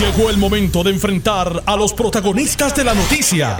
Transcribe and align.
Llegó 0.00 0.30
el 0.30 0.38
momento 0.38 0.82
de 0.82 0.92
enfrentar 0.92 1.62
a 1.66 1.76
los 1.76 1.92
protagonistas 1.92 2.74
de 2.74 2.84
la 2.84 2.94
noticia. 2.94 3.58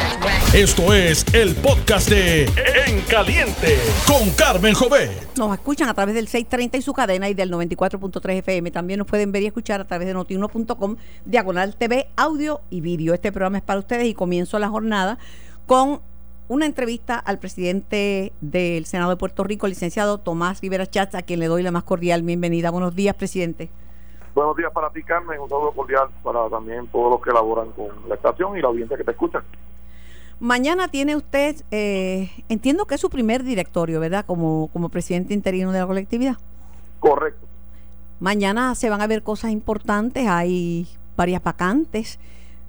Esto 0.54 0.94
es 0.94 1.22
el 1.34 1.54
podcast 1.54 2.08
de 2.08 2.44
En 2.86 3.02
Caliente 3.02 3.76
con 4.06 4.30
Carmen 4.30 4.72
Jovet. 4.72 5.36
Nos 5.36 5.52
escuchan 5.52 5.90
a 5.90 5.94
través 5.94 6.14
del 6.14 6.28
630 6.28 6.78
y 6.78 6.80
su 6.80 6.94
cadena 6.94 7.28
y 7.28 7.34
del 7.34 7.52
94.3 7.52 8.38
FM. 8.38 8.70
También 8.70 8.96
nos 8.96 9.06
pueden 9.06 9.32
ver 9.32 9.42
y 9.42 9.48
escuchar 9.48 9.82
a 9.82 9.84
través 9.84 10.06
de 10.06 10.14
notiuno.com, 10.14 10.96
diagonal 11.26 11.76
TV, 11.76 12.08
audio 12.16 12.62
y 12.70 12.80
vídeo. 12.80 13.12
Este 13.12 13.32
programa 13.32 13.58
es 13.58 13.64
para 13.64 13.80
ustedes 13.80 14.06
y 14.06 14.14
comienzo 14.14 14.58
la 14.58 14.70
jornada 14.70 15.18
con 15.66 16.00
una 16.48 16.64
entrevista 16.64 17.18
al 17.18 17.38
presidente 17.38 18.32
del 18.40 18.86
Senado 18.86 19.10
de 19.10 19.16
Puerto 19.16 19.44
Rico, 19.44 19.68
licenciado 19.68 20.16
Tomás 20.16 20.62
Rivera 20.62 20.86
Chats, 20.86 21.14
a 21.16 21.20
quien 21.20 21.38
le 21.38 21.48
doy 21.48 21.62
la 21.62 21.70
más 21.70 21.84
cordial 21.84 22.22
bienvenida. 22.22 22.70
Buenos 22.70 22.96
días, 22.96 23.14
presidente. 23.14 23.68
Buenos 24.34 24.56
días 24.56 24.72
para 24.72 24.90
ti, 24.90 25.02
Carmen. 25.02 25.40
Un 25.40 25.48
saludo 25.48 25.72
cordial 25.72 26.08
para 26.22 26.48
también 26.48 26.86
todos 26.88 27.10
los 27.10 27.22
que 27.22 27.30
elaboran 27.30 27.70
con 27.72 27.88
la 28.08 28.14
estación 28.14 28.56
y 28.56 28.60
la 28.60 28.68
audiencia 28.68 28.96
que 28.96 29.04
te 29.04 29.10
escucha. 29.10 29.42
Mañana 30.38 30.88
tiene 30.88 31.16
usted, 31.16 31.56
eh, 31.70 32.30
entiendo 32.48 32.86
que 32.86 32.94
es 32.94 33.00
su 33.00 33.10
primer 33.10 33.44
directorio, 33.44 34.00
¿verdad? 34.00 34.24
Como, 34.24 34.70
como 34.72 34.88
presidente 34.88 35.34
interino 35.34 35.72
de 35.72 35.80
la 35.80 35.86
colectividad. 35.86 36.36
Correcto. 36.98 37.46
Mañana 38.20 38.74
se 38.74 38.88
van 38.88 39.02
a 39.02 39.06
ver 39.06 39.22
cosas 39.22 39.50
importantes. 39.50 40.26
Hay 40.28 40.86
varias 41.16 41.42
vacantes 41.42 42.18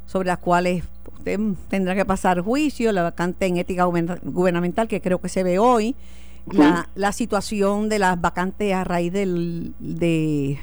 sobre 0.05 0.27
las 0.27 0.39
cuales 0.39 0.83
usted 1.13 1.39
tendrá 1.69 1.95
que 1.95 2.05
pasar 2.05 2.41
juicio. 2.41 2.91
La 2.91 3.03
vacante 3.03 3.45
en 3.45 3.57
ética 3.57 3.85
gubernamental, 3.85 4.87
que 4.87 4.99
creo 4.99 5.21
que 5.21 5.29
se 5.29 5.43
ve 5.43 5.59
hoy. 5.59 5.95
La, 6.47 6.89
la 6.95 7.11
situación 7.11 7.87
de 7.87 7.99
las 7.99 8.19
vacantes 8.19 8.73
a 8.73 8.83
raíz 8.83 9.13
del, 9.13 9.73
de 9.79 10.59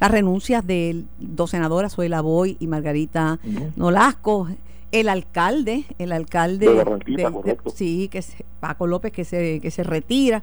las 0.00 0.10
renuncias 0.10 0.66
de 0.66 1.04
dos 1.18 1.50
senadoras, 1.50 1.94
Zoila 1.94 2.20
Boy 2.20 2.56
y 2.60 2.66
Margarita 2.66 3.38
Nolasco, 3.76 4.48
el 4.92 5.08
alcalde, 5.08 5.84
el 5.98 6.12
alcalde 6.12 6.66
de, 7.06 7.58
sí, 7.74 8.08
que 8.08 8.18
es 8.18 8.36
Paco 8.60 8.86
López 8.86 9.12
que 9.12 9.24
se, 9.24 9.60
que 9.60 9.70
se 9.70 9.82
retira. 9.82 10.42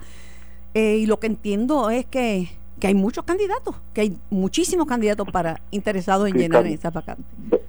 Eh, 0.73 0.97
y 0.97 1.05
lo 1.05 1.19
que 1.19 1.27
entiendo 1.27 1.89
es 1.89 2.05
que, 2.05 2.49
que, 2.79 2.87
hay 2.87 2.95
muchos 2.95 3.23
candidatos, 3.23 3.75
que 3.93 4.01
hay 4.01 4.17
muchísimos 4.29 4.85
candidatos 4.87 5.27
para 5.31 5.61
interesados 5.71 6.27
en 6.27 6.35
llenar 6.37 6.67
esa 6.67 6.91
vacante. 6.91 7.23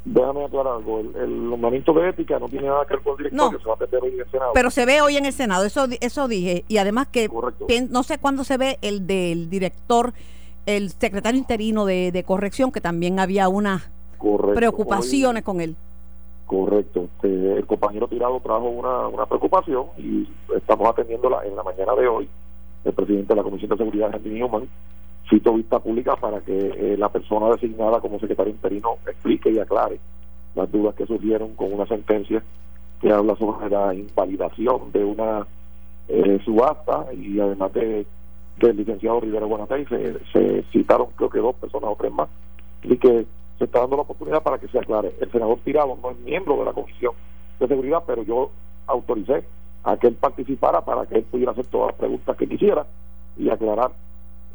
Déjame 0.04 0.44
aclarar 0.44 0.74
algo, 0.74 1.00
el, 1.00 1.48
nombramiento 1.48 1.92
de 1.92 2.10
ética 2.10 2.38
no 2.38 2.48
tiene 2.48 2.66
nada 2.66 2.84
que 2.84 2.94
ver 2.94 3.02
con 3.04 3.12
el 3.12 3.30
directorio, 3.30 3.60
se 3.60 3.68
va 3.68 3.74
a 3.74 3.76
meter 3.76 4.02
hoy 4.02 4.12
en 4.14 4.20
el 4.20 4.30
Senado. 4.30 4.50
Pero 4.54 4.70
se 4.70 4.86
ve 4.86 5.00
hoy 5.00 5.16
en 5.16 5.24
el 5.24 5.32
Senado, 5.32 5.64
eso, 5.64 5.86
eso 6.00 6.26
dije. 6.26 6.64
Y 6.66 6.78
además 6.78 7.06
que 7.06 7.30
no 7.90 8.02
sé 8.02 8.18
cuándo 8.18 8.42
se 8.42 8.56
ve 8.56 8.78
el 8.82 9.06
del 9.06 9.48
director 9.48 10.12
el 10.66 10.90
secretario 10.90 11.38
interino 11.38 11.86
de, 11.86 12.24
corrección, 12.26 12.72
que 12.72 12.80
también 12.80 13.18
había 13.18 13.48
unas 13.48 13.88
preocupaciones 14.54 15.42
con 15.42 15.60
él. 15.60 15.76
Correcto. 16.46 17.08
Este, 17.14 17.54
el 17.54 17.66
compañero 17.66 18.08
Tirado 18.08 18.40
trajo 18.40 18.68
una, 18.68 19.08
una 19.08 19.26
preocupación 19.26 19.86
y 19.98 20.28
estamos 20.56 20.88
atendiéndola 20.88 21.44
en 21.44 21.56
la 21.56 21.62
mañana 21.62 21.94
de 21.94 22.06
hoy. 22.06 22.28
El 22.84 22.92
presidente 22.92 23.28
de 23.28 23.36
la 23.36 23.42
Comisión 23.42 23.70
de 23.70 23.76
Seguridad, 23.76 24.14
Andy 24.14 24.30
Newman, 24.30 24.68
citó 25.28 25.54
vista 25.54 25.78
pública 25.80 26.16
para 26.16 26.40
que 26.40 26.56
eh, 26.56 26.96
la 26.96 27.08
persona 27.08 27.48
designada 27.50 28.00
como 28.00 28.20
secretario 28.20 28.52
interino 28.52 28.98
explique 29.06 29.50
y 29.50 29.58
aclare 29.58 29.98
las 30.54 30.70
dudas 30.70 30.94
que 30.94 31.06
surgieron 31.06 31.54
con 31.54 31.72
una 31.72 31.86
sentencia 31.86 32.42
que 33.00 33.12
habla 33.12 33.36
sobre 33.36 33.68
la 33.68 33.92
invalidación 33.94 34.92
de 34.92 35.04
una 35.04 35.46
eh, 36.08 36.38
subasta 36.44 37.06
y 37.12 37.40
además 37.40 37.72
de 37.74 38.06
del 38.58 38.76
licenciado 38.76 39.20
Rivera 39.20 39.46
Buenatay, 39.46 39.84
se, 39.86 40.18
se 40.32 40.62
citaron 40.72 41.08
creo 41.16 41.30
que 41.30 41.38
dos 41.38 41.54
personas 41.56 41.90
o 41.90 41.96
tres 41.96 42.12
más, 42.12 42.28
y 42.82 42.96
que 42.96 43.26
se 43.58 43.64
está 43.64 43.80
dando 43.80 43.96
la 43.96 44.02
oportunidad 44.02 44.42
para 44.42 44.58
que 44.58 44.68
se 44.68 44.78
aclare. 44.78 45.14
El 45.20 45.30
senador 45.30 45.58
Tirado 45.64 45.98
no 46.02 46.10
es 46.10 46.18
miembro 46.20 46.56
de 46.58 46.64
la 46.64 46.72
Comisión 46.72 47.14
de 47.58 47.68
Seguridad, 47.68 48.02
pero 48.06 48.22
yo 48.22 48.50
autoricé 48.86 49.44
a 49.84 49.96
que 49.96 50.08
él 50.08 50.14
participara 50.14 50.80
para 50.82 51.06
que 51.06 51.16
él 51.16 51.24
pudiera 51.24 51.52
hacer 51.52 51.66
todas 51.66 51.88
las 51.88 51.96
preguntas 51.96 52.36
que 52.36 52.48
quisiera 52.48 52.86
y 53.38 53.48
aclarar 53.48 53.92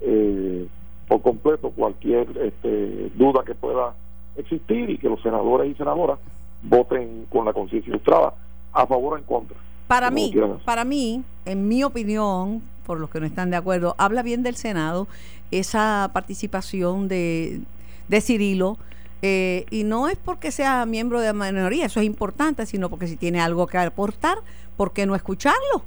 eh, 0.02 0.68
por 1.08 1.22
completo 1.22 1.72
cualquier 1.72 2.28
este, 2.38 3.10
duda 3.16 3.44
que 3.46 3.56
pueda 3.56 3.94
existir 4.38 4.90
y 4.90 4.98
que 4.98 5.10
los 5.10 5.22
senadores 5.22 5.72
y 5.72 5.76
senadoras 5.76 6.20
voten 6.64 7.26
con 7.30 7.46
la 7.46 7.54
conciencia 7.54 7.90
ilustrada 7.90 8.34
a 8.74 8.86
favor 8.86 9.14
o 9.14 9.18
en 9.18 9.24
contra. 9.24 9.58
Para 9.92 10.10
mí, 10.10 10.34
para 10.64 10.86
mí, 10.86 11.22
en 11.44 11.68
mi 11.68 11.84
opinión, 11.84 12.62
por 12.86 12.98
los 12.98 13.10
que 13.10 13.20
no 13.20 13.26
están 13.26 13.52
de 13.52 13.58
acuerdo, 13.58 13.94
habla 13.98 14.24
bien 14.24 14.42
del 14.42 14.56
Senado 14.56 15.06
esa 15.52 16.12
participación 16.14 17.10
de, 17.10 17.60
de 18.08 18.22
Cirilo. 18.22 18.78
Eh, 19.22 19.66
y 19.70 19.84
no 19.84 20.08
es 20.08 20.16
porque 20.16 20.52
sea 20.52 20.86
miembro 20.86 21.20
de 21.20 21.34
la 21.34 21.34
minoría, 21.34 21.88
eso 21.88 22.00
es 22.00 22.06
importante, 22.06 22.66
sino 22.66 22.90
porque 22.90 23.06
si 23.06 23.18
tiene 23.18 23.42
algo 23.42 23.68
que 23.68 23.80
aportar, 23.80 24.38
¿por 24.78 24.94
qué 24.94 25.06
no 25.06 25.14
escucharlo? 25.14 25.84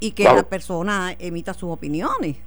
Y 0.00 0.12
que 0.12 0.24
la 0.24 0.42
persona 0.42 1.14
emita 1.18 1.52
sus 1.52 1.68
opiniones. 1.68 2.38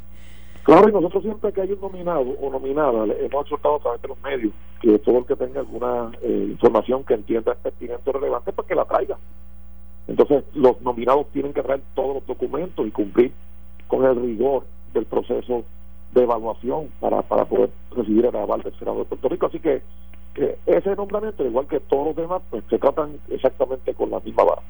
Claro, 0.63 0.89
y 0.89 0.91
nosotros 0.91 1.21
siempre 1.21 1.53
que 1.53 1.61
hay 1.61 1.71
un 1.71 1.81
nominado 1.81 2.21
o 2.41 2.49
nominada, 2.49 3.03
hemos 3.03 3.43
exhortado 3.43 3.75
a 3.75 3.79
través 3.79 4.01
de 4.01 4.07
los 4.07 4.21
medios 4.23 4.53
que 4.81 4.97
todo 4.97 5.19
el 5.19 5.25
que 5.27 5.35
tenga 5.35 5.59
alguna 5.59 6.11
eh, 6.23 6.47
información 6.49 7.03
que 7.03 7.13
entienda 7.13 7.53
pertinente 7.53 8.09
o 8.09 8.13
relevante, 8.13 8.51
pues 8.53 8.67
que 8.67 8.73
la 8.73 8.85
traiga. 8.85 9.19
Entonces, 10.09 10.43
los 10.55 10.81
nominados 10.81 11.27
tienen 11.31 11.53
que 11.53 11.61
traer 11.61 11.81
todos 11.93 12.15
los 12.15 12.25
documentos 12.25 12.85
y 12.85 12.89
cumplir 12.89 13.31
con 13.87 14.03
el 14.05 14.19
rigor 14.19 14.65
del 14.93 15.05
proceso 15.05 15.63
de 16.13 16.23
evaluación 16.23 16.89
para, 16.99 17.21
para 17.21 17.45
poder 17.45 17.69
recibir 17.95 18.25
el 18.25 18.35
aval 18.35 18.63
del 18.63 18.77
Senado 18.79 18.97
de 18.97 19.05
Puerto 19.05 19.29
Rico. 19.29 19.45
Así 19.45 19.59
que, 19.59 19.83
ese 20.65 20.95
nombramiento, 20.95 21.45
igual 21.45 21.67
que 21.67 21.79
todos 21.81 22.07
los 22.07 22.15
demás, 22.15 22.41
pues 22.49 22.63
se 22.69 22.79
tratan 22.79 23.19
exactamente 23.29 23.93
con 23.93 24.09
la 24.09 24.19
misma 24.19 24.45
vara. 24.45 24.61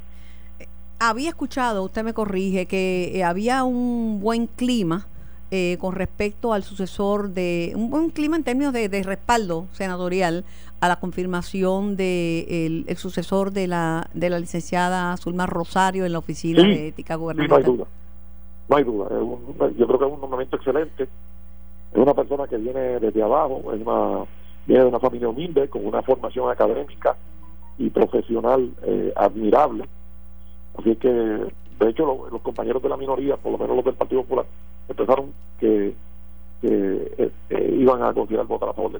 Había 1.00 1.30
escuchado, 1.30 1.84
usted 1.84 2.04
me 2.04 2.14
corrige, 2.14 2.66
que 2.66 3.18
eh, 3.18 3.24
había 3.24 3.64
un 3.64 4.20
buen 4.20 4.48
clima 4.48 5.08
eh, 5.52 5.78
con 5.80 5.96
respecto 5.96 6.54
al 6.54 6.64
sucesor 6.64 7.30
de, 7.30 7.74
un 7.76 7.90
buen 7.90 8.10
clima 8.10 8.36
en 8.36 8.44
términos 8.44 8.74
de, 8.74 8.90
de 8.90 9.04
respaldo 9.04 9.66
senatorial 9.72 10.46
a 10.80 10.88
la 10.88 11.00
confirmación 11.00 11.96
de 11.96 12.86
el, 12.88 12.98
sucesor 12.98 13.52
de 13.52 13.68
la 13.68 14.08
de 14.14 14.30
la 14.30 14.40
licenciada 14.40 15.16
Zulma 15.18 15.46
Rosario 15.46 16.06
en 16.06 16.14
la 16.14 16.20
oficina 16.20 16.64
de 16.64 16.90
ética 16.90 17.16
gubernamental. 17.16 17.62
no 17.62 17.68
hay 17.68 17.78
duda, 17.78 17.86
no 18.70 18.76
hay 18.78 18.84
duda. 18.84 19.72
yo 19.78 19.88
creo 19.88 20.00
que 20.00 20.06
es 20.06 20.12
un 20.12 20.22
nombramiento 20.22 20.56
excelente. 20.56 21.04
Es 21.04 21.98
una 21.98 22.14
persona 22.14 22.48
que 22.48 22.58
viene 22.58 23.00
desde 23.00 23.22
abajo, 23.24 23.74
es 23.74 23.82
una 23.82 24.26
viene 24.68 24.84
de 24.84 24.90
una 24.90 25.00
familia 25.00 25.30
humilde 25.30 25.68
con 25.68 25.86
una 25.86 26.04
formación 26.04 26.50
académica 26.50 27.16
y 27.80 27.90
profesional 27.90 28.70
eh, 28.84 29.12
admirable. 29.16 29.86
Así 30.78 30.96
que, 30.96 31.10
de 31.10 31.90
hecho, 31.90 32.28
los 32.32 32.42
compañeros 32.42 32.82
de 32.84 32.90
la 32.90 32.98
minoría, 32.98 33.36
por 33.36 33.52
lo 33.52 33.58
menos 33.58 33.76
los 33.78 33.86
del 33.86 33.96
Partido 33.96 34.22
Popular, 34.22 34.46
empezaron 34.90 35.32
que, 35.60 35.94
que 36.62 37.32
eh, 37.50 37.76
iban 37.78 38.04
a 38.04 38.14
considerar 38.14 38.48
votar 38.48 38.70
a 38.70 38.74
favor 38.74 38.94
de 38.94 39.00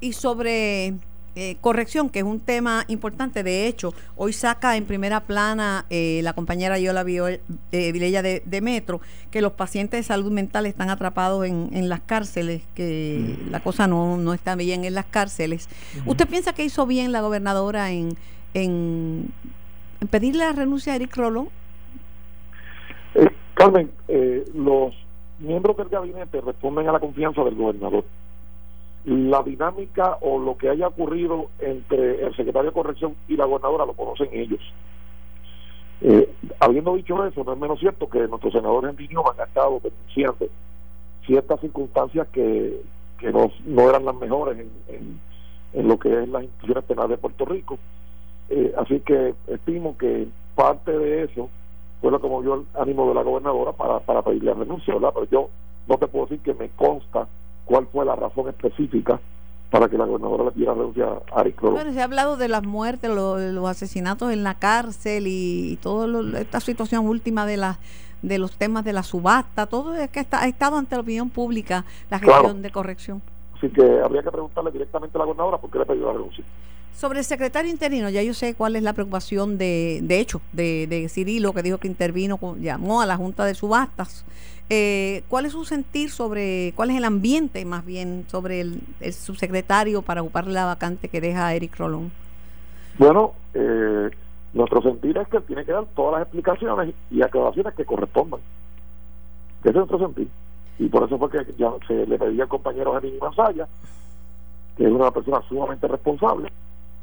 y 0.00 0.14
sobre 0.14 0.94
eh, 1.36 1.56
corrección, 1.60 2.08
que 2.08 2.20
es 2.20 2.24
un 2.24 2.40
tema 2.40 2.84
importante. 2.88 3.42
De 3.42 3.66
hecho, 3.66 3.94
hoy 4.16 4.32
saca 4.32 4.76
en 4.76 4.84
primera 4.84 5.20
plana 5.20 5.84
eh, 5.90 6.20
la 6.24 6.32
compañera 6.32 6.78
Yola 6.78 7.04
eh, 7.06 7.92
Vilella 7.92 8.22
de, 8.22 8.42
de, 8.44 8.60
Metro 8.60 9.00
que 9.30 9.40
los 9.40 9.52
pacientes 9.52 10.00
de 10.00 10.02
salud 10.02 10.32
mental 10.32 10.66
están 10.66 10.90
atrapados 10.90 11.46
en, 11.46 11.70
en 11.72 11.88
las 11.88 12.00
cárceles, 12.00 12.62
que 12.74 13.36
mm. 13.46 13.50
la 13.50 13.60
cosa 13.60 13.86
no, 13.86 14.16
no 14.16 14.34
está 14.34 14.56
bien 14.56 14.84
en 14.84 14.94
las 14.94 15.06
cárceles. 15.06 15.68
¿Usted 16.06 16.26
piensa 16.28 16.52
que 16.52 16.64
hizo 16.64 16.86
bien 16.86 17.12
la 17.12 17.20
gobernadora 17.20 17.92
en, 17.92 18.16
en, 18.54 19.30
pedirle 20.10 20.44
la 20.44 20.52
renuncia 20.52 20.94
a 20.94 20.96
Eric 20.96 21.14
Rollo? 21.16 21.48
Carmen, 23.60 23.90
los 24.54 24.94
miembros 25.38 25.76
del 25.76 25.88
gabinete 25.88 26.40
responden 26.40 26.88
a 26.88 26.92
la 26.92 27.00
confianza 27.00 27.44
del 27.44 27.56
gobernador 27.56 28.04
la 29.04 29.42
dinámica 29.42 30.18
o 30.20 30.38
lo 30.38 30.56
que 30.56 30.68
haya 30.68 30.88
ocurrido 30.88 31.46
entre 31.58 32.24
el 32.24 32.36
secretario 32.36 32.70
de 32.70 32.74
corrección 32.74 33.14
y 33.28 33.36
la 33.36 33.46
gobernadora 33.46 33.86
lo 33.86 33.94
conocen 33.94 34.28
ellos. 34.32 34.60
Eh, 36.02 36.30
habiendo 36.60 36.94
dicho 36.94 37.24
eso, 37.24 37.44
no 37.44 37.52
es 37.52 37.58
menos 37.58 37.78
cierto 37.78 38.08
que 38.08 38.20
nuestros 38.28 38.52
senadores 38.52 38.94
en 38.98 39.16
han 39.18 39.48
estado 39.48 39.80
denunciando 39.82 40.46
ciertas 41.26 41.60
circunstancias 41.60 42.26
que, 42.32 42.80
no 43.66 43.90
eran 43.90 44.06
las 44.06 44.14
mejores 44.14 44.58
en, 44.58 45.20
en, 45.74 45.88
lo 45.88 45.98
que 45.98 46.22
es 46.22 46.28
las 46.28 46.42
instituciones 46.42 46.84
penales 46.84 47.10
de 47.10 47.18
Puerto 47.18 47.44
Rico. 47.44 47.78
Eh, 48.48 48.72
así 48.78 49.00
que 49.00 49.34
estimo 49.46 49.96
que 49.98 50.26
parte 50.54 50.90
de 50.90 51.24
eso 51.24 51.50
fue 52.00 52.10
lo 52.10 52.20
que 52.20 52.28
movió 52.28 52.54
el 52.54 52.66
ánimo 52.74 53.08
de 53.08 53.14
la 53.14 53.22
gobernadora 53.22 53.72
para, 53.72 54.00
para 54.00 54.22
pedirle 54.22 54.54
renuncia, 54.54 54.94
¿verdad? 54.94 55.10
Pero 55.14 55.26
yo 55.30 55.48
no 55.88 55.98
te 55.98 56.06
puedo 56.06 56.26
decir 56.26 56.40
que 56.40 56.54
me 56.54 56.70
consta 56.70 57.26
cuál 57.64 57.86
fue 57.92 58.04
la 58.04 58.16
razón 58.16 58.48
específica 58.48 59.20
para 59.70 59.88
que 59.88 59.96
la 59.96 60.04
gobernadora 60.04 60.44
le 60.44 60.50
pidiera 60.50 60.74
renuncia 60.74 61.06
a 61.32 61.40
Ari 61.40 61.54
Bueno, 61.60 61.92
se 61.92 62.00
ha 62.00 62.04
hablado 62.04 62.36
de 62.36 62.48
las 62.48 62.64
muertes, 62.64 63.10
los 63.10 63.68
asesinatos 63.68 64.32
en 64.32 64.42
la 64.42 64.54
cárcel 64.54 65.26
y, 65.26 65.78
toda 65.80 66.40
esta 66.40 66.60
situación 66.60 67.06
última 67.06 67.46
de 67.46 67.56
la 67.56 67.78
de 68.22 68.38
los 68.38 68.58
temas 68.58 68.84
de 68.84 68.92
la 68.92 69.02
subasta, 69.02 69.64
todo 69.64 69.94
es 69.94 70.10
que 70.10 70.20
está, 70.20 70.42
ha 70.42 70.46
estado 70.46 70.76
ante 70.76 70.94
la 70.94 71.00
opinión 71.00 71.30
pública 71.30 71.86
la 72.10 72.18
gestión 72.18 72.60
de 72.60 72.70
corrección. 72.70 73.22
Así 73.56 73.70
que 73.70 73.82
habría 73.82 74.22
que 74.22 74.30
preguntarle 74.30 74.70
directamente 74.72 75.16
a 75.16 75.20
la 75.20 75.24
gobernadora 75.24 75.56
por 75.56 75.70
qué 75.70 75.78
le 75.78 75.86
pidió 75.86 76.06
la 76.06 76.12
renuncia. 76.12 76.44
Sobre 76.94 77.20
el 77.20 77.24
secretario 77.24 77.70
interino, 77.70 78.10
ya 78.10 78.22
yo 78.22 78.34
sé 78.34 78.54
cuál 78.54 78.76
es 78.76 78.82
la 78.82 78.92
preocupación 78.92 79.56
de, 79.56 80.00
de 80.02 80.20
hecho, 80.20 80.42
de, 80.52 80.86
de 80.86 81.08
Cirilo, 81.08 81.54
que 81.54 81.62
dijo 81.62 81.78
que 81.78 81.88
intervino, 81.88 82.38
llamó 82.60 83.00
a 83.00 83.06
la 83.06 83.16
Junta 83.16 83.44
de 83.44 83.54
Subastas. 83.54 84.24
Eh, 84.72 85.24
¿Cuál 85.28 85.46
es 85.46 85.52
su 85.52 85.64
sentir 85.64 86.10
sobre, 86.10 86.72
cuál 86.76 86.90
es 86.90 86.96
el 86.96 87.02
ambiente 87.02 87.64
más 87.64 87.84
bien 87.84 88.24
sobre 88.28 88.60
el, 88.60 88.80
subsecretario 89.12 90.00
para 90.00 90.22
ocupar 90.22 90.46
la 90.46 90.64
vacante 90.64 91.08
que 91.08 91.20
deja 91.20 91.52
Eric 91.52 91.76
Rolón? 91.76 92.12
Bueno, 92.96 93.32
eh, 93.52 94.10
nuestro 94.54 94.80
sentir 94.80 95.18
es 95.18 95.26
que 95.26 95.40
tiene 95.40 95.64
que 95.64 95.72
dar 95.72 95.86
todas 95.96 96.12
las 96.12 96.22
explicaciones 96.22 96.94
y 97.10 97.20
aclaraciones 97.20 97.74
que 97.74 97.84
correspondan. 97.84 98.38
Ese 99.62 99.70
es 99.70 99.74
nuestro 99.74 99.98
sentir. 99.98 100.28
Y 100.78 100.88
por 100.88 101.02
eso 101.02 101.18
fue 101.18 101.30
que 101.30 101.52
ya 101.58 101.72
se 101.88 102.06
le 102.06 102.16
pedía 102.16 102.44
al 102.44 102.48
compañero 102.48 102.98
Jenny 103.00 103.18
Manzaya, 103.20 103.66
que 104.76 104.84
es 104.84 104.92
una 104.92 105.10
persona 105.10 105.42
sumamente 105.48 105.88
responsable, 105.88 106.52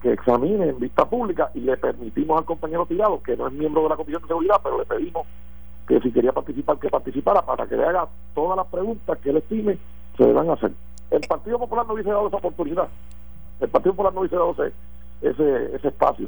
que 0.02 0.14
examine 0.14 0.70
en 0.70 0.80
vista 0.80 1.06
pública 1.06 1.50
y 1.54 1.62
le 1.62 1.78
permitimos 1.78 2.38
al 2.38 2.46
compañero 2.46 2.86
Tirado, 2.86 3.22
que 3.24 3.36
no 3.36 3.48
es 3.48 3.54
miembro 3.54 3.84
de 3.84 3.90
la 3.90 3.96
Comisión 3.96 4.22
de 4.22 4.28
Seguridad, 4.28 4.62
pero 4.64 4.78
le 4.78 4.86
pedimos 4.86 5.26
que 5.88 6.00
si 6.02 6.12
quería 6.12 6.34
participar, 6.34 6.78
que 6.78 6.90
participara 6.90 7.42
para 7.42 7.66
que 7.66 7.78
le 7.78 7.86
haga 7.86 8.08
todas 8.36 8.58
las 8.58 8.68
preguntas 8.68 9.18
que 9.20 9.30
él 9.30 9.38
estime 9.38 9.78
se 10.18 10.26
deban 10.26 10.50
hacer. 10.50 10.72
El 11.10 11.22
Partido 11.22 11.58
Popular 11.58 11.88
no 11.88 11.94
hubiese 11.94 12.10
dado 12.10 12.28
esa 12.28 12.38
oportunidad. 12.38 12.90
El 13.60 13.70
Partido 13.70 13.94
Popular 13.94 14.14
no 14.14 14.20
hubiese 14.20 14.36
dado 14.36 14.52
ese, 14.52 14.74
ese, 15.22 15.76
ese 15.76 15.88
espacio. 15.88 16.28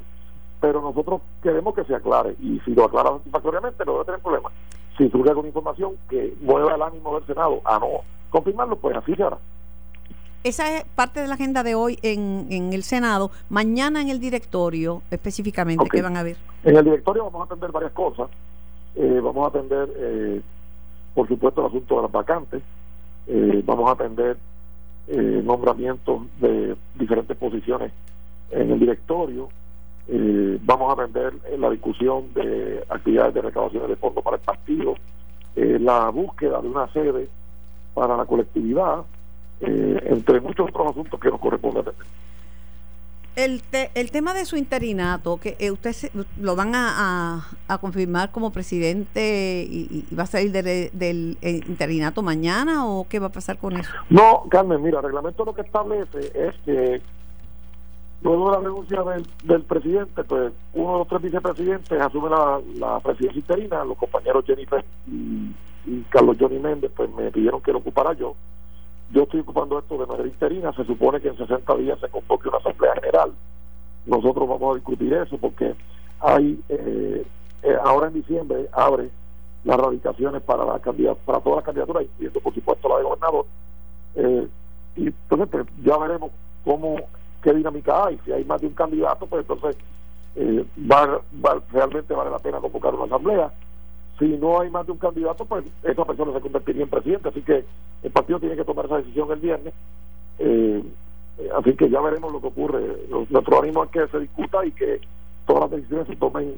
Pero 0.62 0.82
nosotros 0.82 1.22
queremos 1.44 1.76
que 1.76 1.84
se 1.84 1.96
aclare 1.96 2.36
y 2.40 2.60
si 2.62 2.74
lo 2.74 2.86
aclara 2.86 3.12
satisfactoriamente 3.12 3.86
no 3.86 3.94
debe 3.94 4.06
tener 4.06 4.22
problema. 4.22 4.50
Si 4.98 5.10
surge 5.10 5.30
alguna 5.30 5.48
información 5.48 5.94
que 6.10 6.36
mueva 6.42 6.76
el 6.76 6.82
ánimo 6.82 7.16
del 7.16 7.26
Senado 7.26 7.62
a 7.66 7.80
no 7.80 7.88
confirmarlo, 8.30 8.78
pues 8.78 8.96
así 8.96 9.16
se 9.16 9.24
hará. 9.24 9.38
Esa 10.44 10.78
es 10.78 10.86
parte 10.96 11.20
de 11.20 11.28
la 11.28 11.34
agenda 11.34 11.64
de 11.64 11.76
hoy 11.76 12.00
en, 12.02 12.48
en 12.50 12.72
el 12.72 12.84
Senado. 12.84 13.30
Mañana 13.50 14.02
en 14.02 14.10
el 14.10 14.22
directorio, 14.22 15.02
específicamente, 15.12 15.90
¿qué 15.92 16.02
van 16.02 16.16
a 16.16 16.24
ver? 16.24 16.38
En 16.64 16.78
el 16.78 16.86
directorio 16.86 17.26
vamos 17.26 17.42
a 17.42 17.44
atender 17.46 17.72
varias 17.74 17.92
cosas. 17.92 18.30
Eh, 18.96 19.20
vamos 19.22 19.44
a 19.44 19.48
atender, 19.50 19.90
eh, 19.98 20.42
por 21.14 21.28
supuesto, 21.28 21.60
el 21.60 21.68
asunto 21.68 21.98
de 21.98 22.02
las 22.04 22.12
vacantes. 22.12 22.64
Eh, 23.28 23.62
vamos 23.66 23.90
a 23.90 23.94
atender 23.94 24.38
nombramientos 25.44 26.22
de 26.40 26.76
diferentes 26.94 27.36
posiciones 27.36 27.92
en 28.52 28.72
el 28.72 28.80
directorio. 28.80 29.50
vamos 30.62 30.90
a 30.90 31.02
atender 31.02 31.34
la 31.58 31.72
discusión 31.72 32.32
de 32.36 32.86
actividades 32.88 33.34
de 33.34 33.42
recaudación 33.42 33.88
de 33.88 33.96
fondos 33.96 34.24
para 34.24 34.38
el 34.38 34.44
partido. 34.44 34.94
la 35.56 36.10
búsqueda 36.12 36.62
de 36.62 36.68
una 36.68 36.88
sede 36.94 37.28
para 37.96 38.16
la 38.16 38.26
colectividad 38.26 39.04
eh, 39.62 40.04
entre 40.06 40.40
muchos 40.40 40.70
otros 40.70 40.92
asuntos 40.92 41.20
que 41.20 41.30
nos 41.30 41.40
corresponde 41.40 41.82
atender. 41.82 42.06
El, 43.36 43.62
el 43.96 44.12
tema 44.12 44.34
de 44.34 44.44
su 44.44 44.58
interinato, 44.58 45.38
que 45.38 45.56
eh, 45.60 45.72
usted 45.72 45.96
lo 46.42 46.58
van 46.58 46.76
a, 46.76 47.48
a, 47.70 47.78
confirmar 47.78 48.32
como 48.32 48.52
presidente 48.52 49.66
y, 49.70 50.06
va 50.14 50.24
a 50.24 50.26
salir 50.26 50.52
del 50.52 51.38
eh, 51.42 51.62
interinato 51.68 52.22
mañana 52.22 52.86
o 52.86 53.08
qué 53.08 53.18
va 53.20 53.28
a 53.28 53.32
pasar 53.32 53.58
con 53.58 53.78
eso? 53.78 53.90
No, 54.10 54.44
Carmen, 54.50 54.82
mira, 54.82 54.98
el 54.98 55.06
reglamento 55.06 55.46
lo 55.46 55.54
que 55.54 55.62
establece 55.62 56.20
es 56.34 56.56
que 56.66 57.02
luego 58.24 58.52
de 58.52 58.58
la 58.58 58.64
renuncia 58.64 59.04
del, 59.04 59.26
del 59.46 59.62
presidente, 59.62 60.24
pues 60.26 60.52
uno 60.74 60.92
de 60.92 60.98
los 61.00 61.08
tres 61.08 61.22
vicepresidentes 61.22 62.02
asume 62.02 62.30
la, 62.30 62.60
la 62.76 63.00
presidencia 63.00 63.40
interina, 63.40 63.86
los 63.86 63.98
compañeros 63.98 64.44
Jennifer 64.46 64.84
y, 65.08 65.56
y 65.86 66.06
Carlos 66.10 66.36
Johnny 66.38 66.60
Méndez, 66.60 66.92
pues 66.94 67.10
me 67.12 67.32
pidieron 67.32 67.62
que 67.62 67.72
lo 67.72 67.78
ocupara 67.78 68.12
yo 68.14 68.36
yo 69.20 69.24
estoy 69.24 69.42
ocupando 69.42 69.78
esto 69.78 69.98
de 69.98 70.06
manera 70.06 70.30
interina, 70.30 70.72
se 70.72 70.86
supone 70.86 71.20
que 71.20 71.28
en 71.28 71.36
60 71.36 71.76
días 71.76 72.00
se 72.00 72.08
convoque 72.08 72.48
una 72.48 72.60
asamblea 72.60 72.94
general. 72.94 73.34
Nosotros 74.06 74.48
vamos 74.48 74.72
a 74.72 74.76
discutir 74.76 75.14
eso 75.14 75.38
porque 75.38 75.76
hay, 76.22 76.58
eh, 76.70 77.26
eh, 77.64 77.78
ahora 77.84 78.08
en 78.08 78.14
diciembre 78.14 78.70
abre 78.72 79.10
las 79.66 79.78
radicaciones 79.78 80.42
para 80.44 80.64
la 80.64 80.80
para 80.80 81.42
todas 81.42 81.58
las 81.58 81.66
candidaturas, 81.66 82.04
incluyendo 82.04 82.40
por 82.40 82.54
supuesto 82.54 82.88
la 82.88 82.98
de 82.98 83.04
gobernador. 83.04 83.46
Eh, 84.16 84.48
y 84.96 85.08
entonces 85.08 85.48
pues, 85.52 85.66
ya 85.84 85.98
veremos 85.98 86.32
cómo, 86.64 86.96
qué 87.44 87.54
dinámica 87.54 88.06
hay. 88.06 88.18
Si 88.24 88.32
hay 88.32 88.46
más 88.46 88.62
de 88.62 88.68
un 88.68 88.74
candidato, 88.74 89.28
pues 89.28 89.42
entonces 89.42 89.76
va, 90.90 91.20
va, 91.46 91.62
realmente 91.74 92.14
vale 92.14 92.32
la 92.32 92.40
pena 92.40 92.62
convocar 92.62 92.96
una 92.96 93.04
asamblea 93.04 93.52
si 94.20 94.26
no 94.38 94.60
hay 94.60 94.70
más 94.70 94.86
de 94.86 94.92
un 94.92 94.98
candidato, 94.98 95.46
pues 95.46 95.64
esa 95.84 96.06
persona 96.06 96.34
se 96.34 96.42
convertiría 96.42 96.84
en 96.84 96.90
presidente. 96.90 97.30
Así 97.30 97.42
que 97.42 97.64
el 98.04 98.12
partido 98.12 98.40
tiene 98.40 98.58
que 98.58 98.66
tomar 98.66 98.86
esa 98.86 98.98
decisión 98.98 99.32
el 99.32 99.40
viernes. 99.40 99.74
Eh, 100.40 100.84
así 101.58 101.74
que 101.74 101.90
ya 101.90 102.02
veremos 102.02 102.32
lo 102.32 102.42
que 102.42 102.48
ocurre. 102.48 102.82
Nuestro 103.30 103.62
ánimo 103.62 103.86
es 103.86 103.90
que 103.92 104.08
se 104.08 104.20
discuta 104.20 104.66
y 104.66 104.72
que 104.72 105.00
todas 105.48 105.64
las 105.64 105.72
decisiones 105.72 106.08
se 106.08 106.16
tomen 106.18 106.54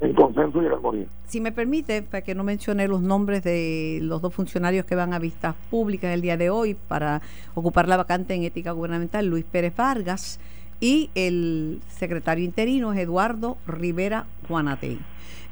en 0.00 0.14
consenso 0.14 0.62
y 0.62 0.66
en 0.66 0.72
armonía. 0.72 1.06
Si 1.28 1.40
me 1.40 1.52
permite, 1.52 2.02
para 2.02 2.22
que 2.22 2.34
no 2.34 2.44
mencione 2.44 2.88
los 2.88 3.02
nombres 3.02 3.44
de 3.44 4.00
los 4.02 4.22
dos 4.22 4.34
funcionarios 4.34 4.86
que 4.86 4.94
van 4.94 5.12
a 5.12 5.18
vistas 5.18 5.54
públicas 5.70 6.12
el 6.12 6.22
día 6.22 6.36
de 6.36 6.50
hoy 6.50 6.74
para 6.74 7.20
ocupar 7.54 7.88
la 7.88 7.98
vacante 7.98 8.34
en 8.34 8.42
ética 8.42 8.72
gubernamental, 8.72 9.26
Luis 9.26 9.44
Pérez 9.44 9.76
Vargas 9.76 10.40
y 10.80 11.10
el 11.14 11.80
secretario 11.88 12.44
interino 12.44 12.92
es 12.92 12.98
Eduardo 12.98 13.58
Rivera 13.66 14.24
Juanatey. 14.48 14.98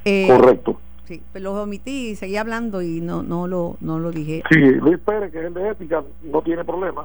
Eh, 0.04 0.26
Correcto 0.26 0.80
Sí, 1.10 1.16
pero 1.32 1.50
pues 1.50 1.56
lo 1.56 1.62
omití 1.64 2.10
y 2.10 2.14
seguí 2.14 2.36
hablando 2.36 2.82
y 2.82 3.00
no 3.00 3.24
no 3.24 3.48
lo 3.48 3.76
no 3.80 3.98
lo 3.98 4.12
dije. 4.12 4.44
Sí, 4.48 4.60
Luis 4.60 5.00
Pérez, 5.00 5.32
que 5.32 5.40
es 5.40 5.46
el 5.46 5.54
de 5.54 5.70
ética, 5.70 6.04
no 6.22 6.40
tiene 6.40 6.64
problema. 6.64 7.04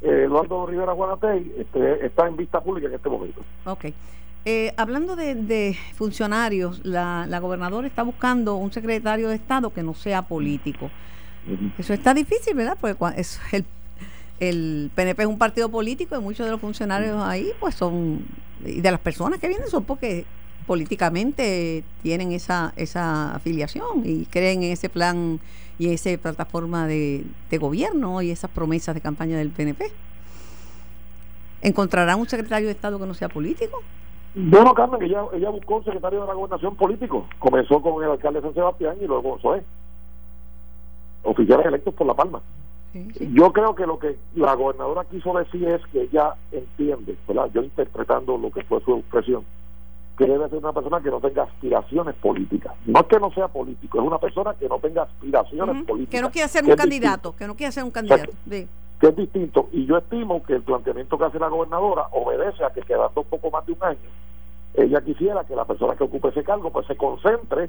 Eh, 0.00 0.22
Eduardo 0.24 0.64
Rivera 0.64 0.92
Guanatey 0.92 1.52
este, 1.58 2.06
está 2.06 2.26
en 2.26 2.38
vista 2.38 2.62
pública 2.62 2.88
en 2.88 2.94
este 2.94 3.10
momento. 3.10 3.42
Ok. 3.66 3.84
Eh, 4.46 4.72
hablando 4.78 5.14
de, 5.14 5.76
funcionarios, 5.92 6.86
la, 6.86 7.26
la 7.28 7.38
gobernadora 7.38 7.86
está 7.86 8.02
buscando 8.02 8.54
un 8.54 8.72
secretario 8.72 9.28
de 9.28 9.34
Estado 9.34 9.74
que 9.74 9.82
no 9.82 9.92
sea 9.92 10.22
político. 10.22 10.90
Eso 11.76 11.92
está 11.92 12.14
difícil, 12.14 12.54
¿verdad? 12.54 12.78
Porque 12.80 13.20
es 13.20 13.38
el, 13.52 13.66
el 14.40 14.90
PNP 14.94 15.22
es 15.22 15.28
un 15.28 15.36
partido 15.36 15.68
político 15.68 16.16
y 16.16 16.20
muchos 16.20 16.46
de 16.46 16.52
los 16.52 16.62
funcionarios 16.62 17.22
ahí 17.22 17.50
pues 17.60 17.74
son, 17.74 18.24
y 18.64 18.80
de 18.80 18.90
las 18.90 19.00
personas 19.00 19.38
que 19.38 19.48
vienen 19.48 19.68
son 19.68 19.84
porque 19.84 20.24
políticamente 20.66 21.84
tienen 22.02 22.32
esa, 22.32 22.72
esa 22.76 23.34
afiliación 23.34 24.02
y 24.04 24.24
creen 24.26 24.62
en 24.62 24.72
ese 24.72 24.88
plan 24.88 25.40
y 25.78 25.92
esa 25.92 26.10
plataforma 26.18 26.86
de, 26.86 27.24
gobierno 27.60 28.20
y 28.22 28.30
esas 28.30 28.50
promesas 28.50 28.94
de 28.94 29.00
campaña 29.00 29.38
del 29.38 29.50
PNP. 29.50 29.86
¿Encontrarán 31.62 32.20
un 32.20 32.28
secretario 32.28 32.66
de 32.66 32.72
Estado 32.72 32.98
que 32.98 33.06
no 33.06 33.14
sea 33.14 33.28
político? 33.28 33.80
Bueno, 34.34 34.74
Carmen, 34.74 35.00
ella, 35.02 35.22
ella 35.32 35.50
buscó 35.50 35.76
un 35.76 35.84
secretario 35.84 36.22
de 36.22 36.26
la 36.26 36.34
gobernación 36.34 36.74
político. 36.74 37.26
Comenzó 37.38 37.80
con 37.80 38.02
el 38.02 38.10
alcalde 38.10 38.40
de 38.40 38.46
San 38.46 38.54
Sebastián 38.54 38.96
y 39.00 39.06
luego 39.06 39.38
es. 39.54 39.62
Oficiales 41.22 41.66
electos 41.66 41.94
por 41.94 42.06
La 42.06 42.14
Palma. 42.14 42.42
Yo 43.32 43.52
creo 43.52 43.74
que 43.74 43.86
lo 43.86 43.98
que 43.98 44.16
la 44.36 44.54
gobernadora 44.54 45.04
quiso 45.04 45.36
decir 45.36 45.66
es 45.68 45.84
que 45.86 46.02
ella 46.02 46.34
entiende, 46.52 47.16
¿verdad? 47.26 47.50
Yo 47.52 47.62
interpretando 47.62 48.38
lo 48.38 48.52
que 48.52 48.62
fue 48.62 48.80
su 48.82 48.96
expresión, 48.98 49.44
que 50.16 50.26
debe 50.26 50.48
ser 50.48 50.58
una 50.58 50.72
persona 50.72 51.00
que 51.00 51.10
no 51.10 51.20
tenga 51.20 51.42
aspiraciones 51.42 52.14
políticas. 52.16 52.74
No 52.86 53.00
es 53.00 53.06
que 53.06 53.18
no 53.18 53.32
sea 53.32 53.48
político, 53.48 54.00
es 54.00 54.06
una 54.06 54.18
persona 54.18 54.54
que 54.54 54.68
no 54.68 54.78
tenga 54.78 55.02
aspiraciones 55.02 55.84
políticas. 55.84 56.10
Que 56.12 56.22
no 56.22 56.30
quiera 56.30 56.48
ser 56.48 56.64
un 56.64 56.76
candidato, 56.76 57.34
que 57.36 57.46
no 57.46 57.56
quiera 57.56 57.72
ser 57.72 57.84
un 57.84 57.90
candidato. 57.90 58.30
que, 58.48 58.68
es 59.00 59.16
distinto. 59.16 59.68
Y 59.72 59.86
yo 59.86 59.98
estimo 59.98 60.42
que 60.44 60.54
el 60.54 60.62
planteamiento 60.62 61.18
que 61.18 61.24
hace 61.24 61.38
la 61.38 61.48
gobernadora 61.48 62.06
obedece 62.12 62.64
a 62.64 62.70
que 62.70 62.82
quedando 62.82 63.20
un 63.20 63.26
poco 63.26 63.50
más 63.50 63.66
de 63.66 63.72
un 63.72 63.82
año, 63.82 64.10
ella 64.74 65.00
quisiera 65.02 65.44
que 65.44 65.54
la 65.54 65.64
persona 65.64 65.94
que 65.94 66.04
ocupe 66.04 66.28
ese 66.28 66.42
cargo 66.42 66.70
pues 66.70 66.86
se 66.86 66.96
concentre 66.96 67.68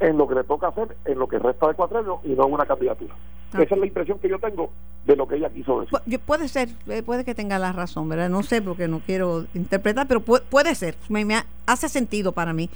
en 0.00 0.18
lo 0.18 0.28
que 0.28 0.34
le 0.34 0.44
toca 0.44 0.68
hacer 0.68 0.96
en 1.04 1.18
lo 1.18 1.26
que 1.26 1.38
resta 1.38 1.68
de 1.68 1.74
cuatro 1.74 2.20
y 2.24 2.28
no 2.30 2.46
en 2.46 2.52
una 2.52 2.66
candidatura. 2.66 3.14
Esa 3.52 3.62
es 3.62 3.80
la 3.80 3.86
impresión 3.86 4.18
que 4.18 4.28
yo 4.28 4.38
tengo 4.38 4.70
de 5.06 5.16
lo 5.16 5.26
que 5.26 5.36
ella 5.36 5.48
quiso 5.48 5.80
decir. 5.80 6.20
puede 6.20 6.48
ser, 6.48 6.68
eh, 6.88 7.02
puede 7.02 7.24
que 7.24 7.34
tenga 7.34 7.58
la 7.58 7.72
razón, 7.72 8.08
¿verdad? 8.08 8.28
No 8.28 8.42
sé 8.42 8.60
porque 8.60 8.88
no 8.88 9.00
quiero 9.00 9.46
interpretar, 9.54 10.06
pero 10.06 10.20
puede, 10.20 10.74
ser, 10.74 10.96
me, 11.08 11.24
hace 11.66 11.88
sentido 11.88 12.32
para 12.32 12.52
mí. 12.52 12.68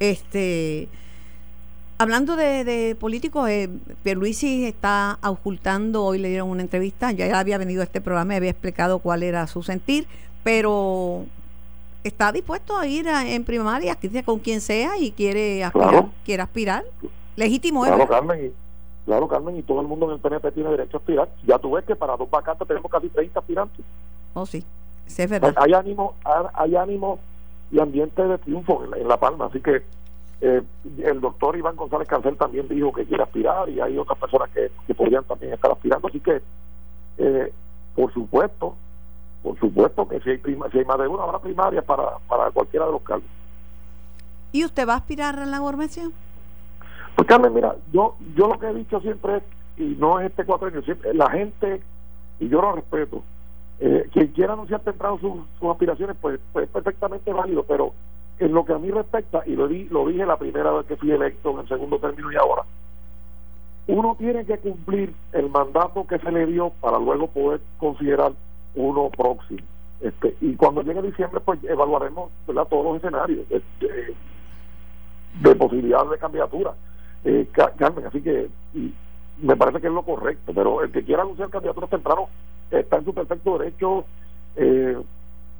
Este 0.00 0.88
Hablando 1.98 2.36
de, 2.36 2.64
de 2.64 2.94
políticos, 2.94 3.48
eh, 3.48 3.70
Pierluisi 4.02 4.66
está 4.66 5.18
ocultando, 5.24 6.04
hoy 6.04 6.18
le 6.18 6.28
dieron 6.28 6.50
una 6.50 6.60
entrevista, 6.60 7.10
ya 7.10 7.38
había 7.38 7.56
venido 7.56 7.80
a 7.80 7.84
este 7.84 8.02
programa 8.02 8.34
y 8.34 8.36
había 8.36 8.50
explicado 8.50 8.98
cuál 8.98 9.22
era 9.22 9.46
su 9.46 9.62
sentir, 9.62 10.06
pero 10.44 11.24
está 12.06 12.32
dispuesto 12.32 12.76
a 12.76 12.86
ir 12.86 13.06
en 13.08 13.44
primaria, 13.44 13.96
con 14.24 14.38
quien 14.38 14.60
sea 14.60 14.98
y 14.98 15.10
quiere 15.12 15.64
aspirar, 15.64 16.06
quiere 16.24 16.42
aspirar. 16.42 16.84
Legítimo 17.36 17.84
claro, 17.84 18.08
Carmen, 18.08 18.46
y, 18.46 18.52
claro, 19.04 19.28
Carmen, 19.28 19.56
y 19.56 19.62
todo 19.62 19.80
el 19.80 19.86
mundo 19.86 20.06
en 20.06 20.12
el 20.12 20.20
PNP 20.20 20.52
tiene 20.52 20.70
derecho 20.70 20.96
a 20.96 21.00
aspirar. 21.00 21.28
Ya 21.46 21.58
tú 21.58 21.72
ves 21.72 21.84
que 21.84 21.96
para 21.96 22.16
dos 22.16 22.30
vacantes 22.30 22.66
tenemos 22.66 22.90
casi 22.90 23.08
30 23.08 23.38
aspirantes. 23.38 23.84
Oh, 24.34 24.46
sí, 24.46 24.64
sí 25.06 25.22
es 25.22 25.30
verdad. 25.30 25.54
Hay 25.56 25.74
ánimo, 25.74 26.14
hay 26.54 26.76
ánimo 26.76 27.18
y 27.70 27.80
ambiente 27.80 28.22
de 28.22 28.38
triunfo 28.38 28.84
en 28.94 29.08
la, 29.08 29.18
Palma, 29.18 29.46
así 29.46 29.60
que 29.60 29.82
eh, 30.40 30.62
el 31.02 31.20
doctor 31.20 31.56
Iván 31.56 31.76
González 31.76 32.06
Cancel 32.06 32.36
también 32.36 32.68
dijo 32.68 32.92
que 32.92 33.04
quiere 33.04 33.22
aspirar 33.22 33.68
y 33.68 33.80
hay 33.80 33.98
otras 33.98 34.18
personas 34.18 34.50
que, 34.50 34.94
podrían 34.94 35.24
también 35.24 35.52
estar 35.52 35.70
aspirando, 35.70 36.08
así 36.08 36.20
que 36.20 36.40
eh, 37.18 37.52
por 37.94 38.12
supuesto, 38.12 38.76
por 39.42 39.58
supuesto 39.58 40.08
que 40.08 40.20
si 40.20 40.30
hay, 40.30 40.38
prima, 40.38 40.68
si 40.70 40.78
hay 40.78 40.84
más 40.84 40.98
de 40.98 41.08
una, 41.08 41.24
habrá 41.24 41.38
primaria 41.38 41.82
para, 41.82 42.18
para 42.28 42.50
cualquiera 42.50 42.86
de 42.86 42.92
los 42.92 43.02
cargos. 43.02 43.28
¿Y 44.52 44.64
usted 44.64 44.88
va 44.88 44.94
a 44.94 44.96
aspirar 44.96 45.38
a 45.38 45.46
la 45.46 45.58
gobernación? 45.58 46.12
Pues 47.14 47.28
Carmen, 47.28 47.54
mira, 47.54 47.76
yo 47.92 48.16
yo 48.34 48.46
lo 48.48 48.58
que 48.58 48.66
he 48.66 48.74
dicho 48.74 49.00
siempre 49.00 49.36
es, 49.38 49.42
y 49.78 49.96
no 49.98 50.20
es 50.20 50.26
este 50.30 50.44
cuatro 50.44 50.68
años, 50.68 50.84
siempre, 50.84 51.14
la 51.14 51.30
gente, 51.30 51.82
y 52.40 52.48
yo 52.48 52.60
lo 52.60 52.72
respeto, 52.72 53.22
eh, 53.78 54.08
quien 54.12 54.28
quiera 54.28 54.54
anunciar 54.54 54.80
temprano 54.80 55.18
sus, 55.18 55.34
sus 55.58 55.70
aspiraciones, 55.70 56.16
pues, 56.20 56.40
pues 56.52 56.66
es 56.66 56.70
perfectamente 56.70 57.32
válido, 57.32 57.62
pero 57.64 57.92
en 58.38 58.52
lo 58.52 58.64
que 58.64 58.72
a 58.72 58.78
mí 58.78 58.90
respecta, 58.90 59.42
y 59.46 59.54
lo, 59.54 59.68
di, 59.68 59.84
lo 59.84 60.06
dije 60.06 60.26
la 60.26 60.36
primera 60.36 60.70
vez 60.72 60.86
que 60.86 60.96
fui 60.96 61.10
electo 61.10 61.52
en 61.52 61.60
el 61.60 61.68
segundo 61.68 61.98
término 61.98 62.30
y 62.32 62.36
ahora, 62.36 62.62
uno 63.88 64.16
tiene 64.18 64.44
que 64.44 64.58
cumplir 64.58 65.14
el 65.32 65.48
mandato 65.48 66.06
que 66.06 66.18
se 66.18 66.32
le 66.32 66.46
dio 66.46 66.70
para 66.80 66.98
luego 66.98 67.28
poder 67.28 67.60
considerar 67.78 68.32
uno 68.76 69.10
próximo. 69.10 69.60
Este, 70.00 70.36
y 70.40 70.54
cuando 70.54 70.82
llegue 70.82 71.02
diciembre, 71.02 71.40
pues 71.44 71.58
evaluaremos 71.64 72.30
¿verdad? 72.46 72.66
todos 72.68 72.84
los 72.84 72.96
escenarios 72.96 73.48
de, 73.48 73.62
de, 73.80 74.14
de 75.40 75.56
posibilidades 75.56 76.10
de 76.10 76.18
candidatura. 76.18 76.74
Eh, 77.24 77.48
Carmen, 77.52 78.06
así 78.06 78.20
que 78.20 78.48
me 79.38 79.56
parece 79.56 79.80
que 79.80 79.88
es 79.88 79.92
lo 79.92 80.02
correcto, 80.02 80.52
pero 80.54 80.82
el 80.82 80.92
que 80.92 81.02
quiera 81.02 81.22
anunciar 81.22 81.50
candidaturas 81.50 81.90
temprano 81.90 82.28
está 82.70 82.98
en 82.98 83.04
su 83.04 83.14
perfecto 83.14 83.58
derecho. 83.58 84.04
Eh, 84.56 84.96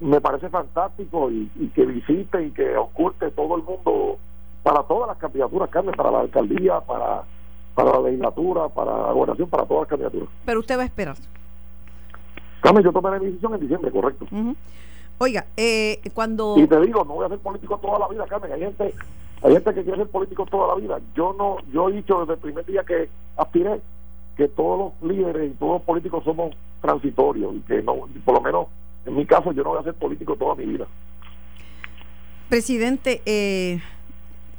me 0.01 0.21
parece 0.21 0.49
fantástico 0.51 1.31
y, 1.31 1.51
y, 1.57 1.69
que 1.69 1.87
visite 1.87 2.45
y 2.45 2.51
que 2.51 2.77
oculte 2.77 3.31
todo 3.31 3.57
el 3.57 3.63
mundo 3.63 4.19
para 4.63 4.83
todas 4.83 5.09
las 5.09 5.17
candidaturas, 5.19 5.71
Carmen, 5.71 5.95
para 5.95 6.11
la 6.11 6.21
alcaldía, 6.21 6.81
para, 6.81 7.23
para 7.75 7.93
la 7.93 8.01
legislatura, 8.01 8.69
para 8.69 8.93
la 9.07 9.13
gobernación, 9.13 9.49
para 9.49 9.65
todas 9.65 9.83
las 9.83 9.89
candidaturas. 9.89 10.29
Pero 10.45 10.61
usted 10.61 10.77
va 10.77 10.83
a 10.83 10.87
esperar. 10.87 11.17
Carmen, 12.61 12.83
yo 12.83 12.93
tomaré 12.93 13.21
mi 13.21 13.27
decisión 13.27 13.55
en 13.55 13.61
diciembre, 13.61 13.91
correcto. 13.91 14.27
Uh 14.31 14.37
-huh. 14.37 14.57
Oiga, 15.19 15.47
eh, 15.57 16.01
cuando... 16.15 16.55
Y 16.59 16.67
te 16.67 16.81
digo, 16.81 17.05
no 17.05 17.15
voy 17.15 17.27
a 17.27 17.29
ser 17.29 17.39
político 17.39 17.79
toda 17.79 17.99
la 17.99 18.09
vida, 18.09 18.27
Carmen. 18.27 18.53
Hay 18.53 18.61
gente, 18.61 18.95
hay 19.43 19.53
gente 19.53 19.75
que 19.75 19.83
quiere 19.83 19.99
ser 19.99 20.09
político 20.09 20.47
toda 20.47 20.69
la 20.69 20.81
vida. 20.81 21.01
Yo 21.15 21.35
no, 21.39 21.57
yo 21.73 21.89
he 21.89 21.93
dicho 21.93 22.21
desde 22.21 22.35
el 22.35 22.39
primer 22.39 22.67
día 22.67 22.85
que 22.85 23.09
aspiré 23.37 23.81
que 24.37 24.49
todos 24.49 24.93
los 25.03 25.11
líderes 25.11 25.51
y 25.51 25.55
todos 25.55 25.75
los 25.75 25.83
políticos 25.83 26.23
somos 26.25 26.55
transitorios 26.83 27.55
y 27.55 27.61
que 27.61 27.83
no, 27.83 28.07
por 28.25 28.35
lo 28.35 28.41
menos 28.41 28.67
en 29.07 29.17
mi 29.17 29.25
caso 29.25 29.53
yo 29.53 29.63
no 29.63 29.71
voy 29.71 29.79
a 29.81 29.85
ser 29.85 29.95
político 29.95 30.37
toda 30.37 30.55
mi 30.55 30.67
vida. 30.67 30.87
Presidente, 32.49 33.23
eh, 33.25 33.81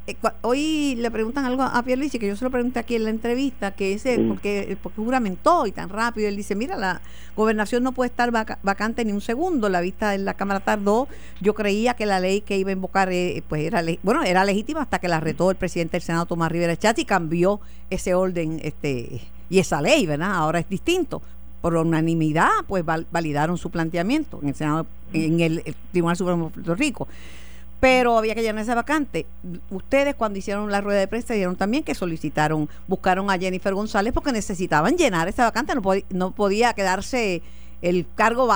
eh, 0.08 0.16
hoy 0.40 0.94
le 0.96 1.10
preguntan 1.10 1.44
algo 1.44 1.62
a 1.62 1.82
Pierluisi, 1.82 2.18
que 2.18 2.26
yo 2.26 2.34
se 2.34 2.42
lo 2.42 2.50
pregunté 2.50 2.78
aquí 2.78 2.94
en 2.94 3.04
la 3.04 3.10
entrevista, 3.10 3.72
que 3.72 3.92
ese, 3.92 4.16
sí. 4.16 4.24
porque, 4.26 4.78
porque 4.82 5.02
juramentó 5.02 5.66
y 5.66 5.72
tan 5.72 5.90
rápido, 5.90 6.28
él 6.28 6.36
dice, 6.36 6.54
mira, 6.54 6.78
la 6.78 7.02
gobernación 7.36 7.82
no 7.82 7.92
puede 7.92 8.08
estar 8.08 8.30
vaca 8.30 8.58
vacante 8.62 9.04
ni 9.04 9.12
un 9.12 9.20
segundo, 9.20 9.68
la 9.68 9.82
vista 9.82 10.14
en 10.14 10.24
la 10.24 10.32
Cámara 10.32 10.60
tardó, 10.60 11.08
yo 11.42 11.54
creía 11.54 11.92
que 11.92 12.06
la 12.06 12.20
ley 12.20 12.40
que 12.40 12.56
iba 12.56 12.70
a 12.70 12.72
invocar, 12.72 13.12
eh, 13.12 13.42
pues 13.50 13.66
era, 13.66 13.82
bueno, 14.02 14.22
era 14.22 14.46
legítima 14.46 14.80
hasta 14.80 14.98
que 14.98 15.08
la 15.08 15.20
retó 15.20 15.50
el 15.50 15.58
presidente 15.58 15.92
del 15.92 16.02
Senado, 16.02 16.24
Tomás 16.24 16.50
Rivera 16.50 16.74
Chat, 16.74 16.98
y 16.98 17.04
cambió 17.04 17.60
ese 17.90 18.14
orden 18.14 18.60
este 18.62 19.20
y 19.50 19.58
esa 19.58 19.82
ley, 19.82 20.06
¿verdad? 20.06 20.32
Ahora 20.34 20.58
es 20.58 20.68
distinto. 20.70 21.20
Por 21.60 21.74
unanimidad, 21.74 22.48
pues 22.66 22.84
val 22.84 23.06
validaron 23.10 23.58
su 23.58 23.70
planteamiento 23.70 24.38
en 24.40 24.48
el 24.48 24.54
Senado, 24.54 24.86
en 25.12 25.40
el, 25.40 25.62
el 25.66 25.74
Tribunal 25.90 26.16
Supremo 26.16 26.46
de 26.46 26.50
Puerto 26.52 26.74
Rico 26.76 27.08
pero 27.80 28.18
había 28.18 28.34
que 28.34 28.42
llenar 28.42 28.62
esa 28.62 28.74
vacante. 28.74 29.26
Ustedes 29.70 30.14
cuando 30.14 30.38
hicieron 30.38 30.70
la 30.70 30.80
rueda 30.80 31.00
de 31.00 31.08
prensa 31.08 31.34
dijeron 31.34 31.56
también 31.56 31.84
que 31.84 31.94
solicitaron, 31.94 32.68
buscaron 32.86 33.30
a 33.30 33.38
Jennifer 33.38 33.74
González 33.74 34.12
porque 34.12 34.32
necesitaban 34.32 34.96
llenar 34.96 35.28
esa 35.28 35.44
vacante, 35.44 35.74
no, 35.74 35.82
pod 35.82 35.98
no 36.10 36.32
podía 36.32 36.74
quedarse 36.74 37.42
el 37.80 38.06
cargo 38.16 38.48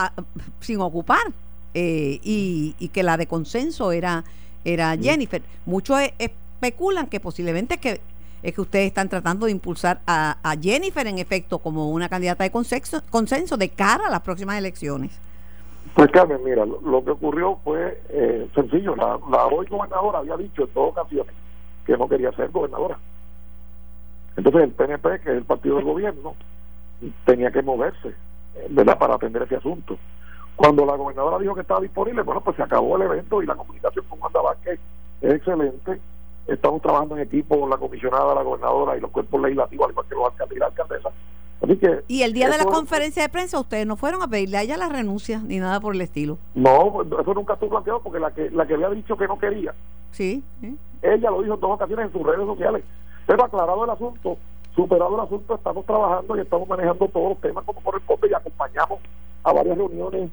sin 0.61 0.81
ocupar 0.81 1.33
eh, 1.75 2.21
y, 2.23 2.75
y, 2.79 2.88
que 2.88 3.02
la 3.02 3.17
de 3.17 3.26
consenso 3.26 3.93
era, 3.93 4.25
era 4.64 4.97
Jennifer. 4.97 5.43
Muchos 5.67 6.00
e 6.00 6.14
especulan 6.19 7.07
que 7.07 7.21
posiblemente 7.21 7.79
que 7.79 8.00
es 8.43 8.55
que 8.55 8.61
ustedes 8.61 8.88
están 8.88 9.09
tratando 9.09 9.47
de 9.47 9.52
impulsar 9.52 10.00
a, 10.05 10.37
a 10.43 10.57
Jennifer 10.61 11.07
en 11.07 11.19
efecto 11.19 11.61
como 11.61 11.91
una 11.91 12.09
candidata 12.09 12.43
de 12.43 12.50
consenso, 12.50 13.00
consenso 13.09 13.57
de 13.57 13.69
cara 13.69 14.09
a 14.09 14.11
las 14.11 14.23
próximas 14.23 14.59
elecciones. 14.59 15.12
Pues 15.94 16.10
Carmen, 16.10 16.40
mira, 16.44 16.64
lo, 16.64 17.04
que 17.04 17.10
ocurrió 17.10 17.58
fue 17.64 18.00
eh, 18.08 18.48
sencillo. 18.54 18.96
La, 18.96 19.18
la, 19.30 19.46
hoy 19.46 19.66
gobernadora 19.66 20.20
había 20.20 20.36
dicho 20.36 20.62
en 20.62 20.72
dos 20.74 20.90
ocasiones 20.90 21.34
que 21.84 21.96
no 21.96 22.08
quería 22.08 22.32
ser 22.32 22.50
gobernadora. 22.50 22.98
Entonces 24.36 24.62
el 24.62 24.70
PNP, 24.70 25.20
que 25.20 25.30
es 25.30 25.36
el 25.36 25.44
partido 25.44 25.76
del 25.76 25.84
gobierno, 25.84 26.34
tenía 27.24 27.50
que 27.50 27.62
moverse, 27.62 28.14
¿verdad?, 28.70 28.98
para 28.98 29.14
atender 29.14 29.42
ese 29.42 29.56
asunto. 29.56 29.98
Cuando 30.56 30.86
la 30.86 30.96
gobernadora 30.96 31.38
dijo 31.38 31.54
que 31.54 31.62
estaba 31.62 31.80
disponible, 31.80 32.22
bueno, 32.22 32.40
pues 32.40 32.56
se 32.56 32.62
acabó 32.62 32.96
el 32.96 33.02
evento 33.02 33.42
y 33.42 33.46
la 33.46 33.54
comunicación 33.54 34.04
con 34.08 34.20
Wanda 34.22 34.40
Vázquez 34.40 34.78
es 35.20 35.34
excelente. 35.34 36.00
Estamos 36.46 36.82
trabajando 36.82 37.16
en 37.16 37.22
equipo 37.22 37.58
con 37.58 37.70
la 37.70 37.76
comisionada, 37.76 38.34
la 38.34 38.42
gobernadora 38.42 38.96
y 38.96 39.00
los 39.00 39.10
cuerpos 39.10 39.40
legislativos, 39.42 39.86
al 39.86 39.92
igual 39.92 40.06
que 40.08 40.14
los 40.14 40.24
alcaldes 40.26 40.56
y 40.56 40.60
la 40.60 40.66
alcaldesa, 40.66 41.10
Así 41.62 41.76
que 41.76 42.00
y 42.09 42.23
el 42.23 42.33
día 42.33 42.50
de 42.50 42.59
la 42.59 42.64
conferencia 42.64 43.23
de 43.23 43.28
prensa 43.28 43.61
ustedes 43.61 43.87
no 43.87 43.97
fueron 43.97 44.21
a 44.23 44.28
pedirle 44.28 44.59
a 44.59 44.62
ella 44.62 44.76
la 44.76 44.88
renuncia 44.88 45.40
ni 45.47 45.59
nada 45.59 45.78
por 45.81 45.95
el 45.95 46.00
estilo. 46.00 46.38
No, 46.54 47.02
eso 47.02 47.35
nunca 47.35 47.54
estuvo 47.54 47.71
planteado 47.71 48.00
porque 48.00 48.19
la 48.19 48.33
que 48.33 48.50
la 48.50 48.66
que 48.66 48.75
había 48.75 48.90
dicho 48.90 49.16
que 49.16 49.28
no 49.28 49.38
quería. 49.38 49.73
Sí. 50.11 50.42
Ella 51.02 51.31
lo 51.31 51.40
dijo 51.42 51.54
en 51.54 51.61
dos 51.61 51.71
ocasiones 51.71 52.07
en 52.07 52.12
sus 52.12 52.23
redes 52.23 52.47
sociales. 52.47 52.83
Pero 53.26 53.45
aclarado 53.45 53.85
el 53.85 53.90
asunto, 53.90 54.37
superado 54.75 55.14
el 55.14 55.21
asunto, 55.21 55.54
estamos 55.54 55.87
trabajando 55.87 56.37
y 56.37 56.40
estamos 56.40 56.69
manejando 56.69 57.07
todos 57.09 57.28
los 57.31 57.40
temas 57.40 57.64
como 57.64 57.81
corresponde 57.81 58.28
y 58.28 58.35
acompañamos 58.35 58.99
a 59.45 59.52
varias 59.52 59.78
reuniones 59.78 60.31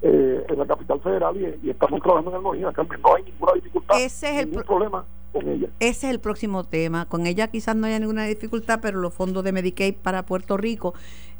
eh, 0.00 0.46
en 0.48 0.58
la 0.58 0.66
capital 0.66 1.00
federal 1.00 1.36
y, 1.36 1.66
y 1.66 1.70
estamos 1.70 2.00
trabajando 2.00 2.54
en 2.54 2.64
el 2.64 2.72
Carmen. 2.72 3.02
No 3.02 3.14
hay 3.14 3.24
ninguna 3.24 3.52
dificultad, 3.52 4.00
Ese 4.00 4.28
es 4.28 4.46
ningún 4.46 4.60
el 4.60 4.64
pro 4.64 4.78
problema 4.78 5.04
con 5.32 5.48
ella. 5.48 5.68
Ese 5.80 6.06
es 6.08 6.12
el 6.12 6.20
próximo 6.20 6.64
tema. 6.64 7.06
Con 7.06 7.26
ella 7.26 7.48
quizás 7.48 7.76
no 7.76 7.86
haya 7.86 7.98
ninguna 7.98 8.24
dificultad, 8.26 8.80
pero 8.82 8.98
los 9.00 9.12
fondos 9.14 9.44
de 9.44 9.52
Medicaid 9.52 9.94
para 9.94 10.24
Puerto 10.24 10.56
Rico 10.56 10.94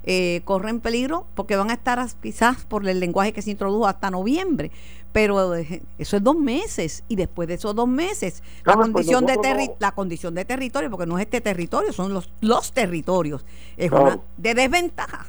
eh, 0.05 0.41
corren 0.45 0.81
peligro 0.81 1.27
porque 1.35 1.57
van 1.57 1.71
a 1.71 1.75
estar 1.75 2.05
quizás 2.23 2.65
por 2.65 2.89
el 2.89 3.01
lenguaje 3.01 3.33
que 3.33 3.43
se 3.43 3.51
introdujo 3.51 3.87
hasta 3.87 4.11
noviembre. 4.11 4.71
Pero 5.13 5.57
eh, 5.57 5.83
eso 5.99 6.17
es 6.17 6.23
dos 6.23 6.37
meses 6.37 7.03
y 7.09 7.17
después 7.17 7.49
de 7.49 7.55
esos 7.55 7.75
dos 7.75 7.89
meses 7.89 8.43
la 8.65 8.75
Carmen, 8.75 8.93
condición 8.93 9.25
pues 9.25 9.37
de 9.37 9.43
terri 9.43 9.67
no- 9.69 9.75
la 9.81 9.93
condición 9.93 10.35
de 10.37 10.45
territorio 10.45 10.89
porque 10.89 11.07
no 11.07 11.19
es 11.19 11.25
este 11.25 11.41
territorio 11.41 11.93
son 11.93 12.15
los 12.15 12.31
los 12.41 12.71
territorios 12.73 13.45
es 13.77 13.91
Claro. 13.91 14.05
una 14.05 14.19
de 14.37 14.55
desventaja 14.55 15.27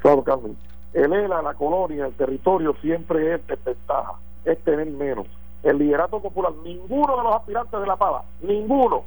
Claro, 0.00 0.24
Carmen. 0.24 0.56
El 0.94 1.12
ELA, 1.12 1.42
la 1.42 1.52
colonia, 1.52 2.06
el 2.06 2.14
territorio 2.14 2.74
siempre 2.80 3.34
es 3.34 3.46
desventaja, 3.46 4.12
es 4.46 4.58
tener 4.64 4.86
menos. 4.90 5.26
El 5.66 5.78
liderato 5.78 6.20
popular, 6.20 6.52
ninguno 6.62 7.16
de 7.16 7.22
los 7.24 7.34
aspirantes 7.34 7.80
de 7.80 7.86
la 7.86 7.96
pava, 7.96 8.22
ninguno, 8.40 9.02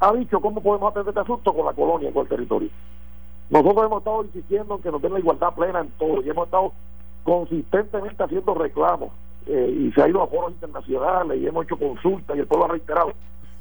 ha 0.00 0.12
dicho 0.12 0.40
cómo 0.40 0.62
podemos 0.62 0.90
atender 0.90 1.08
este 1.08 1.20
asunto 1.20 1.52
con 1.52 1.66
la 1.66 1.72
colonia 1.72 2.12
con 2.12 2.22
el 2.22 2.28
territorio. 2.28 2.68
Nosotros 3.50 3.86
hemos 3.86 3.98
estado 3.98 4.24
insistiendo 4.24 4.76
en 4.76 4.82
que 4.82 4.90
nos 4.92 5.02
den 5.02 5.12
la 5.14 5.18
igualdad 5.18 5.54
plena 5.54 5.80
en 5.80 5.88
todo 5.98 6.22
y 6.22 6.30
hemos 6.30 6.44
estado 6.46 6.72
consistentemente 7.24 8.22
haciendo 8.22 8.54
reclamos 8.54 9.10
eh, 9.46 9.74
y 9.80 9.92
se 9.92 10.02
ha 10.02 10.08
ido 10.08 10.22
a 10.22 10.26
foros 10.26 10.52
internacionales 10.52 11.40
y 11.40 11.46
hemos 11.46 11.64
hecho 11.64 11.76
consultas 11.78 12.36
y 12.36 12.40
el 12.40 12.46
pueblo 12.46 12.66
ha 12.66 12.68
reiterado. 12.68 13.12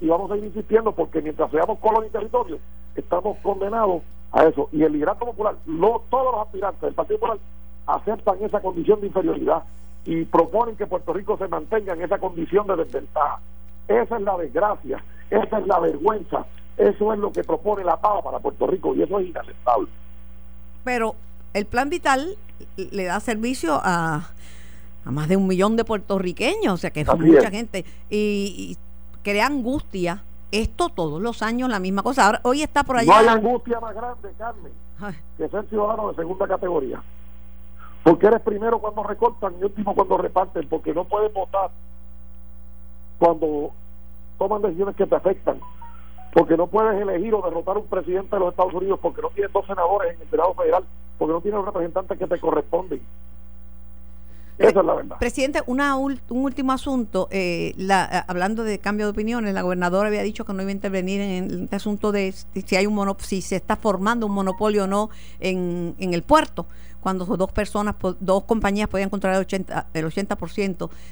Y 0.02 0.08
vamos 0.08 0.30
a 0.32 0.38
ir 0.38 0.44
insistiendo 0.44 0.92
porque 0.92 1.22
mientras 1.22 1.50
seamos 1.52 1.80
colonia 1.80 2.08
y 2.10 2.12
territorio, 2.12 2.60
estamos 2.96 3.38
condenados 3.40 4.02
a 4.32 4.44
eso. 4.44 4.70
Y 4.72 4.84
el 4.84 4.94
liderato 4.94 5.25
popular, 5.25 5.56
lo- 5.66 6.04
todos 6.10 6.34
los 6.34 6.42
aspirantes 6.46 6.82
del 6.82 6.94
Partido 6.94 7.20
Popular 7.20 7.40
aceptan 7.88 8.38
esa 8.44 8.62
condición 8.62 9.02
de 9.02 9.08
inferioridad 9.08 9.63
y 10.06 10.26
proponen 10.26 10.76
que 10.76 10.86
Puerto 10.88 11.14
Rico 11.14 11.38
se 11.38 11.48
mantenga 11.48 11.94
en 11.94 12.02
esa 12.02 12.18
condición 12.18 12.68
de 12.68 12.76
desventaja. 12.78 13.40
Esa 13.88 14.16
es 14.18 14.22
la 14.22 14.38
desgracia, 14.38 15.04
esa 15.30 15.58
es 15.60 15.68
la 15.68 15.80
vergüenza, 15.80 16.46
eso 16.78 17.14
es 17.14 17.20
lo 17.20 17.32
que 17.32 17.44
propone 17.44 17.84
la 17.84 17.98
PAVA 18.00 18.22
para 18.22 18.40
Puerto 18.40 18.68
Rico 18.68 18.96
y 18.96 19.02
eso 19.04 19.20
es 19.20 19.28
inaceptable. 19.28 19.88
pero 20.84 21.16
el 21.54 21.66
plan 21.66 21.90
vital 21.90 22.36
le 22.78 23.04
da 23.06 23.20
servicio 23.20 23.80
a, 23.84 24.30
a 25.06 25.12
más 25.12 25.28
de 25.30 25.38
un 25.38 25.48
millón 25.48 25.76
de 25.78 25.86
puertorriqueños, 25.86 26.74
o 26.74 26.78
sea 26.78 26.90
que 26.92 27.02
es 27.02 27.10
Así 27.10 27.22
mucha 27.22 27.48
es. 27.48 27.50
gente 27.52 27.86
y, 28.10 28.76
y 28.76 28.78
crea 29.24 29.46
angustia. 29.48 30.24
Esto 30.52 30.90
todos 30.90 31.20
los 31.22 31.42
años 31.42 31.68
la 31.70 31.80
misma 31.80 32.04
cosa. 32.04 32.26
Ahora 32.28 32.40
hoy 32.44 32.62
está 32.62 32.84
por 32.84 32.98
allá. 32.98 33.12
No 33.12 33.20
hay 33.20 33.28
angustia 33.28 33.80
más 33.80 33.96
grande, 33.96 34.30
Carmen, 34.38 34.72
Ay, 35.00 35.16
que 35.38 35.48
ser 35.50 35.66
ciudadano 35.68 36.10
de 36.10 36.16
segunda 36.16 36.48
categoría. 36.48 37.02
Porque 38.04 38.28
eres 38.28 38.42
primero 38.42 38.80
cuando 38.80 39.02
recortan 39.04 39.56
y 39.60 39.64
último 39.64 39.96
cuando 39.96 40.18
reparten, 40.18 40.68
porque 40.68 40.94
no 40.94 41.06
puedes 41.06 41.34
votar 41.34 41.72
cuando 43.18 43.72
toman 44.38 44.62
decisiones 44.62 44.96
que 44.96 45.06
te 45.06 45.16
afectan. 45.16 45.60
Porque 46.34 46.58
no 46.58 46.68
puedes 46.68 47.00
elegir 47.00 47.34
o 47.34 47.42
derrotar 47.42 47.78
un 47.78 47.86
presidente 47.86 48.36
de 48.36 48.40
los 48.40 48.50
Estados 48.50 48.74
Unidos 48.74 49.00
porque 49.02 49.22
no 49.22 49.30
tienes 49.30 49.54
dos 49.54 49.66
senadores 49.66 50.16
en 50.16 50.22
el 50.22 50.30
Senado 50.30 50.54
Federal, 50.56 50.84
porque 51.18 51.34
no 51.34 51.42
tienes 51.42 51.58
los 51.58 51.66
representantes 51.66 52.18
que 52.20 52.28
te 52.28 52.40
corresponden. 52.40 53.02
Esa 54.58 54.80
es 54.82 54.86
la 54.86 54.94
verdad. 54.94 55.18
Presidente, 55.18 55.62
una 55.66 55.96
un 55.96 56.20
último 56.30 56.74
asunto. 56.74 57.28
Eh, 57.32 57.74
la, 57.78 58.04
hablando 58.28 58.64
de 58.64 58.80
cambio 58.80 59.08
de 59.08 59.12
opiniones, 59.12 59.54
la 59.54 59.62
gobernadora 59.62 60.10
había 60.10 60.22
dicho 60.22 60.46
que 60.46 60.54
no 60.54 60.62
iba 60.62 60.70
a 60.70 60.74
intervenir 60.74 61.22
en 61.22 61.64
este 61.64 61.76
asunto 61.76 62.12
de 62.12 62.32
si 62.32 62.76
hay 62.76 62.86
un 62.86 63.16
si 63.20 63.42
se 63.42 63.56
está 63.56 63.76
formando 63.76 64.28
un 64.28 64.34
monopolio 64.34 64.84
o 64.84 64.88
no 64.88 65.10
en, 65.40 65.96
en 65.98 66.14
el 66.14 66.24
puerto 66.24 66.68
cuando 67.04 67.26
dos 67.26 67.52
personas, 67.52 67.96
dos 68.20 68.46
compañías 68.46 68.88
podían 68.88 69.10
controlar 69.10 69.40
el 69.40 69.48
80%, 69.48 69.86
el 69.94 70.06
80 70.06 70.38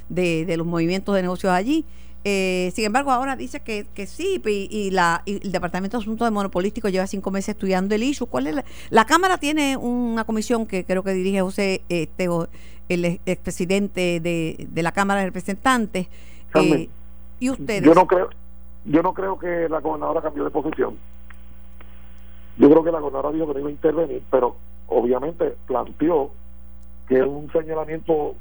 de, 0.10 0.46
de 0.46 0.58
los 0.58 0.66
movimientos 0.66 1.14
de 1.14 1.22
negocios 1.22 1.52
allí. 1.54 1.86
Eh, 2.24 2.72
sin 2.76 2.86
embargo, 2.86 3.12
ahora 3.12 3.36
dice 3.36 3.62
que, 3.62 3.88
que 3.96 4.06
sí, 4.06 4.42
y, 4.46 4.92
la, 4.92 5.24
el 5.26 5.52
Departamento 5.52 5.98
de 5.98 6.04
Asuntos 6.04 6.26
de 6.26 6.32
Monopolístico 6.32 6.90
lleva 6.90 7.08
cinco 7.08 7.32
meses 7.32 7.50
estudiando 7.50 7.96
el 7.96 8.04
issue. 8.04 8.28
¿Cuál 8.28 8.48
es 8.48 8.64
la, 8.90 9.06
Cámara 9.06 9.38
tiene 9.38 9.76
una 9.78 10.24
comisión 10.24 10.66
que 10.66 10.86
creo 10.86 11.04
que 11.04 11.14
dirige 11.14 11.42
José, 11.42 11.82
este, 11.90 12.30
el 12.90 13.06
expresidente 13.26 14.20
de, 14.20 14.68
de 14.70 14.84
la 14.84 14.92
Cámara 14.92 15.22
de 15.22 15.28
Representantes. 15.28 16.08
Eh, 16.56 16.90
¿Y 17.40 17.50
ustedes? 17.50 17.84
Yo 17.84 17.94
no 17.94 18.06
creo, 18.06 18.30
yo 18.86 19.02
no 19.02 19.14
creo 19.14 19.40
que 19.40 19.68
la 19.70 19.80
gobernadora 19.80 20.22
cambió 20.22 20.44
de 20.44 20.52
posición. 20.52 20.98
Yo 22.58 22.70
creo 22.70 22.84
que 22.84 22.92
la 22.92 23.00
gobernadora 23.00 23.32
dijo 23.34 23.48
que 23.48 23.54
no 23.54 23.60
iba 23.60 23.70
a 23.70 23.72
intervenir, 23.72 24.22
pero 24.30 24.56
obviamente 24.92 25.56
planteó 25.66 26.32
que 27.08 27.22
un 27.24 27.52
señalamiento 27.52 28.36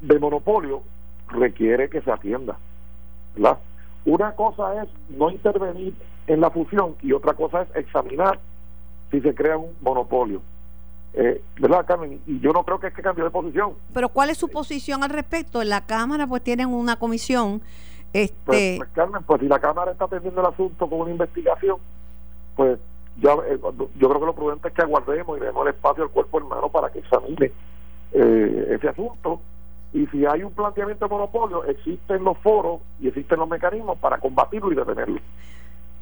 de 0.00 0.18
monopolio 0.18 0.82
requiere 1.28 1.88
que 1.88 2.02
se 2.02 2.10
atienda. 2.10 2.56
¿verdad? 3.34 3.58
Una 4.04 4.32
cosa 4.32 4.82
es 4.82 4.88
no 5.08 5.30
intervenir 5.30 5.94
en 6.26 6.40
la 6.40 6.50
fusión 6.50 6.94
y 7.02 7.12
otra 7.12 7.34
cosa 7.34 7.62
es 7.62 7.76
examinar 7.76 8.38
si 9.10 9.20
se 9.20 9.34
crea 9.34 9.56
un 9.56 9.74
monopolio. 9.80 10.42
Eh, 11.14 11.42
¿Verdad, 11.58 11.86
Carmen? 11.86 12.20
Y 12.26 12.40
yo 12.40 12.52
no 12.52 12.62
creo 12.62 12.78
que 12.78 12.88
es 12.88 12.94
que 12.94 13.02
cambió 13.02 13.24
de 13.24 13.30
posición. 13.30 13.72
Pero 13.94 14.10
¿cuál 14.10 14.30
es 14.30 14.36
su 14.36 14.48
posición 14.48 15.02
al 15.02 15.10
respecto? 15.10 15.62
En 15.62 15.70
la 15.70 15.86
Cámara 15.86 16.26
pues 16.26 16.42
tienen 16.42 16.68
una 16.68 16.96
comisión. 16.96 17.62
Este... 18.12 18.36
Pues, 18.44 18.78
pues 18.78 18.90
Carmen, 18.90 19.22
pues 19.24 19.40
si 19.40 19.48
la 19.48 19.58
Cámara 19.58 19.92
está 19.92 20.04
atendiendo 20.04 20.40
el 20.42 20.46
asunto 20.48 20.88
con 20.88 21.00
una 21.00 21.10
investigación, 21.10 21.78
pues 22.54 22.78
ya, 23.20 23.32
eh, 23.48 23.58
yo 23.98 24.08
creo 24.08 24.20
que 24.20 24.26
lo 24.26 24.34
prudente 24.34 24.68
es 24.68 24.74
que 24.74 24.82
aguardemos 24.82 25.38
y 25.38 25.40
demos 25.40 25.66
el 25.66 25.74
espacio 25.74 26.04
al 26.04 26.10
cuerpo 26.10 26.38
hermano 26.38 26.68
para 26.68 26.90
que 26.90 26.98
examine 26.98 27.50
eh, 28.12 28.68
ese 28.70 28.88
asunto. 28.88 29.40
Y 29.92 30.06
si 30.08 30.26
hay 30.26 30.42
un 30.42 30.52
planteamiento 30.52 31.06
de 31.06 31.10
monopolio, 31.10 31.64
existen 31.64 32.22
los 32.24 32.36
foros 32.38 32.80
y 33.00 33.08
existen 33.08 33.38
los 33.38 33.48
mecanismos 33.48 33.98
para 33.98 34.18
combatirlo 34.18 34.70
y 34.72 34.74
detenerlo. 34.74 35.20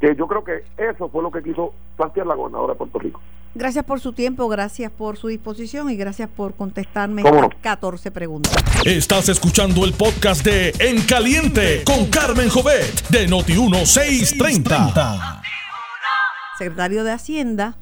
Que 0.00 0.16
yo 0.16 0.26
creo 0.26 0.42
que 0.42 0.64
eso 0.76 1.09
fue 1.09 1.23
lo 1.23 1.30
que 1.30 1.42
quiso 1.42 1.73
plantear 1.97 2.26
la 2.26 2.35
gobernadora 2.35 2.73
de 2.73 2.78
Puerto 2.78 2.99
Rico. 2.99 3.21
Gracias 3.54 3.85
por 3.85 4.00
su 4.00 4.12
tiempo, 4.12 4.49
gracias 4.49 4.90
por 4.90 5.16
su 5.16 5.28
disposición 5.28 5.88
y 5.88 5.97
gracias 5.97 6.28
por 6.28 6.54
contestarme 6.54 7.23
estas 7.23 7.50
14 7.61 8.11
preguntas. 8.11 8.52
Estás 8.85 9.28
escuchando 9.28 9.85
el 9.85 9.92
podcast 9.92 10.44
de 10.44 10.73
En 10.80 11.00
Caliente 11.06 11.85
con 11.85 12.06
Carmen 12.06 12.49
Jovet 12.49 13.09
de 13.11 13.28
Noti 13.28 13.52
1630 13.52 15.42
secretario 16.58 17.04
de 17.04 17.12
Hacienda, 17.12 17.76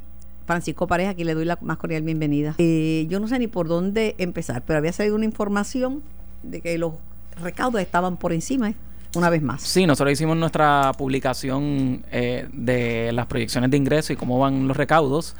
Francisco 0.46 0.86
Pareja, 0.86 1.10
aquí 1.10 1.24
le 1.24 1.34
doy 1.34 1.44
la 1.44 1.58
más 1.60 1.76
cordial 1.76 2.02
bienvenida. 2.02 2.54
Eh, 2.58 3.06
yo 3.08 3.20
no 3.20 3.28
sé 3.28 3.38
ni 3.38 3.46
por 3.46 3.68
dónde 3.68 4.14
empezar, 4.18 4.62
pero 4.66 4.78
había 4.78 4.92
salido 4.92 5.14
una 5.14 5.24
información 5.24 6.02
de 6.42 6.60
que 6.60 6.76
los 6.78 6.94
recaudos 7.40 7.80
estaban 7.80 8.16
por 8.16 8.32
encima. 8.32 8.70
¿eh? 8.70 8.74
Una 9.14 9.30
vez 9.30 9.42
más. 9.42 9.62
Sí, 9.62 9.86
nosotros 9.86 10.12
hicimos 10.12 10.36
nuestra 10.36 10.92
publicación 10.96 12.04
eh, 12.10 12.48
de 12.52 13.12
las 13.12 13.26
proyecciones 13.26 13.70
de 13.70 13.76
ingresos 13.76 14.10
y 14.12 14.16
cómo 14.16 14.38
van 14.38 14.66
los 14.66 14.76
recaudos 14.76 15.36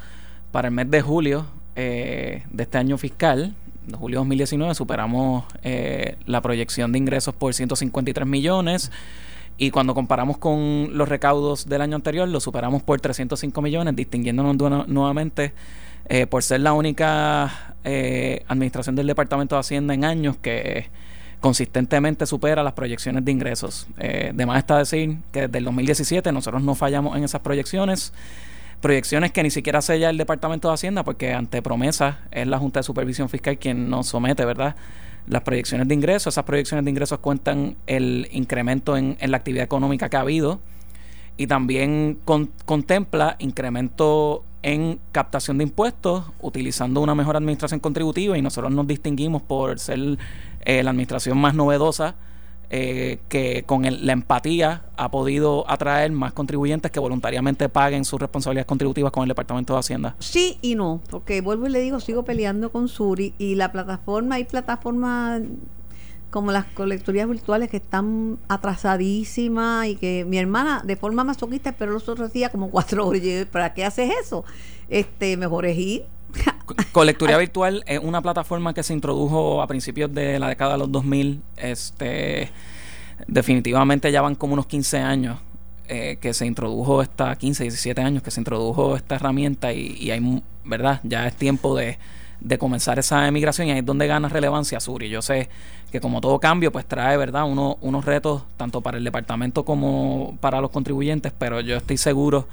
para 0.51 0.67
el 0.67 0.73
mes 0.73 0.89
de 0.89 1.01
julio 1.01 1.45
de 1.75 2.43
este 2.55 2.77
año 2.77 2.99
fiscal. 2.99 3.55
De 3.87 3.97
julio 3.97 4.19
2019 4.19 4.75
superamos 4.75 5.45
la 6.27 6.41
proyección 6.41 6.91
de 6.91 6.99
ingresos 6.99 7.33
por 7.33 7.51
153 7.51 8.27
millones. 8.27 8.91
Y 9.57 9.71
cuando 9.71 9.93
comparamos 9.93 10.37
con 10.37 10.89
los 10.97 11.07
recaudos 11.07 11.67
del 11.67 11.81
año 11.81 11.95
anterior, 11.95 12.27
lo 12.27 12.39
superamos 12.39 12.81
por 12.81 12.99
305 12.99 13.61
millones, 13.61 13.95
distinguiéndonos 13.95 14.87
nuevamente 14.87 15.53
eh, 16.05 16.27
por 16.27 16.43
ser 16.43 16.61
la 16.61 16.73
única 16.73 17.75
eh, 17.83 18.43
administración 18.47 18.95
del 18.95 19.07
Departamento 19.07 19.55
de 19.55 19.59
Hacienda 19.61 19.93
en 19.93 20.03
años 20.03 20.37
que 20.37 20.87
consistentemente 21.39 22.25
supera 22.25 22.63
las 22.63 22.73
proyecciones 22.73 23.23
de 23.23 23.31
ingresos. 23.31 23.87
Eh, 23.99 24.33
está 24.55 24.77
decir 24.77 25.17
que 25.31 25.41
desde 25.41 25.57
el 25.57 25.65
2017 25.65 26.31
nosotros 26.31 26.63
no 26.63 26.73
fallamos 26.73 27.15
en 27.17 27.23
esas 27.23 27.41
proyecciones. 27.41 28.13
Proyecciones 28.81 29.31
que 29.31 29.43
ni 29.43 29.51
siquiera 29.51 29.81
sella 29.81 30.09
el 30.09 30.17
Departamento 30.17 30.67
de 30.67 30.73
Hacienda, 30.73 31.03
porque 31.03 31.33
ante 31.33 31.61
promesa 31.61 32.19
es 32.31 32.47
la 32.47 32.59
Junta 32.59 32.79
de 32.79 32.83
Supervisión 32.83 33.29
Fiscal 33.29 33.57
quien 33.57 33.89
nos 33.89 34.07
somete, 34.07 34.43
¿verdad? 34.43 34.75
Las 35.27 35.41
proyecciones 35.41 35.87
de 35.87 35.93
ingresos. 35.93 36.33
Esas 36.33 36.43
proyecciones 36.43 36.85
de 36.85 36.91
ingresos 36.91 37.19
cuentan 37.19 37.75
el 37.87 38.27
incremento 38.31 38.97
en, 38.97 39.17
la 39.21 39.37
actividad 39.37 39.63
económica 39.63 40.09
que 40.09 40.17
ha 40.17 40.21
habido 40.21 40.59
y 41.37 41.47
también 41.47 42.19
contempla 42.65 43.35
incremento 43.39 44.43
en 44.61 44.99
captación 45.11 45.57
de 45.57 45.65
impuestos 45.65 46.25
utilizando 46.39 47.01
una 47.01 47.15
mejor 47.15 47.35
administración 47.35 47.79
contributiva 47.79 48.37
y 48.37 48.41
nosotros 48.41 48.71
nos 48.71 48.87
distinguimos 48.87 49.41
por 49.41 49.79
ser 49.79 50.17
eh, 50.65 50.83
la 50.83 50.91
administración 50.91 51.37
más 51.37 51.53
novedosa 51.53 52.15
eh, 52.75 53.19
que 53.29 53.65
con 53.67 53.83
la 53.83 54.13
empatía 54.13 54.81
ha 54.97 55.11
podido 55.11 55.63
atraer 55.69 56.11
más 56.11 56.33
contribuyentes 56.33 56.89
que 56.89 56.99
voluntariamente 56.99 57.69
paguen 57.69 58.03
sus 58.03 58.19
responsabilidades 58.19 58.65
contributivas 58.65 59.11
con 59.11 59.21
el 59.21 59.27
Departamento 59.27 59.73
de 59.73 59.79
Hacienda? 59.79 60.15
Sí 60.17 60.57
y 60.63 60.73
no, 60.73 60.99
porque 61.11 61.41
vuelvo 61.41 61.67
y 61.67 61.69
le 61.69 61.81
digo, 61.81 61.99
sigo 61.99 62.25
peleando 62.25 62.71
con 62.71 62.87
Suri 62.87 63.35
y 63.37 63.53
la 63.53 63.71
plataforma, 63.71 64.35
hay 64.35 64.45
plataformas 64.45 65.43
como 66.31 66.51
las 66.51 66.65
colectorías 66.65 67.29
virtuales 67.29 67.69
que 67.69 67.77
están 67.77 68.39
atrasadísimas 68.47 69.85
y 69.85 69.95
que 69.95 70.25
mi 70.27 70.39
hermana 70.39 70.81
de 70.83 70.95
forma 70.95 71.23
masoquista 71.23 71.73
pero 71.73 71.91
los 71.91 72.09
otros 72.09 72.33
días 72.33 72.49
como 72.49 72.71
cuatro 72.71 73.05
horas 73.05 73.21
¿para 73.51 73.75
qué 73.75 73.85
haces 73.85 74.09
eso? 74.19 74.45
Este, 74.89 75.37
mejor 75.37 75.67
es 75.67 75.77
ir 75.77 76.05
Colecturía 76.91 77.37
Virtual 77.37 77.83
es 77.87 77.99
una 77.99 78.21
plataforma 78.21 78.73
que 78.73 78.83
se 78.83 78.93
introdujo 78.93 79.61
a 79.61 79.67
principios 79.67 80.13
de 80.13 80.39
la 80.39 80.47
década 80.49 80.73
de 80.73 80.79
los 80.79 80.91
2000. 80.91 81.41
Este, 81.57 82.51
definitivamente 83.27 84.11
ya 84.11 84.21
van 84.21 84.35
como 84.35 84.53
unos 84.53 84.65
15 84.67 84.99
años 84.99 85.39
eh, 85.87 86.17
que 86.21 86.33
se 86.33 86.45
introdujo 86.45 87.01
esta, 87.01 87.35
15, 87.35 87.63
17 87.63 88.01
años 88.01 88.23
que 88.23 88.31
se 88.31 88.39
introdujo 88.39 88.95
esta 88.95 89.15
herramienta 89.15 89.73
y, 89.73 90.11
hay, 90.11 90.41
¿verdad? 90.63 91.01
Ya 91.03 91.27
es 91.27 91.35
tiempo 91.35 91.75
de, 91.75 91.97
comenzar 92.57 92.99
esa 92.99 93.27
emigración 93.27 93.67
y 93.67 93.71
ahí 93.71 93.79
es 93.79 93.85
donde 93.85 94.07
gana 94.07 94.29
relevancia 94.29 94.79
Suri. 94.79 95.09
Yo 95.09 95.21
sé 95.21 95.49
que 95.91 96.01
como 96.01 96.21
todo 96.21 96.39
cambio, 96.39 96.71
pues 96.71 96.85
trae, 96.85 97.15
¿verdad? 97.17 97.45
Uno, 97.45 97.77
unos 97.81 98.05
retos 98.05 98.43
tanto 98.57 98.81
para 98.81 98.97
el 98.97 99.03
departamento 99.03 99.63
como 99.65 100.37
para 100.41 100.59
los 100.59 100.71
contribuyentes, 100.71 101.31
pero 101.37 101.61
yo 101.61 101.77
estoy 101.77 101.97
seguro 101.97 102.47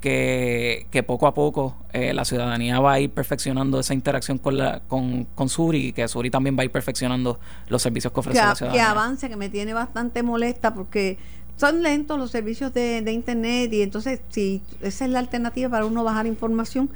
que, 0.00 0.86
que 0.90 1.02
poco 1.02 1.26
a 1.26 1.34
poco 1.34 1.76
eh, 1.92 2.12
la 2.14 2.24
ciudadanía 2.24 2.78
va 2.80 2.94
a 2.94 3.00
ir 3.00 3.10
perfeccionando 3.10 3.80
esa 3.80 3.94
interacción 3.94 4.38
con, 4.38 4.56
la, 4.56 4.80
con, 4.86 5.24
con 5.34 5.48
Suri 5.48 5.88
y 5.88 5.92
que 5.92 6.06
Suri 6.06 6.30
también 6.30 6.56
va 6.56 6.62
a 6.62 6.64
ir 6.64 6.70
perfeccionando 6.70 7.40
los 7.68 7.82
servicios 7.82 8.12
que 8.12 8.20
ofrece 8.20 8.40
la 8.40 8.54
ciudadanía. 8.54 8.84
Que 8.84 8.88
avance, 8.88 9.28
que 9.28 9.36
me 9.36 9.48
tiene 9.48 9.74
bastante 9.74 10.22
molesta 10.22 10.74
porque 10.74 11.18
son 11.56 11.82
lentos 11.82 12.18
los 12.18 12.30
servicios 12.30 12.72
de, 12.72 13.02
de 13.02 13.12
internet 13.12 13.72
y 13.72 13.82
entonces 13.82 14.20
si 14.28 14.62
esa 14.80 15.04
es 15.04 15.10
la 15.10 15.18
alternativa 15.18 15.68
para 15.68 15.84
uno 15.84 16.04
bajar 16.04 16.26
información. 16.26 16.90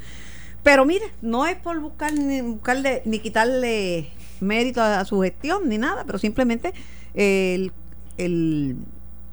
Pero 0.63 0.85
mire, 0.85 1.07
no 1.23 1.47
es 1.47 1.57
por 1.57 1.81
buscar 1.81 2.13
ni, 2.13 2.41
buscarle, 2.41 3.03
ni 3.05 3.19
quitarle 3.19 4.11
mérito 4.41 4.81
a, 4.81 5.05
su 5.05 5.21
gestión 5.21 5.69
ni 5.69 5.79
nada, 5.79 6.05
pero 6.05 6.19
simplemente 6.19 6.73
el, 7.15 7.73
el 8.17 8.77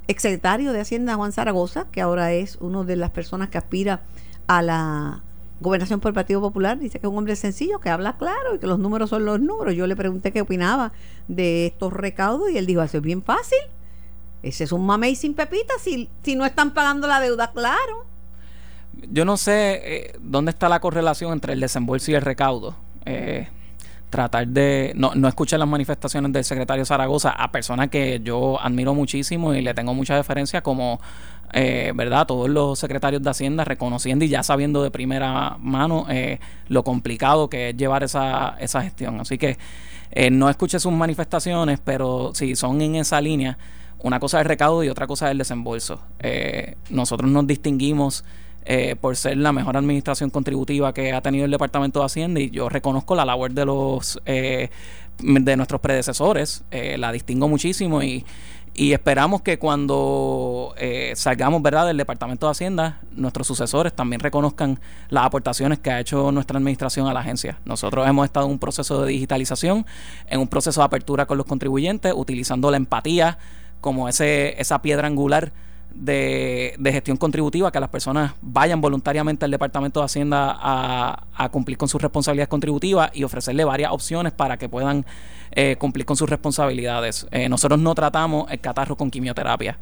exsecretario 0.09 0.73
de 0.73 0.81
Hacienda 0.81 1.15
Juan 1.15 1.31
Zaragoza, 1.31 1.85
que 1.91 2.01
ahora 2.01 2.33
es 2.33 2.57
una 2.57 2.83
de 2.83 2.95
las 2.95 3.11
personas 3.11 3.49
que 3.49 3.59
aspira 3.59 4.01
a 4.47 4.63
la 4.63 5.21
gobernación 5.61 5.99
por 5.99 6.09
el 6.09 6.15
Partido 6.15 6.41
Popular, 6.41 6.79
dice 6.79 6.99
que 6.99 7.05
es 7.05 7.11
un 7.11 7.17
hombre 7.17 7.35
sencillo, 7.35 7.79
que 7.79 7.89
habla 7.89 8.17
claro 8.17 8.55
y 8.55 8.59
que 8.59 8.65
los 8.65 8.79
números 8.79 9.11
son 9.11 9.23
los 9.25 9.39
números. 9.39 9.75
Yo 9.75 9.85
le 9.85 9.95
pregunté 9.95 10.31
qué 10.31 10.41
opinaba 10.41 10.93
de 11.27 11.67
estos 11.67 11.93
recaudos 11.93 12.49
y 12.49 12.57
él 12.57 12.65
dijo, 12.65 12.81
eso 12.81 12.97
es 12.97 13.03
bien 13.03 13.21
fácil. 13.21 13.59
Ese 14.41 14.63
es 14.63 14.71
un 14.71 14.83
mamey 14.83 15.15
sin 15.15 15.35
pepita 15.35 15.73
si, 15.79 16.09
si 16.23 16.35
no 16.35 16.45
están 16.45 16.73
pagando 16.73 17.07
la 17.07 17.19
deuda, 17.19 17.51
claro. 17.51 18.05
Yo 19.11 19.25
no 19.25 19.37
sé 19.37 19.81
eh, 19.83 20.17
dónde 20.19 20.49
está 20.49 20.69
la 20.69 20.79
correlación 20.79 21.33
entre 21.33 21.53
el 21.53 21.59
desembolso 21.59 22.09
y 22.09 22.15
el 22.15 22.21
recaudo. 22.23 22.75
Eh, 23.05 23.47
tratar 24.09 24.47
de 24.47 24.93
no, 24.95 25.13
no 25.15 25.27
escuchar 25.27 25.59
las 25.59 25.67
manifestaciones 25.67 26.33
del 26.33 26.43
secretario 26.43 26.85
Zaragoza 26.85 27.29
a 27.29 27.51
personas 27.51 27.89
que 27.89 28.21
yo 28.23 28.59
admiro 28.59 28.93
muchísimo 28.93 29.53
y 29.53 29.61
le 29.61 29.73
tengo 29.73 29.93
mucha 29.93 30.15
deferencia 30.15 30.61
como 30.61 30.99
eh, 31.53 31.91
verdad 31.95 32.27
todos 32.27 32.49
los 32.49 32.77
secretarios 32.77 33.23
de 33.23 33.29
Hacienda 33.29 33.65
reconociendo 33.65 34.23
y 34.23 34.29
ya 34.29 34.43
sabiendo 34.43 34.83
de 34.83 34.91
primera 34.91 35.57
mano 35.59 36.05
eh, 36.09 36.39
lo 36.67 36.83
complicado 36.83 37.49
que 37.49 37.69
es 37.69 37.77
llevar 37.77 38.03
esa, 38.03 38.55
esa 38.59 38.81
gestión. 38.81 39.19
Así 39.19 39.37
que 39.37 39.57
eh, 40.11 40.29
no 40.31 40.49
escuche 40.49 40.79
sus 40.79 40.91
manifestaciones 40.93 41.79
pero 41.83 42.31
si 42.33 42.55
son 42.55 42.81
en 42.81 42.95
esa 42.95 43.21
línea 43.21 43.57
una 43.99 44.19
cosa 44.19 44.37
es 44.37 44.43
el 44.43 44.49
recaudo 44.49 44.83
y 44.83 44.89
otra 44.89 45.07
cosa 45.07 45.27
es 45.27 45.31
el 45.31 45.37
desembolso. 45.39 45.99
Nosotros 46.89 47.29
nos 47.29 47.45
distinguimos 47.45 48.23
eh, 48.65 48.95
por 48.99 49.15
ser 49.15 49.37
la 49.37 49.51
mejor 49.51 49.77
administración 49.77 50.29
contributiva 50.29 50.93
que 50.93 51.13
ha 51.13 51.21
tenido 51.21 51.45
el 51.45 51.51
Departamento 51.51 51.99
de 51.99 52.05
Hacienda 52.05 52.39
y 52.39 52.49
yo 52.49 52.69
reconozco 52.69 53.15
la 53.15 53.25
labor 53.25 53.51
de 53.51 53.65
los 53.65 54.19
eh, 54.25 54.69
de 55.21 55.57
nuestros 55.57 55.81
predecesores. 55.81 56.63
Eh, 56.71 56.97
la 56.97 57.11
distingo 57.11 57.47
muchísimo 57.47 58.01
y, 58.01 58.25
y 58.73 58.93
esperamos 58.93 59.41
que 59.41 59.59
cuando 59.59 60.73
eh, 60.77 61.11
salgamos 61.15 61.61
verdad 61.61 61.87
del 61.87 61.97
Departamento 61.97 62.47
de 62.47 62.51
Hacienda, 62.51 63.01
nuestros 63.11 63.47
sucesores 63.47 63.93
también 63.93 64.21
reconozcan 64.21 64.79
las 65.09 65.25
aportaciones 65.25 65.79
que 65.79 65.91
ha 65.91 65.99
hecho 65.99 66.31
nuestra 66.31 66.57
administración 66.57 67.07
a 67.07 67.13
la 67.13 67.19
agencia. 67.19 67.59
Nosotros 67.65 68.07
hemos 68.07 68.25
estado 68.25 68.45
en 68.45 68.53
un 68.53 68.59
proceso 68.59 69.01
de 69.01 69.11
digitalización, 69.11 69.85
en 70.27 70.39
un 70.39 70.47
proceso 70.47 70.79
de 70.79 70.85
apertura 70.85 71.25
con 71.25 71.37
los 71.37 71.45
contribuyentes, 71.45 72.13
utilizando 72.15 72.71
la 72.71 72.77
empatía 72.77 73.37
como 73.81 74.07
ese, 74.07 74.59
esa 74.61 74.81
piedra 74.81 75.07
angular 75.07 75.51
de, 75.93 76.77
gestión 76.91 77.17
contributiva, 77.17 77.71
que 77.71 77.79
las 77.79 77.89
personas 77.89 78.33
vayan 78.41 78.81
voluntariamente 78.81 79.45
al 79.45 79.51
Departamento 79.51 79.99
de 79.99 80.05
Hacienda 80.05 80.57
a, 80.59 81.49
cumplir 81.51 81.77
con 81.77 81.87
sus 81.87 82.01
responsabilidades 82.01 82.49
contributivas 82.49 83.11
y 83.13 83.23
ofrecerle 83.23 83.63
varias 83.63 83.91
opciones 83.91 84.33
para 84.33 84.57
que 84.57 84.69
puedan 84.69 85.05
eh, 85.51 85.75
cumplir 85.77 86.05
con 86.05 86.15
sus 86.15 86.29
responsabilidades. 86.29 87.27
Eh, 87.31 87.49
nosotros 87.49 87.79
no 87.79 87.95
tratamos 87.95 88.51
el 88.51 88.59
catarro 88.59 88.95
con 88.95 89.09
quimioterapia. 89.09 89.77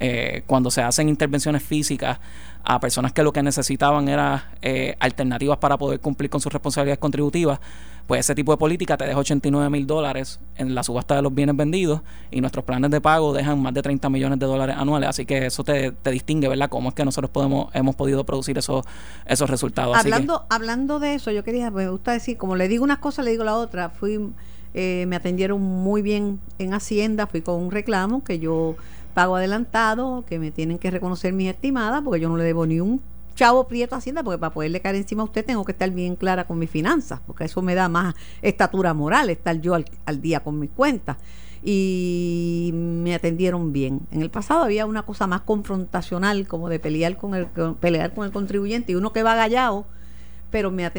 Eh, 0.00 0.42
cuando 0.46 0.70
se 0.70 0.82
hacen 0.82 1.08
intervenciones 1.08 1.62
físicas 1.62 2.18
a 2.64 2.80
personas 2.80 3.12
que 3.12 3.22
lo 3.22 3.32
que 3.32 3.42
necesitaban 3.42 4.08
era 4.08 4.50
alternativas 4.98 5.58
para 5.58 5.76
poder 5.76 6.00
cumplir 6.00 6.30
con 6.30 6.40
sus 6.40 6.52
responsabilidades 6.52 6.98
contributivas, 6.98 7.60
pues 8.06 8.20
ese 8.20 8.34
tipo 8.34 8.52
de 8.52 8.58
política 8.58 8.96
te 8.96 9.06
deja 9.06 9.18
89 9.18 9.70
mil 9.70 9.86
dólares 9.86 10.40
en 10.56 10.74
la 10.74 10.82
subasta 10.82 11.16
de 11.16 11.22
los 11.22 11.34
bienes 11.34 11.56
vendidos 11.56 12.00
y 12.30 12.40
nuestros 12.40 12.64
planes 12.64 12.90
de 12.90 13.00
pago 13.00 13.32
dejan 13.32 13.60
más 13.60 13.74
de 13.74 13.82
30 13.82 14.08
millones 14.10 14.38
de 14.38 14.46
dólares 14.46 14.76
anuales. 14.78 15.08
Así 15.08 15.24
que 15.26 15.46
eso 15.46 15.64
te, 15.64 15.92
distingue, 16.10 16.48
¿verdad? 16.48 16.68
Cómo 16.68 16.90
es 16.90 16.94
que 16.94 17.04
nosotros 17.04 17.30
podemos 17.30 17.74
hemos 17.74 17.94
podido 17.94 18.24
producir 18.24 18.58
esos, 18.58 18.84
esos 19.26 19.48
resultados. 19.48 19.96
Hablando, 19.96 20.44
hablando 20.50 21.00
de 21.00 21.14
eso, 21.14 21.30
yo 21.30 21.44
quería, 21.44 21.70
me 21.70 21.88
gusta 21.88 22.12
decir, 22.12 22.36
como 22.36 22.56
le 22.56 22.68
digo 22.68 22.84
una 22.84 23.00
cosa, 23.00 23.22
le 23.22 23.30
digo 23.30 23.44
la 23.44 23.56
otra. 23.56 23.90
Fui, 23.90 24.18
eh, 24.74 25.04
me 25.06 25.16
atendieron 25.16 25.60
muy 25.60 26.02
bien 26.02 26.40
en 26.58 26.74
Hacienda, 26.74 27.26
fui 27.26 27.42
con 27.42 27.60
un 27.60 27.70
reclamo 27.70 28.24
que 28.24 28.38
yo 28.38 28.76
pago 29.14 29.36
adelantado, 29.36 30.24
que 30.26 30.38
me 30.38 30.50
tienen 30.50 30.78
que 30.78 30.90
reconocer 30.90 31.32
mis 31.32 31.48
estimadas, 31.48 32.02
porque 32.02 32.20
yo 32.20 32.28
no 32.28 32.36
le 32.36 32.44
debo 32.44 32.66
ni 32.66 32.80
un 32.80 33.00
chavo 33.34 33.66
prieto 33.66 33.96
Hacienda, 33.96 34.22
porque 34.22 34.38
para 34.38 34.52
poderle 34.52 34.80
caer 34.80 34.96
encima 34.96 35.22
a 35.22 35.24
usted 35.24 35.44
tengo 35.44 35.64
que 35.64 35.72
estar 35.72 35.90
bien 35.90 36.16
clara 36.16 36.44
con 36.44 36.58
mis 36.58 36.70
finanzas, 36.70 37.20
porque 37.26 37.44
eso 37.44 37.62
me 37.62 37.74
da 37.74 37.88
más 37.88 38.14
estatura 38.40 38.94
moral, 38.94 39.30
estar 39.30 39.60
yo 39.60 39.74
al, 39.74 40.22
día 40.22 40.40
con 40.40 40.58
mis 40.58 40.70
cuentas. 40.70 41.16
Y 41.64 42.70
me 42.74 43.14
atendieron 43.14 43.72
bien. 43.72 44.00
En 44.10 44.20
el 44.20 44.30
pasado 44.30 44.64
había 44.64 44.84
una 44.84 45.02
cosa 45.02 45.28
más 45.28 45.42
confrontacional, 45.42 46.48
como 46.48 46.68
de 46.68 46.80
pelear 46.80 47.16
con 47.16 47.34
el, 47.34 47.46
pelear 47.76 48.14
con 48.14 48.26
el 48.26 48.32
contribuyente, 48.32 48.92
y 48.92 48.94
uno 48.96 49.12
que 49.12 49.22
va 49.22 49.36
gallado, 49.36 49.86
pero 50.50 50.70
me, 50.70 50.90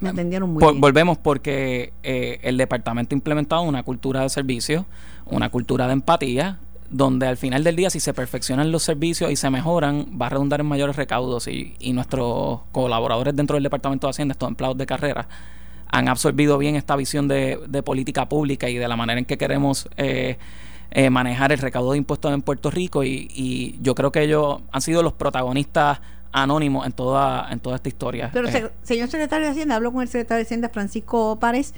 me 0.00 0.08
atendieron 0.08 0.50
muy 0.50 0.64
bien. 0.64 0.80
Volvemos 0.80 1.16
porque 1.18 1.92
eh, 2.02 2.40
el 2.42 2.56
departamento 2.56 3.14
ha 3.14 3.16
implementado 3.16 3.62
una 3.62 3.82
cultura 3.82 4.22
de 4.22 4.28
servicio, 4.28 4.84
una 5.26 5.48
cultura 5.48 5.86
de 5.86 5.92
empatía, 5.92 6.58
donde 6.90 7.26
al 7.26 7.36
final 7.36 7.62
del 7.64 7.76
día 7.76 7.88
si 7.88 8.00
se 8.00 8.12
perfeccionan 8.12 8.72
los 8.72 8.82
servicios 8.82 9.30
y 9.30 9.36
se 9.36 9.48
mejoran, 9.48 10.06
va 10.20 10.26
a 10.26 10.28
redundar 10.30 10.60
en 10.60 10.66
mayores 10.66 10.96
recaudos 10.96 11.46
y, 11.48 11.74
nuestros 11.92 12.60
colaboradores 12.72 13.34
dentro 13.34 13.54
del 13.54 13.62
Departamento 13.62 14.06
de 14.06 14.10
Hacienda, 14.10 14.32
estos 14.32 14.48
empleados 14.48 14.76
de 14.76 14.86
carrera, 14.86 15.28
han 15.88 16.08
absorbido 16.08 16.58
bien 16.58 16.76
esta 16.76 16.96
visión 16.96 17.28
de, 17.28 17.82
política 17.84 18.28
pública 18.28 18.68
y 18.68 18.76
de 18.76 18.88
la 18.88 18.96
manera 18.96 19.18
en 19.18 19.24
que 19.24 19.38
queremos 19.38 19.88
eh, 19.96 20.36
eh, 20.90 21.10
manejar 21.10 21.52
el 21.52 21.58
recaudo 21.58 21.92
de 21.92 21.98
impuestos 21.98 22.32
en 22.32 22.42
Puerto 22.42 22.70
Rico 22.70 23.04
y, 23.04 23.78
yo 23.80 23.94
creo 23.94 24.10
que 24.10 24.22
ellos 24.22 24.60
han 24.72 24.82
sido 24.82 25.02
los 25.02 25.12
protagonistas 25.12 26.00
anónimos 26.32 26.86
en 26.86 26.92
toda, 26.92 27.48
en 27.50 27.60
toda 27.60 27.76
esta 27.76 27.88
historia. 27.88 28.30
Pero, 28.32 28.48
eh, 28.48 28.70
señor 28.82 29.08
secretario 29.08 29.46
de 29.46 29.52
Hacienda, 29.52 29.76
hablo 29.76 29.92
con 29.92 30.02
el 30.02 30.08
secretario 30.08 30.38
de 30.38 30.46
Hacienda, 30.46 30.68
Francisco 30.68 31.38
Párez, 31.40 31.74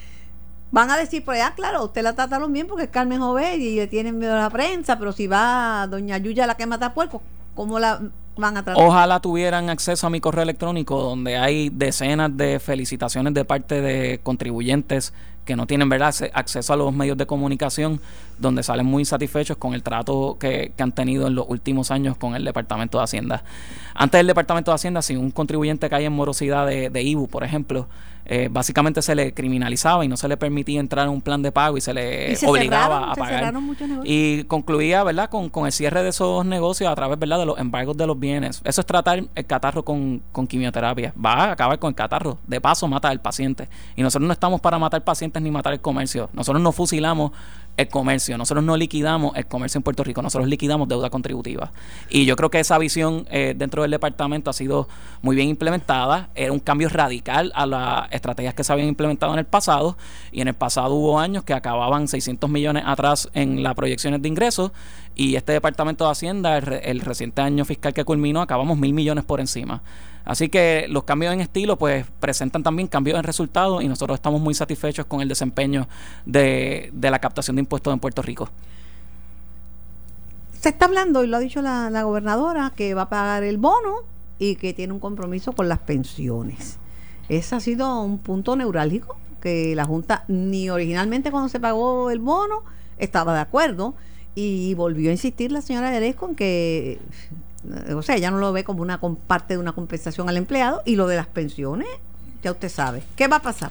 van 0.73 0.91
a 0.91 0.97
decir, 0.97 1.25
pues, 1.25 1.41
ah, 1.43 1.53
claro, 1.55 1.85
usted 1.85 2.03
la 2.03 2.15
trataron 2.15 2.53
bien 2.53 2.67
porque 2.67 2.85
es 2.85 2.91
Carmen 2.91 3.21
Jovet 3.21 3.61
y 3.61 3.77
le 3.77 3.87
tienen 3.87 4.19
miedo 4.19 4.35
a 4.35 4.41
la 4.41 4.51
prensa, 4.51 4.99
pero 4.99 5.13
si 5.13 5.27
va 5.27 5.87
doña 5.89 6.19
Yuya 6.19 6.47
la 6.47 6.57
que 6.57 6.67
mata 6.67 6.95
puerco, 6.95 7.23
¿cómo 7.55 7.79
la 7.79 8.01
van 8.37 8.57
a 8.57 8.65
tratar? 8.65 8.83
Ojalá 8.83 9.21
tuvieran 9.21 9.69
acceso 9.69 10.07
a 10.07 10.11
mi 10.11 10.21
correo 10.21 10.43
electrónico 10.43 11.01
donde 11.01 11.37
hay 11.37 11.69
decenas 11.69 12.35
de 12.35 12.59
felicitaciones 12.59 13.35
de 13.35 13.45
parte 13.45 13.83
de 13.83 14.21
contribuyentes 14.23 15.13
que 15.45 15.57
no 15.57 15.67
tienen 15.67 15.91
verdad 15.91 16.15
acceso 16.33 16.73
a 16.73 16.77
los 16.77 16.95
medios 16.95 17.19
de 17.19 17.27
comunicación, 17.27 18.01
donde 18.39 18.63
salen 18.63 18.87
muy 18.87 19.05
satisfechos 19.05 19.59
con 19.59 19.75
el 19.75 19.83
trato 19.83 20.39
que, 20.41 20.73
han 20.79 20.93
tenido 20.93 21.27
en 21.27 21.35
los 21.35 21.45
últimos 21.49 21.91
años 21.91 22.17
con 22.17 22.35
el 22.35 22.45
Departamento 22.45 22.97
de 22.97 23.05
Hacienda. 23.05 23.43
Antes 23.95 24.21
del 24.21 24.29
Departamento 24.29 24.71
de 24.71 24.77
Hacienda, 24.77 25.03
si 25.03 25.17
un 25.17 25.33
contribuyente 25.33 25.91
cae 25.91 26.07
en 26.07 26.13
morosidad 26.13 26.67
de, 26.67 26.89
de 26.89 27.03
IBU, 27.03 27.29
por 27.29 27.45
ejemplo, 27.45 27.89
eh, 28.25 28.49
básicamente 28.51 29.03
se 29.03 29.15
le 29.15 29.35
criminalizaba 29.35 30.05
y 30.05 30.09
no 30.09 30.17
se 30.17 30.29
le 30.29 30.37
permitía 30.37 30.81
entrar 30.81 31.07
en 31.07 31.13
un 31.13 31.21
plan 31.21 31.43
de 31.43 31.53
pago 31.53 31.77
y 31.77 31.81
se 31.81 31.93
le 31.93 32.37
obligaba 32.47 33.13
a 33.13 33.15
pagar. 33.15 33.55
Y 34.05 34.45
concluía, 34.45 35.03
¿verdad?, 35.03 35.29
con, 35.29 35.49
con, 35.49 35.67
el 35.67 35.73
cierre 35.73 36.03
de 36.03 36.11
esos 36.11 36.45
negocios 36.47 36.91
a 36.91 36.95
través, 36.95 37.19
¿verdad?, 37.19 37.39
de 37.39 37.47
los 37.47 37.59
embargos 37.59 37.97
de 37.97 38.07
los 38.07 38.19
bienes. 38.19 38.63
Eso 38.65 38.81
es 38.81 38.87
tratar 38.87 39.25
el 39.35 39.47
catarro 39.47 39.85
con, 39.85 40.23
con 40.33 40.47
quimioterapia. 40.47 41.13
Va 41.23 41.33
a 41.33 41.53
acabar 41.53 41.79
con 41.79 41.89
el 41.89 41.95
catarro. 41.95 42.39
De 42.47 42.61
paso, 42.61 42.87
mata 42.89 43.09
al 43.09 43.21
paciente. 43.21 43.69
Y 43.97 44.03
nosotros 44.03 44.27
no 44.27 44.33
estamos 44.33 44.61
para 44.61 44.79
matar 44.79 45.03
pacientes 45.03 45.43
ni 45.43 45.51
matar 45.51 45.73
el 45.73 45.81
comercio. 45.81 46.31
Nosotros 46.33 46.63
no 46.63 46.73
fusilamos 46.73 47.33
el 47.77 47.89
comercio. 47.89 48.37
Nosotros 48.39 48.65
no 48.65 48.77
liquidamos 48.77 49.37
el 49.37 49.47
comercio 49.47 49.79
en 49.79 49.83
Puerto 49.83 50.05
Rico, 50.05 50.23
nosotros 50.23 50.49
liquidamos 50.49 50.89
deuda 50.89 51.11
contributiva. 51.11 51.73
Y 52.11 52.25
yo 52.25 52.37
creo 52.37 52.51
que 52.51 52.61
esa 52.61 52.79
visión 52.79 53.27
eh, 53.31 53.55
dentro 53.57 53.83
del 53.83 53.91
departamento 53.91 54.51
ha 54.51 54.53
sido 54.53 54.89
muy 55.23 55.37
bien 55.37 55.49
implementada. 55.49 56.29
Era 56.35 56.53
un 56.53 56.61
cambio 56.61 56.89
radical 56.89 57.53
a 57.55 57.67
las 57.67 58.13
estrategias 58.13 58.55
que 58.55 58.65
se 58.65 58.73
habían 58.73 58.89
implementado 58.89 59.33
en 59.33 59.39
el 59.39 59.47
pasado. 59.47 59.97
Y 60.31 60.41
en 60.41 60.49
el 60.49 60.55
pasado 60.55 60.95
hubo 60.95 61.19
años 61.19 61.45
que 61.45 61.55
acababan 61.55 62.09
600 62.09 62.49
millones 62.51 62.85
atrás 62.87 63.29
en 63.35 63.63
las 63.63 63.75
proyecciones 63.75 64.21
de 64.23 64.29
ingresos. 64.29 64.73
Y 65.15 65.37
este 65.37 65.53
departamento 65.53 66.05
de 66.05 66.11
Hacienda, 66.11 66.57
el, 66.57 66.73
el 66.73 67.01
reciente 67.01 67.43
año 67.43 67.65
fiscal 67.65 67.93
que 67.93 68.05
culminó, 68.05 68.41
acabamos 68.41 68.79
mil 68.79 68.95
millones 68.95 69.25
por 69.25 69.41
encima. 69.41 69.83
Así 70.25 70.49
que 70.49 70.87
los 70.89 71.05
cambios 71.05 71.33
en 71.33 71.41
estilo 71.41 71.77
pues 71.77 72.07
presentan 72.21 72.63
también 72.63 72.89
cambios 72.89 73.19
en 73.19 73.25
resultados 73.25 73.83
y 73.83 73.89
nosotros 73.89 74.17
estamos 74.17 74.41
muy 74.41 74.55
satisfechos 74.55 75.07
con 75.07 75.21
el 75.21 75.29
desempeño 75.29 75.89
de, 76.27 76.91
de 76.93 77.11
la 77.11 77.19
captación 77.19 77.57
de 77.57 77.61
impuestos 77.61 77.93
en 77.93 78.01
Puerto 78.01 78.23
Rico. 78.23 78.49
Se 80.61 80.69
está 80.69 80.85
hablando, 80.85 81.25
y 81.25 81.27
lo 81.27 81.39
ha 81.39 81.41
dicho 81.41 81.61
la, 81.61 81.91
la 81.91 82.05
gobernadora, 82.05 82.73
que 82.77 82.95
va 82.95 83.03
a 83.03 83.09
pagar 83.09 83.43
el 83.43 83.59
bono 83.59 83.97
y 84.39 84.55
que 84.55 84.73
tiene 84.73 84.93
un 84.93 85.01
compromiso 85.01 85.53
con 85.53 85.69
las 85.69 85.81
pensiones. 85.81 86.79
Ese 87.29 87.57
ha 87.57 87.61
sido 87.61 88.01
un 88.03 88.19
punto 88.19 88.55
neurálgico 88.55 89.17
que 89.41 89.75
la 89.75 89.85
Junta 89.85 90.25
ni 90.29 90.71
originalmente 90.71 91.33
cuando 91.33 91.49
se 91.49 91.59
pagó 91.59 92.11
el 92.11 92.21
bono 92.21 92.63
estaba 92.99 93.35
de 93.35 93.41
acuerdo 93.41 93.95
y 94.37 94.73
volvió 94.75 95.11
a 95.11 95.13
insistir 95.13 95.51
la 95.51 95.63
señora 95.63 95.91
Deresco 95.91 96.29
en 96.29 96.37
que 96.37 97.01
o 97.95 98.03
sea, 98.03 98.17
ella 98.17 98.31
no 98.31 98.39
lo 98.39 98.53
ve 98.53 98.65
como 98.65 98.83
una 98.83 99.01
parte 99.01 99.55
de 99.55 99.59
una 99.59 99.73
compensación 99.73 100.29
al 100.29 100.37
empleado 100.37 100.83
y 100.85 100.97
lo 100.97 101.07
de 101.07 101.17
las 101.17 101.27
pensiones, 101.27 101.89
ya 102.43 102.51
usted 102.51 102.69
sabe. 102.69 103.03
¿Qué 103.17 103.29
va 103.29 103.37
a 103.37 103.43
pasar? 103.43 103.71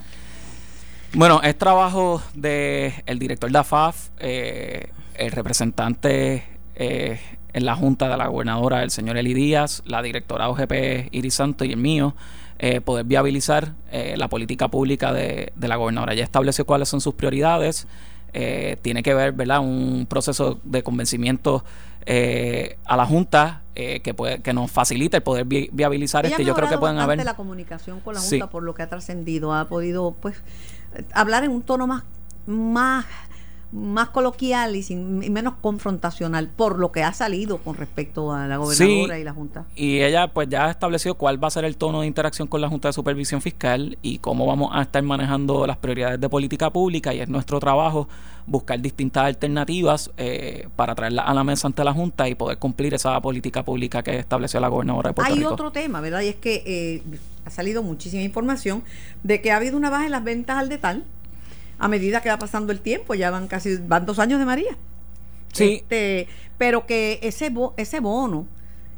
Bueno, 1.13 1.41
es 1.43 1.58
trabajo 1.58 2.21
del 2.34 2.93
el 3.06 3.19
director 3.19 3.51
de 3.51 3.58
AFAF, 3.58 4.10
eh, 4.19 4.88
el 5.15 5.32
representante 5.32 6.45
eh, 6.75 7.19
en 7.51 7.65
la 7.65 7.75
Junta 7.75 8.08
de 8.08 8.15
la 8.15 8.27
Gobernadora, 8.27 8.82
el 8.82 8.91
señor 8.91 9.17
Eli 9.17 9.34
Díaz, 9.34 9.84
la 9.86 10.01
directora 10.01 10.47
OGP 10.47 11.10
Iris 11.12 11.34
Santo 11.34 11.65
y 11.65 11.73
el 11.73 11.80
mío, 11.80 12.15
eh, 12.60 12.80
poder 12.80 13.06
viabilizar 13.06 13.73
la 13.91 14.30
política 14.30 14.69
pública 14.69 15.12
de, 15.12 15.51
de 15.54 15.67
la 15.67 15.75
gobernadora. 15.75 16.13
Ya 16.13 16.23
estableció 16.23 16.65
cuáles 16.65 16.88
son 16.88 17.01
sus 17.01 17.15
prioridades. 17.15 17.88
tiene 18.82 19.04
que 19.04 19.13
ver, 19.13 19.34
¿verdad?, 19.34 19.60
un 19.60 20.06
proceso 20.10 20.62
de 20.63 20.82
convencimiento 20.82 21.65
eh, 22.05 22.77
a 22.85 22.97
la 22.97 23.05
Junta 23.05 23.61
eh, 23.75 24.01
que, 24.01 24.13
puede, 24.13 24.41
que 24.41 24.53
nos 24.53 24.71
facilite 24.71 25.17
el 25.17 25.23
poder 25.23 25.45
viabilizar 25.45 26.25
esto. 26.25 26.41
Yo 26.41 26.53
creo 26.53 26.69
que 26.69 26.77
pueden 26.77 26.97
haber. 26.97 27.23
la 27.23 27.35
comunicación 27.35 27.99
con 27.99 28.15
la 28.15 28.21
Junta 28.21 28.49
por 28.49 28.63
lo 28.63 28.73
que 28.73 28.83
ha 28.83 28.89
trascendido. 28.89 29.53
Ha 29.53 29.65
podido, 29.65 30.15
pues, 30.19 30.35
hablar 31.13 31.43
en 31.43 31.51
un 31.51 31.61
tono 31.61 31.87
más, 31.87 32.03
más 32.45 33.05
más 33.71 34.10
coloquial 34.10 34.75
y, 34.75 34.84
sin, 34.84 35.19
menos 35.31 35.53
confrontacional 35.62 36.49
por 36.49 36.77
lo 36.77 36.91
que 36.91 37.03
ha 37.03 37.13
salido 37.13 37.57
con 37.60 37.75
respecto 37.75 38.34
a 38.34 38.47
la 38.47 38.57
gobernadora 38.57 39.17
y 39.17 39.23
la 39.23 39.34
Junta. 39.34 39.65
Y 39.75 40.01
ella 40.01 40.27
pues 40.27 40.49
ya 40.49 40.65
ha 40.65 40.71
establecido 40.71 41.15
cuál 41.15 41.41
va 41.41 41.47
a 41.47 41.51
ser 41.51 41.63
el 41.63 41.77
tono 41.77 42.01
de 42.01 42.07
interacción 42.07 42.47
con 42.47 42.60
la 42.60 42.67
Junta 42.67 42.89
de 42.89 42.93
Supervisión 42.93 43.41
Fiscal 43.41 43.97
y 44.01 44.17
cómo 44.17 44.45
vamos 44.45 44.71
a 44.73 44.81
estar 44.81 45.01
manejando 45.03 45.65
las 45.65 45.77
prioridades 45.77 46.19
de 46.19 46.27
política 46.27 46.69
pública 46.69 47.13
y 47.13 47.19
es 47.19 47.29
nuestro 47.29 47.60
trabajo 47.60 48.10
buscar 48.45 48.81
distintas 48.81 49.25
alternativas 49.25 50.12
eh, 50.17 50.67
para 50.75 50.95
traerla 50.95 51.21
a 51.21 51.34
la 51.34 51.43
mesa 51.43 51.67
ante 51.67 51.84
la 51.84 51.93
Junta 51.93 52.27
y 52.27 52.36
poder 52.36 52.57
cumplir 52.57 52.93
esa 52.93 53.21
política 53.21 53.63
pública 53.63 54.03
que 54.03 54.17
estableció 54.17 54.60
la 54.60 54.67
gobernadora 54.67 55.10
de 55.10 55.13
Puerto 55.13 55.34
Hay 55.34 55.43
otro 55.45 55.71
tema, 55.71 56.01
¿verdad? 56.01 56.21
Y 56.21 56.27
es 56.29 56.36
que 56.36 56.63
eh, 56.65 57.03
ha 57.45 57.49
salido 57.49 57.84
muchísima 57.84 58.23
información 58.23 58.84
de 59.23 59.41
que 59.41 59.51
ha 59.51 59.57
habido 59.57 59.77
una 59.77 59.89
baja 59.89 60.05
en 60.05 60.12
las 60.12 60.23
ventas 60.23 60.57
al 60.57 60.67
detal 60.67 61.05
a 61.82 61.88
medida 61.88 62.22
que 62.22 62.30
va 62.30 62.38
pasando 62.38 62.72
el 62.72 62.80
tiempo, 62.80 63.15
ya 63.15 63.32
van 63.32 63.48
casi, 63.48 63.78
van 63.78 64.06
dos 64.06 64.20
años 64.20 64.39
de 64.39 64.46
María. 64.46 64.78
Sí. 65.52 65.80
Este, 65.82 66.28
pero 66.60 66.86
que 66.86 67.20
ese, 67.24 67.52
ese 67.76 68.00
bono 68.00 68.46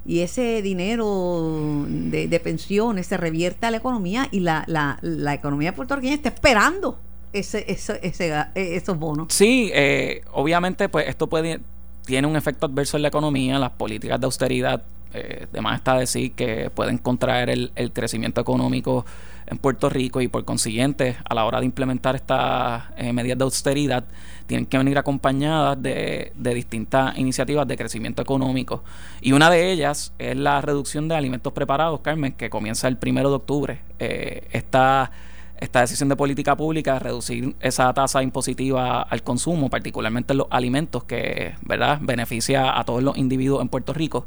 y 0.05 0.19
ese 0.19 0.61
dinero 0.61 1.85
de, 1.87 2.41
pensiones 2.43 3.07
se 3.07 3.15
revierte 3.15 3.65
a 3.65 3.71
la 3.71 3.77
economía 3.77 4.27
y 4.31 4.41
la, 4.41 4.65
la, 4.67 4.99
la 5.01 5.33
economía 5.33 5.73
puertorriqueña 5.73 6.15
está 6.15 6.27
esperando 6.27 6.99
ese, 7.31 7.63
ese, 7.69 8.01
ese, 8.03 8.33
esos 8.53 8.99
bonos. 8.99 9.27
Sí, 9.29 9.71
eh, 9.73 10.21
obviamente 10.33 10.89
pues 10.89 11.07
esto 11.07 11.27
puede 11.27 11.61
tiene 12.05 12.27
un 12.27 12.35
efecto 12.35 12.65
adverso 12.65 12.97
en 12.97 13.03
la 13.03 13.07
economía, 13.07 13.57
las 13.59 13.71
políticas 13.71 14.19
de 14.19 14.25
austeridad, 14.25 14.83
eh, 15.13 15.47
además 15.53 15.77
está 15.77 15.97
decir 15.97 16.33
que 16.33 16.69
pueden 16.69 16.97
contraer 16.97 17.49
el, 17.49 17.71
el 17.75 17.93
crecimiento 17.93 18.41
económico 18.41 19.05
en 19.47 19.57
Puerto 19.57 19.89
Rico 19.89 20.21
y 20.21 20.27
por 20.27 20.45
consiguiente 20.45 21.17
a 21.27 21.35
la 21.35 21.45
hora 21.45 21.59
de 21.59 21.65
implementar 21.65 22.15
estas 22.15 22.85
eh, 22.97 23.13
medidas 23.13 23.37
de 23.37 23.43
austeridad 23.43 24.05
tienen 24.47 24.65
que 24.65 24.77
venir 24.77 24.97
acompañadas 24.97 25.81
de, 25.81 26.31
distintas 26.35 27.17
iniciativas 27.17 27.67
de 27.67 27.77
crecimiento 27.77 28.21
económico 28.21 28.83
y 29.21 29.31
una 29.31 29.49
de 29.49 29.71
ellas 29.71 30.13
es 30.19 30.35
la 30.37 30.61
reducción 30.61 31.07
de 31.07 31.15
alimentos 31.15 31.53
preparados, 31.53 32.01
Carmen, 32.01 32.33
que 32.33 32.49
comienza 32.49 32.87
el 32.87 32.97
primero 32.97 33.29
de 33.29 33.35
octubre. 33.35 33.79
Eh, 33.99 34.47
esta, 34.51 35.11
esta 35.57 35.81
decisión 35.81 36.09
de 36.09 36.15
política 36.15 36.57
pública 36.57 36.93
de 36.93 36.99
reducir 36.99 37.55
esa 37.61 37.93
tasa 37.93 38.21
impositiva 38.21 39.01
al 39.01 39.23
consumo, 39.23 39.69
particularmente 39.69 40.33
en 40.33 40.39
los 40.39 40.47
alimentos, 40.49 41.05
que 41.05 41.55
verdad 41.61 41.99
beneficia 42.01 42.77
a 42.77 42.83
todos 42.83 43.01
los 43.01 43.17
individuos 43.17 43.61
en 43.61 43.69
Puerto 43.69 43.93
Rico 43.93 44.25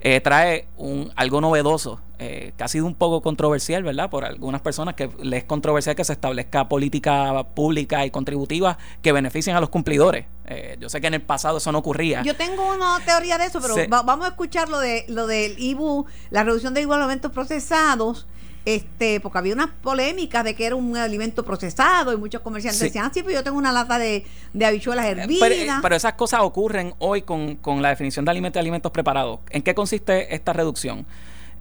eh, 0.00 0.20
trae 0.20 0.68
un, 0.76 1.12
algo 1.16 1.40
novedoso, 1.40 2.00
eh, 2.18 2.52
que 2.56 2.64
ha 2.64 2.68
sido 2.68 2.86
un 2.86 2.94
poco 2.94 3.20
controversial, 3.20 3.82
¿verdad? 3.82 4.08
Por 4.08 4.24
algunas 4.24 4.62
personas 4.62 4.94
que 4.94 5.10
les 5.22 5.40
es 5.40 5.44
controversial 5.44 5.94
que 5.94 6.04
se 6.04 6.14
establezca 6.14 6.68
política 6.68 7.44
pública 7.54 8.06
y 8.06 8.10
contributiva 8.10 8.78
que 9.02 9.12
beneficien 9.12 9.54
a 9.54 9.60
los 9.60 9.68
cumplidores. 9.68 10.24
Eh, 10.46 10.76
yo 10.80 10.88
sé 10.88 11.00
que 11.00 11.08
en 11.08 11.14
el 11.14 11.22
pasado 11.22 11.58
eso 11.58 11.72
no 11.72 11.78
ocurría. 11.78 12.22
Yo 12.22 12.34
tengo 12.34 12.72
una 12.72 12.98
teoría 13.04 13.36
de 13.36 13.46
eso, 13.46 13.60
pero 13.60 13.74
vamos 13.88 14.26
a 14.26 14.30
escuchar 14.30 14.68
lo, 14.68 14.78
de, 14.80 15.04
lo 15.08 15.26
del 15.26 15.58
IBU, 15.58 16.06
la 16.30 16.44
reducción 16.44 16.72
de 16.72 16.84
alimentos 16.84 17.32
procesados 17.32 18.26
este, 18.66 19.20
porque 19.20 19.38
había 19.38 19.54
unas 19.54 19.70
polémicas 19.80 20.42
de 20.42 20.56
que 20.56 20.66
era 20.66 20.74
un 20.74 20.96
alimento 20.96 21.44
procesado 21.44 22.12
y 22.12 22.16
muchos 22.16 22.40
comerciantes 22.40 22.80
decían, 22.80 23.04
ah, 23.06 23.10
sí, 23.14 23.22
pero 23.22 23.36
yo 23.36 23.44
tengo 23.44 23.56
una 23.56 23.70
lata 23.70 23.96
de, 23.96 24.26
habichuelas 24.60 25.06
eh, 25.06 25.10
hervidas. 25.12 25.78
Pero, 25.80 25.94
esas 25.94 26.14
cosas 26.14 26.40
ocurren 26.40 26.92
hoy 26.98 27.22
con, 27.22 27.60
la 27.80 27.90
definición 27.90 28.24
de 28.24 28.32
alimentos 28.32 28.58
y 28.58 28.60
alimentos 28.60 28.90
preparados. 28.90 29.38
¿En 29.50 29.62
qué 29.62 29.72
consiste 29.72 30.34
esta 30.34 30.52
reducción? 30.52 31.06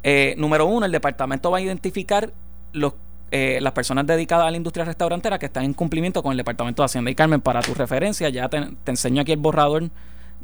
Eh, 0.01 0.33
número 0.39 0.65
uno, 0.65 0.87
el 0.87 0.91
departamento 0.91 1.51
va 1.51 1.59
a 1.59 1.61
identificar 1.61 2.33
los 2.73 2.93
eh, 3.31 3.59
las 3.59 3.73
personas 3.73 4.05
dedicadas 4.05 4.47
a 4.47 4.51
la 4.51 4.57
industria 4.57 4.85
restaurantera 4.85 5.37
que 5.39 5.47
están 5.47 5.65
en 5.65 5.73
cumplimiento 5.73 6.23
con 6.23 6.31
el 6.31 6.37
Departamento 6.37 6.83
de 6.83 6.85
Hacienda. 6.85 7.11
Y 7.11 7.15
Carmen, 7.15 7.41
para 7.41 7.59
tu 7.61 7.73
referencia, 7.73 8.29
ya 8.29 8.47
te, 8.49 8.61
te 8.83 8.91
enseño 8.91 9.23
aquí 9.23 9.31
el 9.31 9.39
borrador 9.39 9.89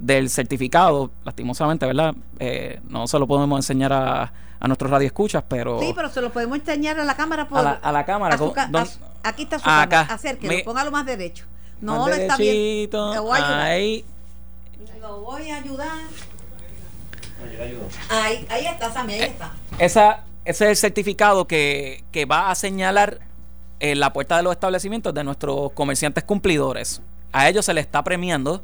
del 0.02 0.30
certificado, 0.30 1.12
lastimosamente, 1.24 1.86
¿verdad? 1.86 2.16
Eh, 2.40 2.82
no 2.90 3.08
se 3.08 3.20
lo 3.20 3.28
podemos 3.28 3.60
enseñar 3.60 3.94
a, 3.94 4.34
a 4.60 4.68
nuestros 4.68 4.90
radioescuchas, 4.90 5.44
pero... 5.48 5.80
Sí, 5.80 5.94
pero 5.96 6.10
se 6.10 6.22
lo 6.22 6.32
podemos 6.32 6.58
enseñar 6.58 7.00
a 7.00 7.06
la 7.06 7.16
cámara. 7.16 7.48
Por, 7.48 7.60
a, 7.60 7.92
la, 7.92 8.06
cámara. 8.06 8.38
aquí 9.24 9.44
está 9.44 9.60
su 9.60 9.66
cámara. 9.66 10.02
Acérquelo, 10.02 10.64
póngalo 10.66 10.92
más 10.92 11.06
derecho. 11.06 11.46
No 11.82 12.08
lo 12.08 12.14
está 12.14 12.36
bien. 12.38 12.90
voy 12.92 13.40
a 13.40 13.64
ahí. 13.64 14.06
Lo 15.00 15.22
voy 15.22 15.50
a 15.50 15.58
ayudar. 15.58 16.00
Ahí, 18.10 18.46
ahí 18.50 18.66
está, 18.66 18.92
Sammy, 18.92 19.14
ahí 19.14 19.22
eh, 19.22 19.26
está. 19.26 19.52
Esa, 19.80 20.24
ese 20.46 20.66
es 20.66 20.70
el 20.70 20.78
certificado 20.78 21.48
que, 21.48 22.04
que 22.12 22.26
va 22.26 22.52
a 22.52 22.56
señalar 22.56 23.20
en 23.80 24.00
la 24.00 24.14
puerta 24.14 24.38
de 24.38 24.44
los 24.44 24.52
establecimientos 24.52 25.14
de 25.14 25.24
nuestros 25.24 25.72
comerciantes 25.74 26.24
cumplidores. 26.24 27.02
A 27.32 27.50
ellos 27.50 27.66
se 27.66 27.74
les 27.74 27.86
está 27.86 28.04
premiando 28.04 28.64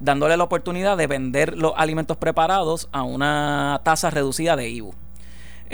dándole 0.00 0.36
la 0.36 0.44
oportunidad 0.44 0.96
de 0.96 1.06
vender 1.06 1.56
los 1.56 1.72
alimentos 1.76 2.16
preparados 2.16 2.88
a 2.92 3.02
una 3.02 3.80
tasa 3.84 4.10
reducida 4.10 4.56
de 4.56 4.68
IBU. 4.68 4.94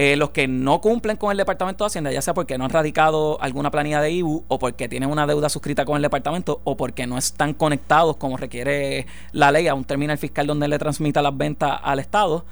Eh, 0.01 0.15
los 0.15 0.31
que 0.31 0.47
no 0.47 0.81
cumplen 0.81 1.17
con 1.17 1.33
el 1.33 1.39
Departamento 1.39 1.83
de 1.83 1.87
Hacienda, 1.87 2.13
ya 2.13 2.23
sea 2.23 2.33
porque 2.33 2.57
no 2.57 2.65
han 2.65 2.71
radicado 2.71 3.37
alguna 3.41 3.73
planilla 3.73 4.01
de 4.01 4.13
IBU 4.13 4.45
o 4.47 4.59
porque 4.61 4.89
tienen 4.89 5.11
una 5.11 5.27
deuda 5.27 5.49
suscrita 5.49 5.85
con 5.85 5.97
el 5.97 6.03
departamento 6.03 6.61
o 6.63 6.77
porque 6.77 7.09
no 7.09 7.19
están 7.19 7.53
conectados 7.53 8.17
como 8.17 8.37
requiere 8.37 9.09
la 9.33 9.51
ley 9.51 9.67
a 9.67 9.75
un 9.75 9.83
terminal 9.83 10.17
fiscal 10.17 10.47
donde 10.47 10.69
le 10.69 10.79
transmita 10.79 11.21
las 11.21 11.37
ventas 11.37 11.81
al 11.83 11.99
Estado, 11.99 12.45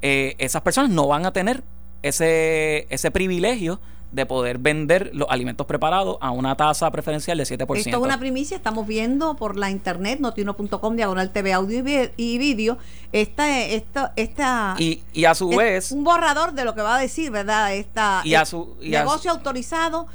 eh, 0.00 0.36
esas 0.38 0.62
personas 0.62 0.92
no 0.92 1.08
van 1.08 1.26
a 1.26 1.32
tener 1.32 1.64
ese, 2.02 2.86
ese 2.88 3.10
privilegio 3.10 3.80
de 4.12 4.26
poder 4.26 4.58
vender 4.58 5.10
los 5.14 5.28
alimentos 5.30 5.66
preparados 5.66 6.18
a 6.20 6.30
una 6.30 6.56
tasa 6.56 6.90
preferencial 6.90 7.38
de 7.38 7.44
7%. 7.44 7.76
Esto 7.76 7.90
es 7.90 7.96
una 7.96 8.18
primicia, 8.18 8.56
estamos 8.56 8.86
viendo 8.86 9.34
por 9.36 9.56
la 9.56 9.70
internet, 9.70 10.20
notiuno.com, 10.20 10.96
diagonal 10.96 11.30
TV, 11.30 11.52
audio 11.52 11.82
y 12.16 12.38
vídeo, 12.38 12.78
esta, 13.12 13.60
esta, 13.60 14.12
esta... 14.16 14.76
Y, 14.78 15.02
y 15.12 15.24
a 15.24 15.34
su 15.34 15.48
vez... 15.48 15.92
Un 15.92 16.04
borrador 16.04 16.52
de 16.52 16.64
lo 16.64 16.74
que 16.74 16.82
va 16.82 16.96
a 16.96 17.00
decir, 17.00 17.30
¿verdad? 17.30 17.74
Esta, 17.74 18.20
y 18.24 18.34
a 18.34 18.44
su, 18.44 18.76
negocio 18.80 19.30
autorizado 19.30 20.06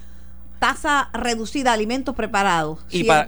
tasa 0.60 1.10
reducida 1.13 1.70
de 1.72 1.76
alimentos 1.76 2.15
preparados, 2.15 2.80
y 2.89 3.04
Para, 3.04 3.28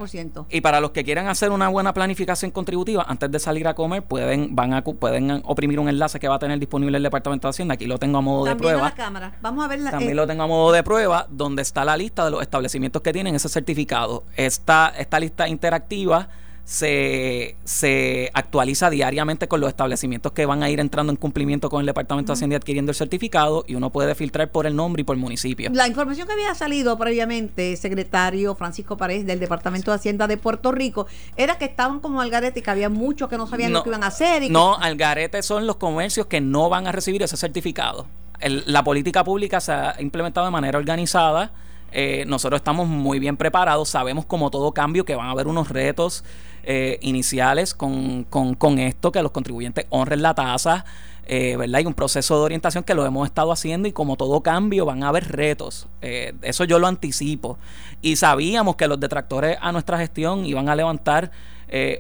y 0.50 0.62
para 0.62 0.80
los 0.80 0.92
que 0.92 1.04
quieran 1.04 1.28
hacer 1.28 1.52
una 1.52 1.68
buena 1.68 1.94
planificación 1.94 2.52
contributiva, 2.52 3.06
antes 3.08 3.32
de 3.32 3.40
salir 3.40 3.68
a 3.68 3.74
comer, 3.74 4.04
pueden 4.04 4.56
van 4.56 4.74
a 4.74 4.84
pueden 4.84 5.42
oprimir 5.46 5.80
un 5.80 5.90
enlace 5.90 6.20
que 6.20 6.28
va 6.28 6.36
a 6.36 6.40
tener 6.40 6.60
disponible 6.60 6.98
el 6.98 7.04
Departamento 7.04 7.48
de 7.48 7.50
Hacienda. 7.50 7.74
Aquí 7.76 7.86
lo 7.86 7.98
tengo 7.98 8.18
a 8.18 8.22
modo 8.22 8.46
de 8.46 8.56
prueba. 8.56 8.82
la 8.82 8.92
cámara. 8.92 9.34
Vamos 9.42 9.66
a 9.66 9.68
ver 9.68 9.84
También 9.84 10.12
eh, 10.12 10.16
lo 10.16 10.28
tengo 10.28 10.44
a 10.44 10.48
modo 10.48 10.72
de 10.72 10.84
prueba, 10.84 11.28
donde 11.30 11.62
está 11.62 11.86
la 11.86 11.98
lista 11.98 12.26
de 12.26 12.32
los 12.32 12.42
establecimientos 12.42 13.02
que 13.02 13.14
tienen 13.14 13.36
ese 13.36 13.50
certificado. 13.50 14.24
Esta, 14.36 14.94
esta 14.98 15.20
lista 15.20 15.48
interactiva 15.48 16.30
se, 16.70 17.56
se 17.64 18.30
actualiza 18.36 18.92
diariamente 18.92 19.48
con 19.48 19.60
los 19.60 19.70
establecimientos 19.70 20.34
que 20.34 20.46
van 20.46 20.62
a 20.62 20.70
ir 20.70 20.80
entrando 20.80 21.12
en 21.12 21.18
cumplimiento 21.18 21.68
con 21.68 21.80
el 21.80 21.88
Departamento 21.88 22.32
de 22.32 22.34
Hacienda 22.36 22.54
y 22.54 22.58
adquiriendo 22.58 22.92
el 22.92 22.96
certificado 22.96 23.66
y 23.68 23.74
uno 23.74 23.90
puede 23.90 24.14
filtrar 24.14 24.52
por 24.52 24.68
el 24.68 24.76
nombre 24.76 25.02
y 25.02 25.04
por 25.04 25.18
municipio. 25.18 25.72
La 25.74 25.88
información 25.88 26.28
que 26.28 26.34
había 26.34 26.54
salido 26.54 26.96
previamente, 26.96 27.76
secretario 27.76 28.54
Francisco 28.54 28.98
Paredes 28.98 29.26
del 29.26 29.40
Departamento 29.40 29.90
de 29.90 29.96
Hacienda 29.96 30.28
de 30.28 30.38
Puerto 30.38 30.72
Rico, 30.72 31.08
era 31.36 31.58
que 31.58 31.66
estaban 31.66 32.02
como 32.02 32.22
algarete 32.22 32.60
y 32.60 32.62
que 32.62 32.70
había 32.70 32.90
muchos 32.90 33.30
que 33.30 33.38
no 33.40 33.48
sabían 33.48 33.74
lo 33.74 33.82
que 33.82 33.90
iban 33.90 34.04
a 34.04 34.08
hacer. 34.08 34.44
Y 34.44 34.52
no, 34.52 34.76
algarete 34.76 35.42
son 35.42 35.66
los 35.66 35.78
comercios 35.78 36.28
que 36.28 36.40
no 36.40 36.70
van 36.70 36.86
a 36.86 36.92
recibir 36.92 37.24
ese 37.24 37.36
certificado. 37.36 38.06
la 38.40 38.84
política 38.84 39.24
pública 39.24 39.60
se 39.60 39.72
ha 39.72 39.96
implementado 39.98 40.46
de 40.46 40.52
manera 40.52 40.78
organizada. 40.78 41.52
Eh, 41.92 42.26
nosotros 42.28 42.60
estamos 42.60 42.88
muy 42.88 43.18
bien 43.18 43.38
preparados, 43.38 43.90
sabemos 43.90 44.24
como 44.26 44.52
todo 44.52 44.72
cambio 44.72 45.04
que 45.04 45.16
van 45.16 45.26
a 45.26 45.32
haber 45.32 45.48
unos 45.48 45.70
retos 45.70 46.24
eh, 46.64 47.00
iniciales 47.02 47.74
con, 47.74 48.26
con, 48.26 48.80
esto, 48.80 49.12
que 49.12 49.22
los 49.22 49.32
contribuyentes 49.32 49.86
honren 49.90 50.22
la 50.22 50.34
tasa. 50.34 50.86
Eh, 51.26 51.56
¿verdad? 51.58 51.76
Hay 51.76 51.86
un 51.86 51.94
proceso 51.94 52.38
de 52.40 52.42
orientación 52.42 52.84
que 52.84 52.96
lo 52.96 53.06
hemos 53.06 53.28
estado 53.28 53.52
haciendo 53.52 53.88
y 53.88 53.92
como 53.92 54.18
todo 54.18 54.42
cambio 54.42 54.86
van 54.86 55.04
a 55.04 55.10
haber 55.10 55.32
retos. 55.32 55.88
Eh, 56.02 56.34
eso 56.42 56.64
yo 56.64 56.80
lo 56.80 56.88
anticipo. 56.88 57.58
Y 58.02 58.16
sabíamos 58.16 58.76
que 58.76 58.88
los 58.88 59.00
detractores 59.00 59.58
a 59.62 59.72
nuestra 59.72 59.98
gestión 60.00 60.46
iban 60.46 60.70
a 60.70 60.76
levantar 60.76 61.32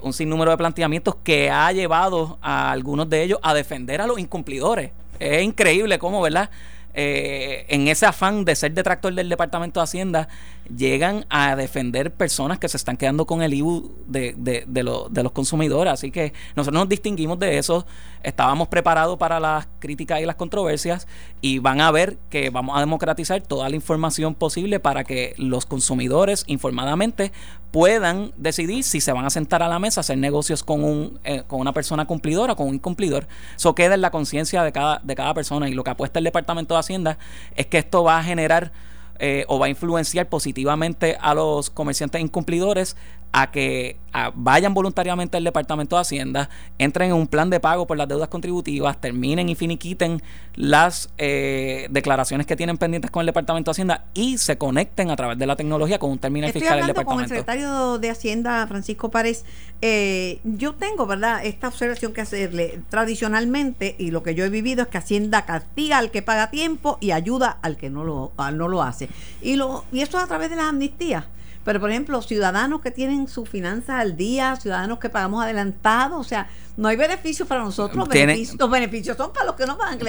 un 0.02 0.14
sinnúmero 0.14 0.50
de 0.50 0.58
planteamientos 0.58 1.16
que 1.24 1.52
ha 1.52 1.72
llevado 1.72 2.40
a 2.42 2.72
algunos 2.72 3.08
de 3.08 3.22
ellos 3.22 3.38
a 3.44 3.54
defender 3.54 4.02
a 4.02 4.08
los 4.08 4.18
incumplidores. 4.18 4.90
Es 5.20 5.44
increíble 5.44 6.00
cómo, 6.00 6.24
¿verdad? 6.24 6.50
En 6.96 7.88
ese 7.88 8.08
afán 8.08 8.46
de 8.46 8.56
ser 8.56 8.74
detractor 8.74 9.14
del 9.14 9.30
Departamento 9.30 9.80
de 9.80 9.84
Hacienda, 9.84 10.28
llegan 10.76 11.26
a 11.30 11.56
defender 11.56 12.14
personas 12.14 12.60
que 12.60 12.70
se 12.70 12.78
están 12.78 12.98
quedando 12.98 13.26
con 13.26 13.42
el 13.42 13.54
IBU 13.54 13.92
de, 14.08 14.36
de, 14.38 14.64
de, 14.68 14.84
los 15.24 15.32
consumidores. 15.32 15.94
Así 15.94 16.12
que 16.12 16.34
nosotros 16.56 16.82
nos 16.82 16.90
distinguimos 16.90 17.40
de 17.40 17.58
eso, 17.58 17.86
estábamos 18.24 18.68
preparados 18.68 19.18
para 19.18 19.40
las 19.40 19.68
críticas 19.80 20.22
y 20.22 20.26
las 20.26 20.36
controversias 20.36 21.08
y 21.42 21.60
van 21.60 21.82
a 21.82 21.92
ver 21.92 22.18
que 22.30 22.50
vamos 22.50 22.78
a 22.78 22.80
democratizar 22.80 23.42
toda 23.42 23.70
la 23.70 23.76
información 23.76 24.36
posible 24.36 24.80
para 24.80 25.04
que 25.04 25.34
los 25.38 25.66
consumidores 25.66 26.44
informadamente 26.48 27.32
puedan 27.72 28.32
decidir 28.38 28.84
si 28.84 29.00
se 29.00 29.12
van 29.12 29.26
a 29.26 29.30
sentar 29.30 29.62
a 29.62 29.68
la 29.68 29.80
mesa 29.80 30.02
hacer 30.02 30.18
negocios 30.18 30.64
con, 30.64 30.84
un, 30.84 31.20
eh, 31.24 31.44
con 31.46 31.60
una 31.60 31.74
persona 31.74 32.06
cumplidora 32.06 32.54
o 32.54 32.56
con 32.56 32.68
un 32.68 32.76
incumplidor. 32.76 33.28
Eso 33.56 33.76
queda 33.76 33.96
en 33.96 34.02
la 34.02 34.12
conciencia 34.12 34.64
de 34.64 34.72
cada, 34.72 35.00
de 35.04 35.16
cada 35.16 35.34
persona 35.34 35.70
y 35.70 35.74
lo 35.74 35.84
que 35.84 35.92
apuesta 35.92 36.20
el 36.20 36.26
Departamento 36.26 36.74
de 36.74 36.80
Hacienda 36.80 37.18
es 37.56 37.68
que 37.68 37.78
esto 37.78 38.04
va 38.04 38.18
a 38.18 38.24
generar 38.24 38.72
eh, 39.20 39.46
o 39.48 39.60
va 39.60 39.68
a 39.68 39.70
influenciar 39.70 40.28
positivamente 40.30 41.18
a 41.20 41.34
los 41.34 41.70
comerciantes 41.70 42.22
incumplidores 42.22 42.96
a 43.32 43.52
que 43.52 43.98
vayan 44.34 44.74
voluntariamente 44.74 45.38
al 45.38 45.44
Departamento 45.44 45.96
de 45.96 46.02
Hacienda, 46.02 46.50
entren 46.80 47.10
en 47.10 47.16
un 47.16 47.28
plan 47.28 47.50
de 47.50 47.60
pago 47.60 47.86
por 47.86 47.96
las 47.96 48.08
deudas 48.08 48.28
contributivas, 48.28 49.00
terminen 49.00 49.50
y 49.50 49.56
finiquiten 49.56 50.22
las 50.56 51.10
eh, 51.18 51.88
declaraciones 51.92 52.48
que 52.48 52.56
tienen 52.56 52.78
pendientes 52.78 53.12
con 53.12 53.22
el 53.22 53.28
Departamento 53.28 53.70
de 53.70 53.74
Hacienda 53.74 54.06
y 54.14 54.40
se 54.40 54.58
conecten 54.58 55.12
a 55.12 55.16
través 55.16 55.38
de 55.38 55.46
la 55.46 55.56
tecnología 55.56 56.00
con 56.00 56.12
un 56.12 56.18
terminal 56.18 56.52
fiscal 56.52 56.80
del 56.80 56.88
Departamento. 56.88 57.14
Con 57.14 57.24
el 57.24 57.30
secretario 57.30 58.00
de 58.00 58.10
Hacienda, 58.10 58.66
Francisco 58.68 59.12
Párez, 59.12 59.46
eh, 59.82 60.40
yo 60.44 60.74
tengo, 60.74 61.06
¿verdad?, 61.06 61.46
esta 61.46 61.68
observación 61.68 62.14
que 62.14 62.22
hacerle. 62.22 62.82
Tradicionalmente, 62.90 63.96
y 64.00 64.12
lo 64.12 64.24
que 64.24 64.34
yo 64.34 64.44
he 64.44 64.50
vivido 64.50 64.84
es 64.84 64.88
que 64.90 64.98
Hacienda 64.98 65.46
castiga 65.46 66.00
al 66.00 66.10
que 66.10 66.22
paga 66.22 66.50
tiempo 66.50 66.98
y 67.00 67.12
ayuda 67.12 67.58
al 67.62 67.78
que 67.78 67.90
no 67.90 68.04
lo, 68.04 68.32
no 68.54 68.68
lo 68.68 68.82
hace. 68.82 69.08
Y, 69.42 69.56
lo, 69.56 69.86
y 69.92 70.02
esto 70.02 70.18
a 70.18 70.26
través 70.26 70.50
de 70.50 70.56
las 70.56 70.66
amnistías 70.66 71.26
Pero, 71.70 71.82
por 71.82 71.92
ejemplo, 71.92 72.20
ciudadanos 72.24 72.82
que 72.82 72.90
tienen 72.90 73.28
sus 73.28 73.48
finanzas 73.48 74.02
al 74.02 74.18
día, 74.18 74.56
ciudadanos 74.56 74.98
que 74.98 75.08
pagamos 75.08 75.44
adelantado, 75.44 76.18
o 76.18 76.24
sea, 76.24 76.50
no 76.78 76.88
hay 76.88 76.96
beneficios 76.96 77.48
para 77.48 77.62
nosotros. 77.62 77.96
Los 77.96 78.10
beneficios, 78.10 78.60
los 78.60 78.72
beneficios 78.72 79.16
son 79.16 79.32
para 79.32 79.46
los 79.46 79.54
que 79.54 79.68
no 79.68 79.78
pagan. 79.78 80.00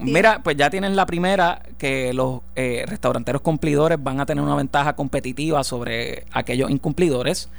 mira, 0.00 0.42
pues 0.42 0.56
ya 0.56 0.70
tienen 0.70 0.96
la 0.96 1.04
primera, 1.04 1.60
que 1.76 2.14
los 2.14 2.40
eh, 2.56 2.86
restauranteros 2.88 3.42
cumplidores 3.42 4.02
van 4.02 4.18
a 4.18 4.24
tener 4.24 4.42
una 4.42 4.54
ventaja 4.54 4.96
competitiva 4.96 5.62
sobre 5.62 6.24
aquellos 6.32 6.70
incumplidores 6.70 7.50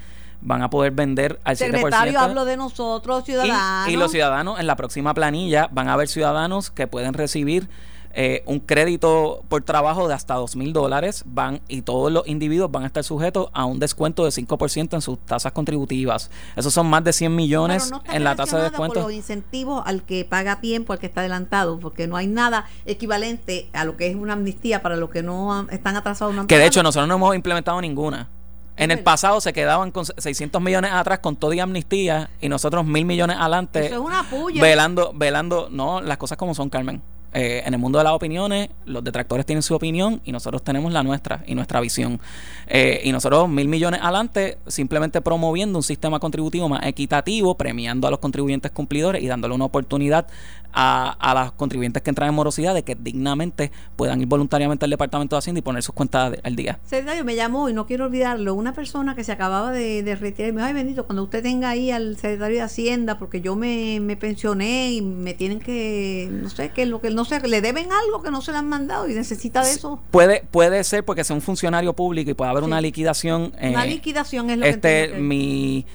van 0.42 0.64
a 0.64 0.72
poder 0.72 0.92
vender 0.94 1.40
al 1.44 1.56
Secretario, 1.56 2.20
hablo 2.20 2.46
de 2.46 2.58
nosotros, 2.58 3.26
ciudadanos. 3.26 3.90
Y, 3.90 3.96
los 3.96 4.10
ciudadanos, 4.10 4.60
en 4.60 4.66
la 4.66 4.76
próxima 4.76 5.14
planilla, 5.14 5.70
van 5.72 5.88
a 5.88 5.94
haber 5.94 6.08
ciudadanos 6.08 6.72
que 6.72 6.88
pueden 6.88 7.14
recibir 7.14 7.70
eh, 8.14 8.44
un 8.46 8.60
crédito 8.60 9.44
por 9.48 9.64
trabajo 9.64 10.08
de 10.08 10.14
hasta 10.14 10.36
dos 10.36 10.56
mil 10.56 10.74
dólares 10.74 11.24
van 11.26 11.62
y 11.68 11.82
todos 11.82 12.12
los 12.12 12.28
individuos 12.28 12.72
van 12.72 12.84
a 12.84 12.88
estar 12.88 13.04
sujetos 13.04 13.50
a 13.54 13.66
un 13.66 13.80
descuento 13.80 14.26
de 14.26 14.32
5% 14.32 14.94
en 14.94 15.02
sus 15.02 15.20
tasas 15.20 15.52
contributivas. 15.52 16.30
Esos 16.56 16.74
son 16.74 16.88
más 16.88 17.04
de 17.04 17.14
100 17.14 17.36
millones 17.36 17.92
en 18.12 18.24
la 18.24 18.36
tasa 18.36 18.58
de 18.58 18.64
descuento. 18.64 18.96
Por 18.96 19.04
los 19.04 19.14
incentivos 19.14 19.84
al 19.86 20.04
que 20.04 20.26
paga 20.26 20.62
tiempo, 20.62 20.94
al 20.94 21.00
que 21.00 21.08
está 21.08 21.22
adelantado, 21.22 21.80
porque 21.80 22.08
no 22.08 22.18
hay 22.18 22.28
nada 22.28 22.66
equivalente 22.86 23.70
a 23.74 23.86
lo 23.86 23.98
que 23.98 24.08
es 24.08 24.16
una 24.16 24.34
amnistía 24.34 24.82
para 24.82 24.96
los 24.96 25.10
que 25.10 25.24
no 25.24 25.68
están 25.70 25.96
atrasados. 25.96 26.36
que 26.48 26.58
de 26.58 26.66
hecho 26.66 26.84
nosotros 26.84 27.08
no 27.08 27.16
hemos 27.16 27.36
implementado 27.36 27.82
ninguna. 27.82 28.30
En 28.78 28.90
el 28.90 29.00
pasado 29.00 29.42
se 29.42 29.54
quedaban 29.54 29.92
con 29.92 30.06
600 30.06 30.62
millones 30.62 30.92
atrás 30.92 31.20
con 31.20 31.36
todo 31.36 31.54
y 31.54 31.60
amnistía 31.60 32.30
y 32.40 32.50
nosotros 32.50 32.86
mil 32.86 33.06
millones 33.06 33.38
adelante. 33.40 33.86
Eso 33.86 33.96
es 33.96 34.02
una 34.02 34.24
puya. 34.28 34.62
Velando, 34.62 35.12
velando, 35.14 35.68
no, 35.70 36.02
las 36.02 36.18
cosas 36.18 36.38
como 36.38 36.56
son, 36.56 36.70
Carmen. 36.70 37.02
Eh, 37.34 37.64
en 37.66 37.74
el 37.74 37.80
mundo 37.80 37.98
de 37.98 38.04
las 38.04 38.14
opiniones, 38.14 38.70
los 38.86 39.04
detractores 39.04 39.46
tienen 39.46 39.64
su 39.64 39.74
opinión 39.74 40.22
y 40.26 40.32
nosotros 40.32 40.64
tenemos 40.64 40.92
la 40.92 41.04
nuestra 41.04 41.44
y 41.46 41.56
nuestra 41.56 41.80
visión. 41.80 42.20
Eh, 42.68 43.02
y 43.04 43.12
nosotros, 43.12 43.48
mil 43.48 43.68
millones 43.68 44.02
adelante, 44.04 44.58
simplemente 44.68 45.22
promoviendo 45.22 45.80
un 45.80 45.84
sistema 45.84 46.20
contributivo 46.20 46.68
más 46.68 46.86
equitativo, 46.86 47.56
premiando 47.56 48.08
a 48.08 48.12
los 48.12 48.20
contribuyentes 48.20 48.72
cumplidores 48.72 49.24
y 49.24 49.28
dándole 49.28 49.56
una 49.56 49.66
oportunidad 49.66 50.28
a, 50.74 51.12
a 51.20 51.44
los 51.44 51.52
contribuyentes 51.54 52.02
que 52.02 52.10
entran 52.10 52.30
en 52.30 52.36
morosidad 52.36 52.74
de 52.74 52.84
que 52.84 52.96
dignamente 52.96 53.72
puedan 53.96 54.22
ir 54.22 54.28
voluntariamente 54.28 54.86
al 54.86 54.92
Departamento 54.92 55.36
de 55.36 55.40
Hacienda 55.40 55.60
y 55.60 55.62
poner 55.62 55.84
sus 55.84 55.94
cuentas 55.94 56.38
al 56.44 56.56
día. 56.56 56.80
Secretario, 56.86 57.26
me 57.26 57.36
llamó 57.36 57.70
y 57.70 57.74
no 57.74 57.86
quiero 57.86 58.06
olvidarlo, 58.06 58.54
una 58.54 58.74
persona 58.74 59.16
que 59.16 59.24
se 59.24 59.32
acababa 59.32 59.72
de, 59.72 60.18
retirar 60.20 60.50
y 60.50 60.54
me 60.54 60.62
dijo, 60.62 60.68
ay 60.68 60.74
bendito, 60.74 61.06
cuando 61.06 61.24
usted 61.24 61.44
tenga 61.44 61.70
ahí 61.70 61.92
al 61.92 62.16
secretario 62.18 62.58
de 62.58 62.64
Hacienda, 62.64 63.20
porque 63.20 63.42
yo 63.42 63.56
me, 63.56 64.00
me 64.00 64.16
pensioné 64.16 64.94
y 64.94 65.02
me 65.02 65.34
tienen 65.34 65.60
que, 65.60 66.30
no 66.32 66.50
sé, 66.50 66.70
que 66.70 66.86
lo 66.86 67.02
que 67.02 67.10
no 67.10 67.21
sé, 67.26 67.40
le 67.48 67.62
deben 67.62 67.92
algo 67.92 68.22
que 68.22 68.32
no 68.32 68.42
se 68.42 68.52
le 68.52 68.58
han 68.58 68.68
mandado 68.70 69.10
y 69.10 69.14
necesita 69.14 69.64
de 69.64 69.72
eso. 69.72 70.00
Puede, 70.12 70.44
puede 70.52 70.84
ser 70.84 71.04
porque 71.04 71.24
sea 71.24 71.36
un 71.36 71.42
funcionario 71.42 71.94
público 71.94 72.32
y 72.32 72.34
puede 72.34 72.52
haber 72.52 72.64
una 72.64 72.82
liquidación. 72.82 73.54
una 73.62 73.86
eh, 73.86 73.90
liquidación 73.90 74.50
es 74.50 74.58
lo 74.58 74.66
este, 74.66 75.12
que 75.12 75.18
mi 75.18 75.86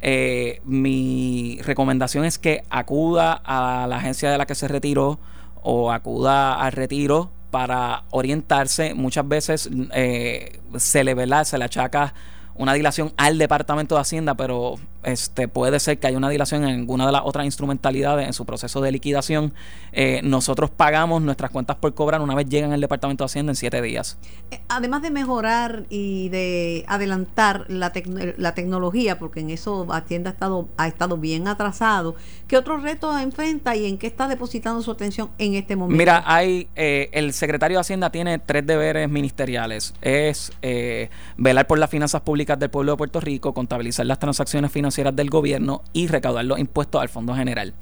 eh, 0.00 0.60
mi 0.64 1.58
recomendación 1.62 2.24
es 2.24 2.38
que 2.38 2.62
acuda 2.70 3.40
a 3.44 3.86
la 3.88 3.96
agencia 3.96 4.30
de 4.30 4.38
la 4.38 4.46
que 4.46 4.54
se 4.54 4.68
retiró 4.68 5.18
o 5.62 5.90
acuda 5.90 6.60
al 6.60 6.72
retiro 6.72 7.30
para 7.50 8.04
orientarse. 8.10 8.94
Muchas 8.94 9.26
veces 9.26 9.70
eh, 9.92 10.60
se 10.76 11.02
le 11.02 11.14
vela, 11.14 11.44
se 11.44 11.58
le 11.58 11.64
achaca 11.64 12.14
una 12.54 12.74
dilación 12.74 13.12
al 13.16 13.38
Departamento 13.38 13.94
de 13.94 14.02
Hacienda, 14.02 14.34
pero 14.34 14.76
este 15.06 15.46
puede 15.46 15.78
ser 15.78 15.98
que 15.98 16.08
haya 16.08 16.16
una 16.18 16.28
dilación 16.28 16.64
en 16.64 16.80
alguna 16.80 17.06
de 17.06 17.12
las 17.12 17.22
otras 17.24 17.44
instrumentalidades 17.44 18.26
en 18.26 18.32
su 18.32 18.44
proceso 18.44 18.80
de 18.80 18.90
liquidación. 18.90 19.54
Eh, 19.92 20.20
nosotros 20.24 20.68
pagamos 20.70 21.22
nuestras 21.22 21.52
cuentas 21.52 21.76
por 21.76 21.94
cobrar 21.94 22.20
una 22.20 22.34
vez 22.34 22.48
llegan 22.48 22.72
al 22.72 22.80
Departamento 22.80 23.22
de 23.22 23.26
Hacienda 23.26 23.52
en 23.52 23.56
siete 23.56 23.80
días. 23.80 24.18
Eh, 24.50 24.60
además 24.68 25.02
de 25.02 25.12
mejorar 25.12 25.84
y 25.90 26.28
de 26.30 26.84
adelantar 26.88 27.66
la, 27.68 27.92
la 28.36 28.54
tecnología, 28.54 29.18
porque 29.18 29.40
en 29.40 29.50
eso 29.50 29.86
Hacienda 29.90 30.30
ha 30.30 30.32
estado, 30.32 30.68
ha 30.76 30.88
estado 30.88 31.16
bien 31.16 31.46
atrasado, 31.46 32.16
¿qué 32.48 32.56
otros 32.56 32.82
retos 32.82 33.20
enfrenta 33.20 33.76
y 33.76 33.86
en 33.86 33.98
qué 33.98 34.08
está 34.08 34.26
depositando 34.26 34.82
su 34.82 34.90
atención 34.90 35.30
en 35.38 35.54
este 35.54 35.76
momento? 35.76 35.96
Mira, 35.96 36.24
hay 36.26 36.68
eh, 36.74 37.10
el 37.12 37.32
secretario 37.32 37.76
de 37.76 37.82
Hacienda 37.82 38.10
tiene 38.10 38.40
tres 38.40 38.66
deberes 38.66 39.08
ministeriales. 39.08 39.94
Es 40.02 40.52
velar 41.36 41.68
por 41.68 41.78
las 41.78 41.90
finanzas 41.90 42.22
públicas 42.22 42.58
del 42.58 42.70
pueblo 42.70 42.92
de 42.92 42.98
Puerto 42.98 43.20
Rico, 43.20 43.54
contabilizar 43.54 44.04
las 44.04 44.18
transacciones 44.18 44.72
financieras 44.72 44.95
del 45.04 45.30
gobierno 45.30 45.82
y 45.92 46.06
recaudar 46.06 46.44
los 46.44 46.58
impuestos 46.58 47.00
al 47.00 47.08
Fondo 47.08 47.34
General. 47.34 47.74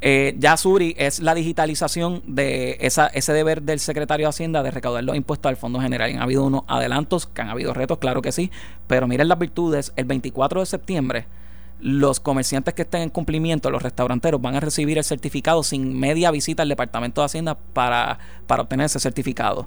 Eh, 0.00 0.34
ya 0.38 0.56
Suri 0.56 0.94
es 0.98 1.20
la 1.20 1.34
digitalización 1.34 2.22
de 2.26 2.76
esa, 2.80 3.06
ese 3.08 3.32
deber 3.32 3.62
del 3.62 3.80
secretario 3.80 4.26
de 4.26 4.30
Hacienda 4.30 4.62
de 4.62 4.70
recaudar 4.70 5.04
los 5.04 5.16
impuestos 5.16 5.48
al 5.48 5.56
Fondo 5.56 5.80
General. 5.80 6.10
Han 6.10 6.22
habido 6.22 6.44
unos 6.44 6.62
adelantos, 6.66 7.26
que 7.26 7.42
han 7.42 7.48
habido 7.48 7.72
retos, 7.72 7.98
claro 7.98 8.20
que 8.20 8.32
sí, 8.32 8.50
pero 8.86 9.08
miren 9.08 9.28
las 9.28 9.38
virtudes. 9.38 9.92
El 9.96 10.04
24 10.04 10.60
de 10.60 10.66
septiembre, 10.66 11.26
los 11.80 12.20
comerciantes 12.20 12.74
que 12.74 12.82
estén 12.82 13.02
en 13.02 13.10
cumplimiento, 13.10 13.70
los 13.70 13.82
restauranteros, 13.82 14.40
van 14.40 14.56
a 14.56 14.60
recibir 14.60 14.98
el 14.98 15.04
certificado 15.04 15.62
sin 15.62 15.98
media 15.98 16.30
visita 16.30 16.62
al 16.62 16.68
Departamento 16.68 17.22
de 17.22 17.26
Hacienda 17.26 17.56
para, 17.72 18.18
para 18.46 18.62
obtener 18.62 18.86
ese 18.86 19.00
certificado 19.00 19.66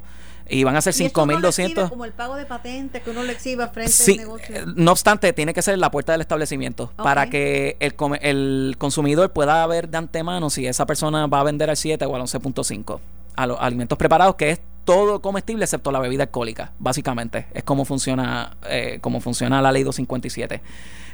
y 0.49 0.63
van 0.63 0.75
a 0.75 0.81
ser 0.81 0.93
5.200. 0.93 1.89
Como 1.89 2.05
el 2.05 2.11
pago 2.11 2.35
de 2.35 2.45
patente 2.45 3.01
que 3.01 3.09
uno 3.11 3.23
le 3.23 3.33
exhiba 3.33 3.67
frente 3.69 3.93
al 4.11 4.17
negocio. 4.17 4.55
Eh, 4.55 4.63
no 4.75 4.91
obstante, 4.91 5.31
tiene 5.33 5.53
que 5.53 5.61
ser 5.61 5.77
la 5.77 5.91
puerta 5.91 6.11
del 6.11 6.21
establecimiento 6.21 6.91
para 6.95 7.29
que 7.29 7.77
el, 7.79 7.95
el 8.21 8.75
consumidor 8.77 9.31
pueda 9.31 9.65
ver 9.67 9.89
de 9.89 9.97
antemano 9.97 10.49
si 10.49 10.67
esa 10.67 10.85
persona 10.85 11.27
va 11.27 11.41
a 11.41 11.43
vender 11.43 11.69
al 11.69 11.77
7 11.77 12.05
o 12.05 12.15
al 12.15 12.21
11.5 12.23 12.99
a 13.35 13.47
los 13.47 13.57
alimentos 13.61 13.97
preparados, 13.97 14.35
que 14.35 14.49
es 14.49 14.59
todo 14.83 15.21
comestible 15.21 15.63
excepto 15.63 15.91
la 15.91 15.99
bebida 15.99 16.23
alcohólica, 16.23 16.73
básicamente. 16.79 17.45
Es 17.53 17.63
como 17.63 17.85
funciona, 17.85 18.57
eh, 18.67 18.97
como 19.01 19.21
funciona 19.21 19.61
la 19.61 19.71
ley 19.71 19.83
257. 19.83 20.61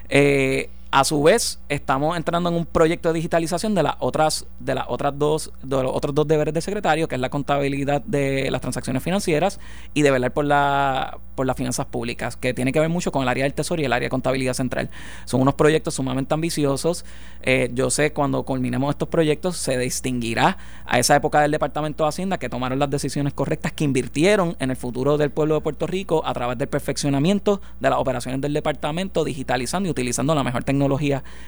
Eh, 0.10 0.70
a 0.96 1.04
su 1.04 1.22
vez, 1.22 1.60
estamos 1.68 2.16
entrando 2.16 2.48
en 2.48 2.56
un 2.56 2.66
proyecto 2.66 3.10
de 3.10 3.16
digitalización 3.16 3.76
de 3.76 3.84
las 3.84 3.96
otras, 4.00 4.46
de 4.62 4.76
las 4.76 4.86
otras 4.88 5.20
dos, 5.20 5.52
de 5.62 5.84
los 5.84 5.92
otros 5.94 6.16
dos 6.16 6.26
deberes 6.26 6.54
de 6.54 6.62
secretario, 6.62 7.10
que 7.10 7.16
es 7.16 7.22
la 7.22 7.30
contabilidad 7.30 8.02
de 8.04 8.50
las 8.50 8.62
transacciones 8.62 9.04
financieras 9.04 9.60
y 9.94 10.04
de 10.04 10.12
velar 10.12 10.32
por 10.32 10.46
la 10.46 11.20
por 11.36 11.46
las 11.46 11.58
finanzas 11.58 11.86
públicas, 11.88 12.38
que 12.38 12.54
tiene 12.54 12.72
que 12.72 12.80
ver 12.80 12.88
mucho 12.88 13.12
con 13.12 13.22
el 13.22 13.28
área 13.28 13.44
del 13.44 13.54
tesoro 13.54 13.82
y 13.82 13.86
el 13.86 13.92
área 13.92 14.06
de 14.06 14.10
contabilidad 14.10 14.54
central. 14.54 14.90
Son 15.26 15.42
unos 15.42 15.56
proyectos 15.56 15.96
sumamente 15.96 16.34
ambiciosos. 16.34 17.04
Eh, 17.42 17.70
yo 17.74 17.90
sé 17.90 18.14
cuando 18.14 18.44
culminemos 18.44 18.90
estos 18.92 19.10
proyectos 19.10 19.58
se 19.58 19.78
distinguirá 19.78 20.58
a 20.86 20.98
esa 20.98 21.14
época 21.14 21.42
del 21.42 21.52
Departamento 21.52 22.06
de 22.06 22.08
Hacienda 22.08 22.38
que 22.38 22.48
tomaron 22.48 22.80
las 22.80 22.90
decisiones 22.90 23.34
correctas, 23.34 23.74
que 23.74 23.84
invirtieron 23.84 24.56
en 24.60 24.70
el 24.70 24.78
futuro 24.78 25.18
del 25.18 25.30
pueblo 25.30 25.56
de 25.56 25.62
Puerto 25.62 25.88
Rico 25.88 26.26
a 26.26 26.34
través 26.34 26.58
del 26.58 26.70
perfeccionamiento 26.70 27.60
de 27.82 27.90
las 27.90 28.00
operaciones 28.00 28.40
del 28.40 28.54
departamento, 28.54 29.26
digitalizando 29.26 29.88
y 29.88 29.92
utilizando 29.92 30.34
la 30.34 30.44
mejor 30.46 30.64
tecnología 30.64 30.85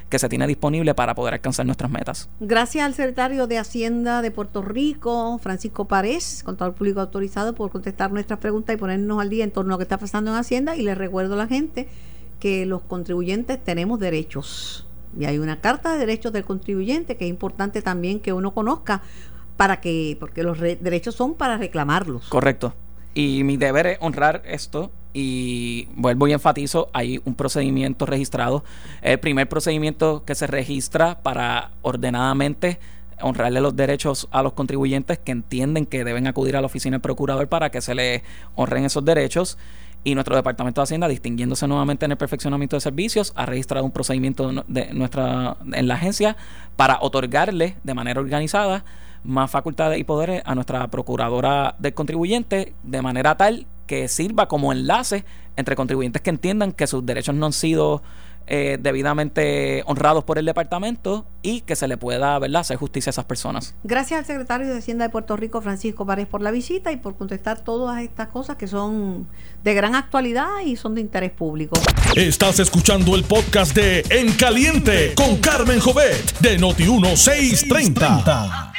que 0.09 0.19
se 0.19 0.29
tiene 0.29 0.47
disponible 0.47 0.93
para 0.93 1.15
poder 1.15 1.33
alcanzar 1.33 1.65
nuestras 1.65 1.91
metas. 1.91 2.29
Gracias 2.39 2.85
al 2.85 2.93
secretario 2.93 3.47
de 3.47 3.57
Hacienda 3.57 4.21
de 4.21 4.31
Puerto 4.31 4.61
Rico, 4.61 5.37
Francisco 5.39 5.85
Párez, 5.85 6.43
contador 6.43 6.73
público 6.73 7.01
autorizado, 7.01 7.53
por 7.55 7.71
contestar 7.71 8.11
nuestras 8.11 8.39
preguntas 8.39 8.75
y 8.75 8.77
ponernos 8.77 9.21
al 9.21 9.29
día 9.29 9.43
en 9.43 9.51
torno 9.51 9.73
a 9.73 9.75
lo 9.75 9.77
que 9.77 9.83
está 9.83 9.97
pasando 9.97 10.31
en 10.31 10.37
Hacienda. 10.37 10.75
Y 10.75 10.83
le 10.83 10.95
recuerdo 10.95 11.35
a 11.35 11.37
la 11.37 11.47
gente 11.47 11.87
que 12.39 12.65
los 12.65 12.81
contribuyentes 12.81 13.63
tenemos 13.63 13.99
derechos. 13.99 14.85
Y 15.17 15.25
hay 15.25 15.39
una 15.39 15.59
carta 15.59 15.93
de 15.93 15.99
derechos 15.99 16.33
del 16.33 16.43
contribuyente 16.43 17.17
que 17.17 17.25
es 17.25 17.29
importante 17.29 17.81
también 17.81 18.19
que 18.19 18.33
uno 18.33 18.53
conozca 18.53 19.01
para 19.55 19.81
que, 19.81 20.15
porque 20.19 20.43
los 20.43 20.59
derechos 20.59 21.15
son 21.15 21.33
para 21.33 21.57
reclamarlos. 21.57 22.27
Correcto. 22.29 22.73
Y 23.13 23.43
mi 23.43 23.57
deber 23.57 23.87
es 23.87 23.97
honrar 23.99 24.43
esto 24.45 24.91
y 25.13 25.87
vuelvo 25.95 26.27
y 26.27 26.33
enfatizo, 26.33 26.89
hay 26.93 27.21
un 27.25 27.35
procedimiento 27.35 28.05
registrado. 28.05 28.63
El 29.01 29.19
primer 29.19 29.49
procedimiento 29.49 30.23
que 30.25 30.35
se 30.35 30.47
registra 30.47 31.19
para 31.21 31.71
ordenadamente 31.81 32.79
honrarle 33.21 33.61
los 33.61 33.75
derechos 33.75 34.27
a 34.31 34.43
los 34.43 34.53
contribuyentes 34.53 35.17
que 35.17 35.31
entienden 35.31 35.85
que 35.85 36.03
deben 36.03 36.27
acudir 36.27 36.55
a 36.55 36.61
la 36.61 36.67
oficina 36.67 36.95
del 36.95 37.01
procurador 37.01 37.47
para 37.47 37.71
que 37.71 37.81
se 37.81 37.95
les 37.95 38.21
honren 38.55 38.85
esos 38.85 39.03
derechos. 39.03 39.57
Y 40.03 40.13
nuestro 40.13 40.35
Departamento 40.35 40.79
de 40.79 40.83
Hacienda, 40.83 41.07
distinguiéndose 41.07 41.67
nuevamente 41.67 42.05
en 42.05 42.11
el 42.11 42.17
perfeccionamiento 42.17 42.77
de 42.77 42.81
servicios, 42.81 43.33
ha 43.35 43.45
registrado 43.45 43.83
un 43.83 43.91
procedimiento 43.91 44.63
de 44.67 44.93
nuestra, 44.93 45.57
en 45.73 45.87
la 45.87 45.95
agencia 45.95 46.37
para 46.75 46.99
otorgarle 47.01 47.75
de 47.83 47.93
manera 47.93 48.21
organizada 48.21 48.85
más 49.23 49.51
facultades 49.51 49.99
y 49.99 50.03
poderes 50.03 50.43
a 50.45 50.55
nuestra 50.55 50.87
procuradora 50.87 51.75
del 51.79 51.93
contribuyente 51.93 52.73
de 52.83 53.01
manera 53.01 53.35
tal 53.35 53.65
que 53.87 54.07
sirva 54.07 54.47
como 54.47 54.71
enlace 54.71 55.25
entre 55.55 55.75
contribuyentes 55.75 56.21
que 56.21 56.29
entiendan 56.29 56.71
que 56.71 56.85
sus 56.85 57.05
derechos 57.05 57.33
no 57.33 57.47
han 57.47 57.53
sido 57.53 58.03
eh, 58.49 58.77
debidamente 58.79 59.83
honrados 59.87 60.23
por 60.23 60.37
el 60.37 60.45
departamento 60.45 61.25
y 61.41 61.61
que 61.61 61.75
se 61.75 61.85
le 61.85 61.97
pueda 61.97 62.39
¿verdad? 62.39 62.61
hacer 62.61 62.77
justicia 62.77 63.09
a 63.09 63.11
esas 63.11 63.25
personas. 63.25 63.75
Gracias 63.83 64.19
al 64.19 64.25
secretario 64.25 64.67
de 64.67 64.77
Hacienda 64.77 65.03
de 65.03 65.09
Puerto 65.09 65.35
Rico, 65.35 65.61
Francisco 65.61 66.05
Párez, 66.05 66.27
por 66.27 66.41
la 66.41 66.51
visita 66.51 66.93
y 66.93 66.95
por 66.95 67.17
contestar 67.17 67.59
todas 67.59 68.01
estas 68.01 68.29
cosas 68.29 68.55
que 68.55 68.67
son 68.67 69.27
de 69.65 69.73
gran 69.73 69.95
actualidad 69.95 70.47
y 70.65 70.77
son 70.77 70.95
de 70.95 71.01
interés 71.01 71.31
público. 71.31 71.77
Estás 72.15 72.59
escuchando 72.59 73.17
el 73.17 73.25
podcast 73.25 73.75
de 73.75 74.05
En 74.09 74.31
Caliente 74.31 75.13
con 75.13 75.35
Carmen 75.37 75.81
Jovet 75.81 76.39
de 76.39 76.57
Noti1630. 76.57 78.71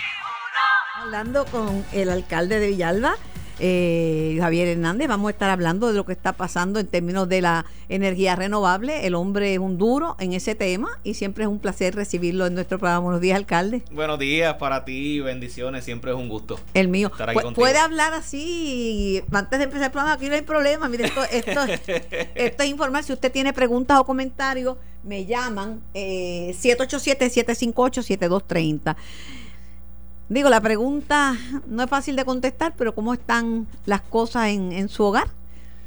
Hablando 1.02 1.44
con 1.44 1.84
el 1.92 2.08
alcalde 2.08 2.58
de 2.58 2.68
Villalba 2.68 3.16
eh, 3.58 4.36
Javier 4.40 4.68
Hernández. 4.68 5.08
Vamos 5.08 5.28
a 5.28 5.32
estar 5.32 5.50
hablando 5.50 5.88
de 5.88 5.94
lo 5.94 6.06
que 6.06 6.12
está 6.12 6.32
pasando 6.32 6.80
en 6.80 6.86
términos 6.86 7.28
de 7.28 7.40
la 7.40 7.66
energía 7.88 8.36
renovable. 8.36 9.06
El 9.06 9.14
hombre 9.14 9.54
es 9.54 9.58
un 9.58 9.78
duro 9.78 10.16
en 10.18 10.32
ese 10.32 10.54
tema 10.54 10.88
y 11.04 11.14
siempre 11.14 11.44
es 11.44 11.48
un 11.48 11.58
placer 11.58 11.94
recibirlo 11.94 12.46
en 12.46 12.54
nuestro 12.54 12.78
programa. 12.78 13.00
Buenos 13.00 13.20
días, 13.20 13.36
alcalde. 13.36 13.82
Buenos 13.90 14.18
días 14.18 14.54
para 14.54 14.84
ti, 14.84 15.20
bendiciones, 15.20 15.84
siempre 15.84 16.10
es 16.10 16.16
un 16.16 16.28
gusto. 16.28 16.58
El 16.74 16.88
mío. 16.88 17.10
puede 17.54 17.78
hablar 17.78 18.14
así 18.14 19.22
antes 19.32 19.58
de 19.58 19.64
empezar 19.64 19.86
el 19.86 19.92
programa, 19.92 20.14
aquí 20.14 20.28
no 20.28 20.34
hay 20.34 20.42
problema. 20.42 20.88
Mire, 20.88 21.06
esto, 21.06 21.22
esto, 21.30 21.60
esto 22.34 22.62
es 22.62 22.68
informar. 22.68 23.04
Si 23.04 23.12
usted 23.12 23.32
tiene 23.32 23.52
preguntas 23.52 23.98
o 23.98 24.04
comentarios, 24.04 24.76
me 25.02 25.26
llaman 25.26 25.80
eh, 25.94 26.54
787-758-7230. 26.60 28.96
Digo, 30.28 30.50
la 30.50 30.60
pregunta 30.60 31.36
no 31.66 31.84
es 31.84 31.88
fácil 31.88 32.14
de 32.14 32.24
contestar, 32.26 32.74
pero 32.76 32.94
¿cómo 32.94 33.14
están 33.14 33.66
las 33.86 34.02
cosas 34.02 34.48
en, 34.48 34.88
su 34.90 35.04
hogar? 35.04 35.28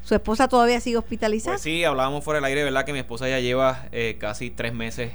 ¿Su 0.03 0.15
esposa 0.15 0.47
todavía 0.47 0.79
sigue 0.79 0.97
hospitalizada? 0.97 1.57
Pues 1.57 1.61
sí, 1.61 1.83
hablábamos 1.83 2.23
fuera 2.23 2.39
del 2.39 2.45
aire, 2.45 2.63
¿verdad? 2.63 2.83
Que 2.83 2.91
mi 2.91 2.99
esposa 2.99 3.29
ya 3.29 3.39
lleva 3.39 3.85
eh, 3.91 4.17
casi 4.19 4.49
tres 4.49 4.73
meses 4.73 5.11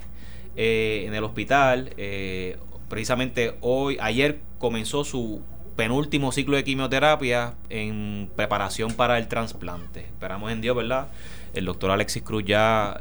eh, 0.55 1.05
en 1.09 1.15
el 1.15 1.25
hospital. 1.25 1.91
Eh, 1.97 2.57
precisamente 2.89 3.57
hoy, 3.63 3.99
ayer 4.01 4.39
comenzó 4.59 5.03
su 5.03 5.43
penúltimo 5.75 6.31
ciclo 6.31 6.57
de 6.57 6.63
quimioterapia 6.63 7.55
en 7.69 8.31
preparación 8.37 8.93
para 8.93 9.19
el 9.19 9.27
trasplante. 9.27 10.03
Esperamos 10.03 10.53
en 10.53 10.61
Dios, 10.61 10.77
¿verdad? 10.77 11.09
El 11.53 11.65
doctor 11.65 11.91
Alexis 11.91 12.23
Cruz 12.23 12.45
ya 12.45 12.97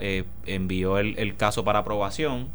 envió 0.47 0.97
el, 0.97 1.19
el 1.19 1.35
caso 1.35 1.63
para 1.63 1.79
aprobación 1.79 2.47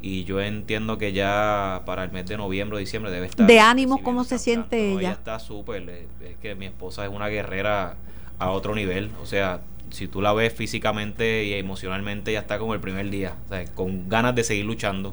y 0.00 0.24
yo 0.24 0.40
entiendo 0.40 0.98
que 0.98 1.12
ya 1.12 1.82
para 1.86 2.04
el 2.04 2.12
mes 2.12 2.26
de 2.26 2.36
noviembre 2.36 2.76
o 2.76 2.78
diciembre 2.78 3.10
debe 3.10 3.26
estar. 3.26 3.46
¿De 3.46 3.60
ánimo 3.60 4.02
cómo 4.02 4.24
se 4.24 4.38
siente 4.38 4.92
ella? 4.92 5.00
ella 5.00 5.12
está 5.12 5.38
súper, 5.38 5.88
es 5.88 6.36
que 6.40 6.54
mi 6.54 6.66
esposa 6.66 7.04
es 7.04 7.10
una 7.10 7.28
guerrera 7.28 7.96
a 8.38 8.50
otro 8.50 8.74
nivel, 8.74 9.10
o 9.22 9.26
sea, 9.26 9.60
si 9.90 10.08
tú 10.08 10.20
la 10.20 10.32
ves 10.32 10.52
físicamente 10.52 11.44
y 11.44 11.54
emocionalmente 11.54 12.32
ya 12.32 12.40
está 12.40 12.58
como 12.58 12.74
el 12.74 12.80
primer 12.80 13.08
día, 13.10 13.34
o 13.46 13.48
sea, 13.48 13.64
con 13.74 14.08
ganas 14.08 14.34
de 14.34 14.44
seguir 14.44 14.64
luchando. 14.64 15.12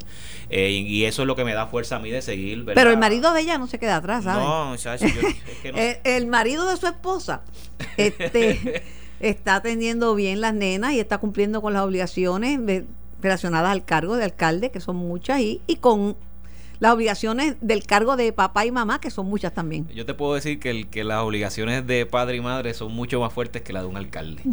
Eh, 0.50 0.72
y, 0.72 1.06
eso 1.06 1.22
es 1.22 1.28
lo 1.28 1.36
que 1.36 1.44
me 1.44 1.54
da 1.54 1.68
fuerza 1.68 1.98
a 1.98 2.00
mí 2.00 2.10
de 2.10 2.22
seguir. 2.22 2.66
Pero 2.66 2.90
el 2.90 2.98
marido 2.98 3.34
de 3.34 3.42
ella 3.42 3.58
no 3.58 3.68
se 3.68 3.80
queda 3.80 3.98
atrás, 3.98 4.24
¿sabes? 4.24 4.44
No, 4.44 4.76
yo, 4.76 4.94
es 4.94 5.02
que 5.62 5.72
no. 5.72 5.78
el, 5.78 5.98
el, 6.04 6.28
marido 6.28 6.70
de 6.70 6.78
su 6.78 6.88
esposa 6.88 7.44
este, 7.98 8.84
está 9.20 9.56
atendiendo 9.56 10.16
bien 10.16 10.42
las 10.42 10.54
nenas 10.54 10.94
y 10.94 11.00
está 11.00 11.20
cumpliendo 11.20 11.62
con 11.62 11.74
las 11.74 11.84
obligaciones 11.84 12.60
relacionadas 13.24 13.72
al 13.72 13.86
cargo 13.86 14.18
de 14.18 14.26
alcalde, 14.26 14.70
que 14.70 14.80
son 14.80 14.98
muchas, 14.98 15.40
y, 15.40 15.62
con 15.80 16.16
las 16.80 16.94
obligaciones 16.94 17.56
del 17.62 17.86
cargo 17.86 18.18
de 18.18 18.34
papá 18.34 18.66
y 18.66 18.72
mamá, 18.72 19.00
que 19.00 19.10
son 19.10 19.28
muchas 19.28 19.54
también. 19.54 19.88
Yo 19.96 20.06
te 20.06 20.14
puedo 20.14 20.36
decir 20.36 20.60
que, 20.60 20.70
el, 20.70 20.88
que 20.88 21.04
las 21.04 21.22
obligaciones 21.22 21.88
de 21.88 22.06
padre 22.06 22.36
y 22.36 22.42
madre 22.42 22.74
son 22.74 22.92
mucho 22.92 23.22
más 23.22 23.32
fuertes 23.32 23.62
que 23.62 23.72
las 23.72 23.84
de 23.84 23.90
un 23.90 23.98
alcalde. 23.98 24.44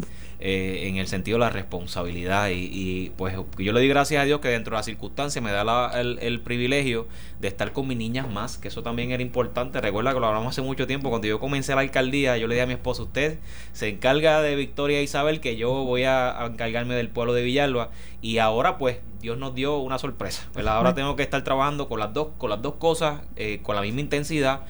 Eh, 0.42 0.88
en 0.88 0.96
el 0.96 1.06
sentido 1.06 1.36
de 1.36 1.40
la 1.40 1.50
responsabilidad. 1.50 2.48
Y, 2.50 3.12
pues 3.18 3.36
yo 3.58 3.72
le 3.74 3.80
doy 3.80 3.88
gracias 3.88 4.22
a 4.22 4.24
Dios 4.24 4.40
que 4.40 4.48
dentro 4.48 4.70
de 4.70 4.78
las 4.78 4.86
circunstancias 4.86 5.44
me 5.44 5.52
da 5.52 6.00
el, 6.00 6.40
privilegio 6.40 7.06
de 7.40 7.48
estar 7.48 7.72
con 7.72 7.86
mis 7.86 7.98
niñas 7.98 8.30
más, 8.30 8.56
que 8.56 8.68
eso 8.68 8.82
también 8.82 9.10
era 9.10 9.22
importante. 9.22 9.82
Recuerda 9.82 10.14
que 10.14 10.20
lo 10.20 10.28
hablamos 10.28 10.54
hace 10.54 10.62
mucho 10.62 10.86
tiempo, 10.86 11.10
cuando 11.10 11.28
yo 11.28 11.38
comencé 11.40 11.74
la 11.74 11.82
alcaldía, 11.82 12.38
yo 12.38 12.46
le 12.46 12.54
dije 12.54 12.62
a 12.62 12.66
mi 12.66 12.72
esposo, 12.72 13.02
usted 13.02 13.38
se 13.74 13.88
encarga 13.88 14.40
de 14.40 14.56
Victoria 14.56 15.00
e 15.00 15.02
Isabel, 15.02 15.40
que 15.40 15.56
yo 15.56 15.84
voy 15.84 16.04
a, 16.04 16.46
encargarme 16.46 16.94
del 16.94 17.10
pueblo 17.10 17.34
de 17.34 17.42
Villalba. 17.42 17.90
Y 18.22 18.38
ahora 18.38 18.78
pues 18.78 18.96
Dios 19.20 19.36
nos 19.36 19.54
dio 19.54 19.76
una 19.76 19.98
sorpresa. 19.98 20.48
Ahora 20.66 20.94
tengo 20.94 21.16
que 21.16 21.22
estar 21.22 21.44
trabajando 21.44 21.86
con 21.86 22.00
las 22.00 22.14
dos, 22.14 22.28
con 22.38 22.48
las 22.48 22.62
dos 22.62 22.76
cosas, 22.76 23.20
eh, 23.36 23.60
con 23.62 23.76
la 23.76 23.82
misma 23.82 24.00
intensidad 24.00 24.62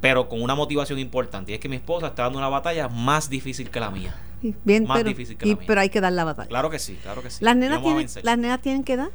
pero 0.00 0.28
con 0.28 0.42
una 0.42 0.54
motivación 0.54 0.98
importante 0.98 1.52
y 1.52 1.54
es 1.54 1.60
que 1.60 1.68
mi 1.68 1.76
esposa 1.76 2.08
está 2.08 2.24
dando 2.24 2.38
una 2.38 2.48
batalla 2.48 2.88
más 2.88 3.28
difícil 3.28 3.70
que 3.70 3.80
la 3.80 3.90
mía. 3.90 4.14
Bien, 4.64 4.84
más 4.84 4.98
pero, 4.98 5.08
difícil 5.08 5.36
que 5.36 5.56
Pero 5.56 5.80
hay 5.80 5.88
que 5.88 6.00
dar 6.00 6.12
la 6.12 6.24
batalla. 6.24 6.48
Claro 6.48 6.70
que 6.70 6.78
sí, 6.78 6.96
claro 7.02 7.22
que 7.22 7.30
sí. 7.30 7.44
¿Las 7.44 7.56
nenas, 7.56 7.82
tienen, 7.82 8.06
¿las 8.22 8.38
nenas 8.38 8.60
tienen 8.60 8.84
que 8.84 8.96
dar? 8.96 9.10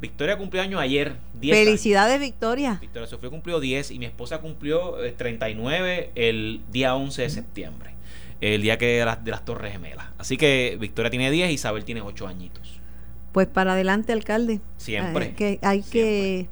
Victoria 0.00 0.36
cumplió 0.36 0.62
año 0.62 0.80
ayer. 0.80 1.16
10 1.40 1.56
Felicidades, 1.56 2.20
Victoria. 2.20 2.78
Victoria 2.80 3.06
Sofía 3.06 3.30
cumplió 3.30 3.60
10 3.60 3.92
y 3.92 3.98
mi 3.98 4.06
esposa 4.06 4.40
cumplió 4.40 4.96
39 5.16 6.10
eh, 6.14 6.28
el 6.28 6.60
día 6.72 6.94
11 6.94 7.22
de 7.22 7.30
septiembre, 7.30 7.94
el 8.40 8.62
día 8.62 8.76
que 8.78 8.98
de 8.98 9.04
las, 9.04 9.24
de 9.24 9.30
las 9.30 9.44
Torres 9.44 9.72
Gemelas. 9.72 10.06
Así 10.18 10.36
que 10.36 10.76
Victoria 10.80 11.10
tiene 11.10 11.30
10 11.30 11.50
y 11.50 11.54
Isabel 11.54 11.84
tiene 11.84 12.00
8 12.00 12.26
añitos. 12.26 12.80
Pues 13.32 13.46
para 13.46 13.72
adelante, 13.72 14.12
alcalde. 14.12 14.60
Siempre. 14.76 15.26
Hay 15.26 15.32
que, 15.32 15.58
hay, 15.62 15.82
Que, 15.82 16.48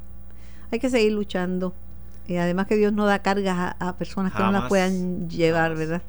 hay 0.70 0.78
que 0.78 0.90
seguir 0.90 1.12
luchando. 1.12 1.74
Y 2.26 2.36
además 2.36 2.66
que 2.66 2.76
Dios 2.76 2.92
no 2.92 3.06
da 3.06 3.20
cargas 3.20 3.74
a, 3.78 3.96
personas 3.96 4.32
que 4.32 4.42
no 4.42 4.52
las 4.52 4.68
puedan 4.68 5.28
llevar, 5.28 5.74
¿verdad? 5.74 6.02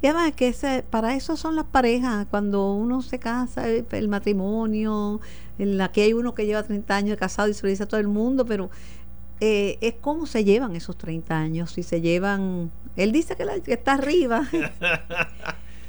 Y 0.00 0.06
además 0.06 0.32
que 0.34 0.48
ese, 0.48 0.84
para 0.88 1.14
eso 1.16 1.36
son 1.36 1.56
las 1.56 1.64
parejas, 1.64 2.26
cuando 2.30 2.72
uno 2.72 3.02
se 3.02 3.18
casa, 3.18 3.68
el, 3.68 4.08
matrimonio, 4.08 5.20
en 5.58 5.76
la 5.76 5.90
que 5.90 6.02
hay 6.02 6.12
uno 6.12 6.34
que 6.34 6.46
lleva 6.46 6.62
30 6.62 6.94
años 6.94 7.10
de 7.10 7.16
casado 7.16 7.48
y 7.48 7.54
se 7.54 7.64
lo 7.64 7.70
dice 7.70 7.82
a 7.82 7.88
todo 7.88 7.98
el 7.98 8.06
mundo, 8.06 8.44
pero 8.44 8.70
eh, 9.40 9.76
es 9.80 9.94
cómo 10.00 10.26
se 10.26 10.44
llevan 10.44 10.76
esos 10.76 10.96
30 10.96 11.36
años, 11.36 11.72
si 11.72 11.82
se 11.82 12.00
llevan, 12.00 12.70
él 12.96 13.10
dice 13.10 13.34
que, 13.34 13.44
la, 13.44 13.58
que 13.60 13.72
está 13.72 13.94
arriba. 13.94 14.48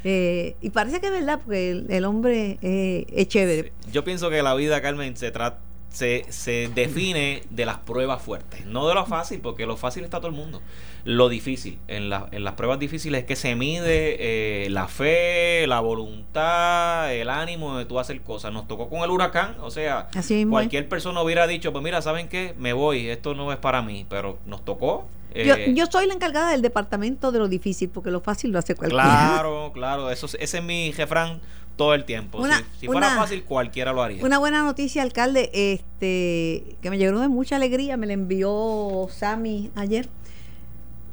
Eh, 0.05 0.55
y 0.61 0.69
parece 0.69 1.01
que 1.01 1.07
es 1.07 1.11
verdad, 1.11 1.41
porque 1.43 1.71
el, 1.71 2.05
hombre 2.05 2.57
eh, 2.61 3.05
es 3.11 3.27
chévere. 3.27 3.73
Yo 3.91 4.05
pienso 4.05 4.29
que 4.29 4.41
la 4.41 4.55
vida, 4.55 4.81
Carmen, 4.81 5.17
se 5.17 5.29
trata 5.29 5.59
se, 5.89 6.25
se 6.29 6.69
define 6.73 7.43
de 7.49 7.65
las 7.65 7.77
pruebas 7.77 8.21
fuertes, 8.21 8.65
no 8.65 8.87
de 8.87 8.93
lo 8.93 9.05
fácil, 9.05 9.41
porque 9.41 9.65
lo 9.65 9.77
fácil 9.77 10.03
está 10.03 10.17
todo 10.17 10.27
el 10.27 10.35
mundo. 10.35 10.61
Lo 11.05 11.29
difícil, 11.29 11.79
en, 11.87 12.09
la, 12.09 12.27
en 12.31 12.43
las 12.43 12.53
pruebas 12.53 12.77
difíciles 12.77 13.21
es 13.21 13.25
que 13.25 13.35
se 13.35 13.55
mide 13.55 14.17
eh, 14.65 14.69
la 14.69 14.87
fe, 14.87 15.65
la 15.67 15.79
voluntad, 15.79 17.13
el 17.13 17.29
ánimo 17.29 17.77
de 17.77 17.85
tú 17.85 17.99
hacer 17.99 18.21
cosas. 18.21 18.53
Nos 18.53 18.67
tocó 18.67 18.89
con 18.89 19.01
el 19.01 19.09
huracán, 19.09 19.55
o 19.61 19.71
sea, 19.71 20.09
cualquier 20.49 20.87
persona 20.87 21.21
hubiera 21.21 21.47
dicho, 21.47 21.71
pues 21.71 21.83
mira, 21.83 22.01
¿saben 22.01 22.27
qué? 22.27 22.53
Me 22.57 22.73
voy, 22.73 23.07
esto 23.07 23.33
no 23.33 23.51
es 23.51 23.57
para 23.57 23.81
mí, 23.81 24.05
pero 24.09 24.37
nos 24.45 24.63
tocó 24.63 25.07
yo, 25.35 25.53
eh, 25.55 25.73
yo, 25.75 25.85
soy 25.85 26.07
la 26.07 26.15
encargada 26.15 26.51
del 26.51 26.61
departamento 26.61 27.31
de 27.31 27.39
lo 27.39 27.47
difícil, 27.47 27.89
porque 27.89 28.09
lo 28.09 28.19
fácil 28.19 28.51
lo 28.51 28.59
hace 28.59 28.75
cualquiera. 28.75 29.03
Claro, 29.03 29.71
claro, 29.73 30.09
eso, 30.09 30.25
ese 30.39 30.57
es 30.57 30.63
mi 30.63 30.91
jefrán 30.91 31.39
todo 31.79 31.93
el 31.93 32.03
tiempo. 32.03 32.45
si, 32.77 32.87
fuera 32.87 33.15
fácil, 33.15 33.45
cualquiera 33.45 33.93
lo 33.93 34.03
haría. 34.03 34.21
Una 34.25 34.37
buena 34.37 34.63
noticia, 34.63 35.01
alcalde, 35.01 35.49
este 35.53 36.75
que 36.81 36.89
me 36.89 36.97
llegó 36.97 37.21
de 37.21 37.29
mucha 37.29 37.55
alegría, 37.55 37.95
me 37.95 38.05
la 38.05 38.11
envió 38.11 39.07
Sami 39.09 39.71
ayer. 39.75 40.09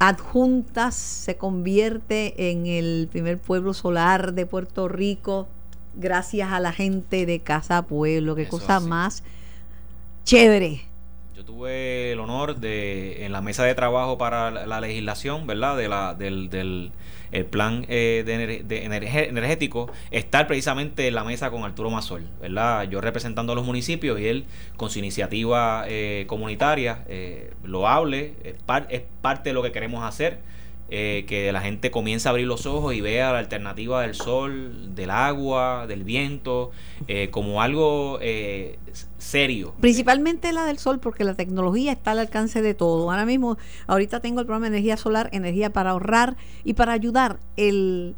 Adjuntas 0.01 0.97
se 0.97 1.37
convierte 1.37 2.51
en 2.51 2.67
el 2.67 3.09
primer 3.13 3.39
pueblo 3.39 3.75
solar 3.75 4.33
de 4.33 4.45
Puerto 4.45 4.89
Rico 4.89 5.47
gracias 5.95 6.51
a 6.51 6.59
la 6.59 6.73
gente 6.73 7.27
de 7.27 7.39
Casa 7.39 7.83
Pueblo. 7.83 8.35
Qué 8.35 8.49
cosa 8.49 8.81
más 8.81 9.23
chévere. 10.25 10.83
Yo 11.37 11.45
tuve 11.45 12.11
el 12.11 12.19
honor 12.19 12.57
de, 12.57 13.25
en 13.25 13.31
la 13.31 13.41
mesa 13.41 13.63
de 13.63 13.77
trabajo 13.77 14.19
para 14.19 14.51
la, 14.51 14.81
legislación, 14.81 15.47
¿verdad? 15.47 15.77
De 15.77 15.89
la, 15.89 16.15
del, 16.15 16.51
del 16.51 16.91
el 17.33 17.47
plan 17.47 17.85
eh, 17.89 18.23
de, 18.25 18.85
energético, 18.85 19.91
estar 20.11 20.47
precisamente 20.47 21.09
en 21.09 21.15
la 21.15 21.25
mesa 21.25 21.51
con 21.51 21.65
Arturo 21.65 21.91
Mazol, 21.91 22.27
¿verdad? 22.41 22.89
Yo 22.89 23.01
representando 23.01 23.53
a 23.53 23.57
los 23.57 23.65
municipios 23.65 24.19
y 24.21 24.27
él 24.27 24.45
con 24.77 24.91
su 24.91 24.99
iniciativa 24.99 25.85
eh, 25.89 26.25
comunitaria, 26.27 27.05
eh, 27.09 27.53
lo 27.65 27.89
hable, 27.89 28.35
es, 28.45 28.55
es 28.91 29.03
parte 29.21 29.51
de 29.51 29.55
lo 29.55 29.63
que 29.63 29.73
queremos 29.73 30.05
hacer 30.05 30.39
eh, 30.89 31.25
que 31.27 31.51
la 31.51 31.61
gente 31.63 31.91
comience 31.91 32.29
a 32.29 32.31
abrir 32.31 32.47
los 32.47 32.65
ojos 32.65 32.95
y 32.95 33.01
vea 33.01 33.33
la 33.33 33.41
alternativa 33.41 34.03
del 34.03 34.15
sol, 34.15 34.95
del 34.95 35.11
agua, 35.11 35.89
del 35.89 36.05
viento, 36.05 36.71
eh, 37.09 37.29
como 37.33 37.61
algo 37.61 38.19
eh, 38.23 38.79
serio. 39.19 39.75
Principalmente 39.81 40.53
la 40.53 40.65
del 40.65 40.79
sol, 40.79 41.01
porque 41.01 41.25
la 41.25 41.35
tecnología 41.35 41.91
está 41.91 42.13
al 42.13 42.21
alcance 42.21 42.63
de 42.63 42.75
todo. 42.75 43.11
Ahora 43.11 43.27
mismo, 43.27 43.59
ahorita 43.89 44.21
tengo 44.21 44.39
el 44.39 44.47
programa 44.47 44.71
de 44.71 44.77
energía 44.77 44.97
solar, 44.97 45.29
energía 45.33 45.73
para 45.73 45.91
ahorrar 45.91 46.37
y 46.63 46.75
para 46.75 46.93
ayudar. 46.93 47.41
El, 47.57 48.15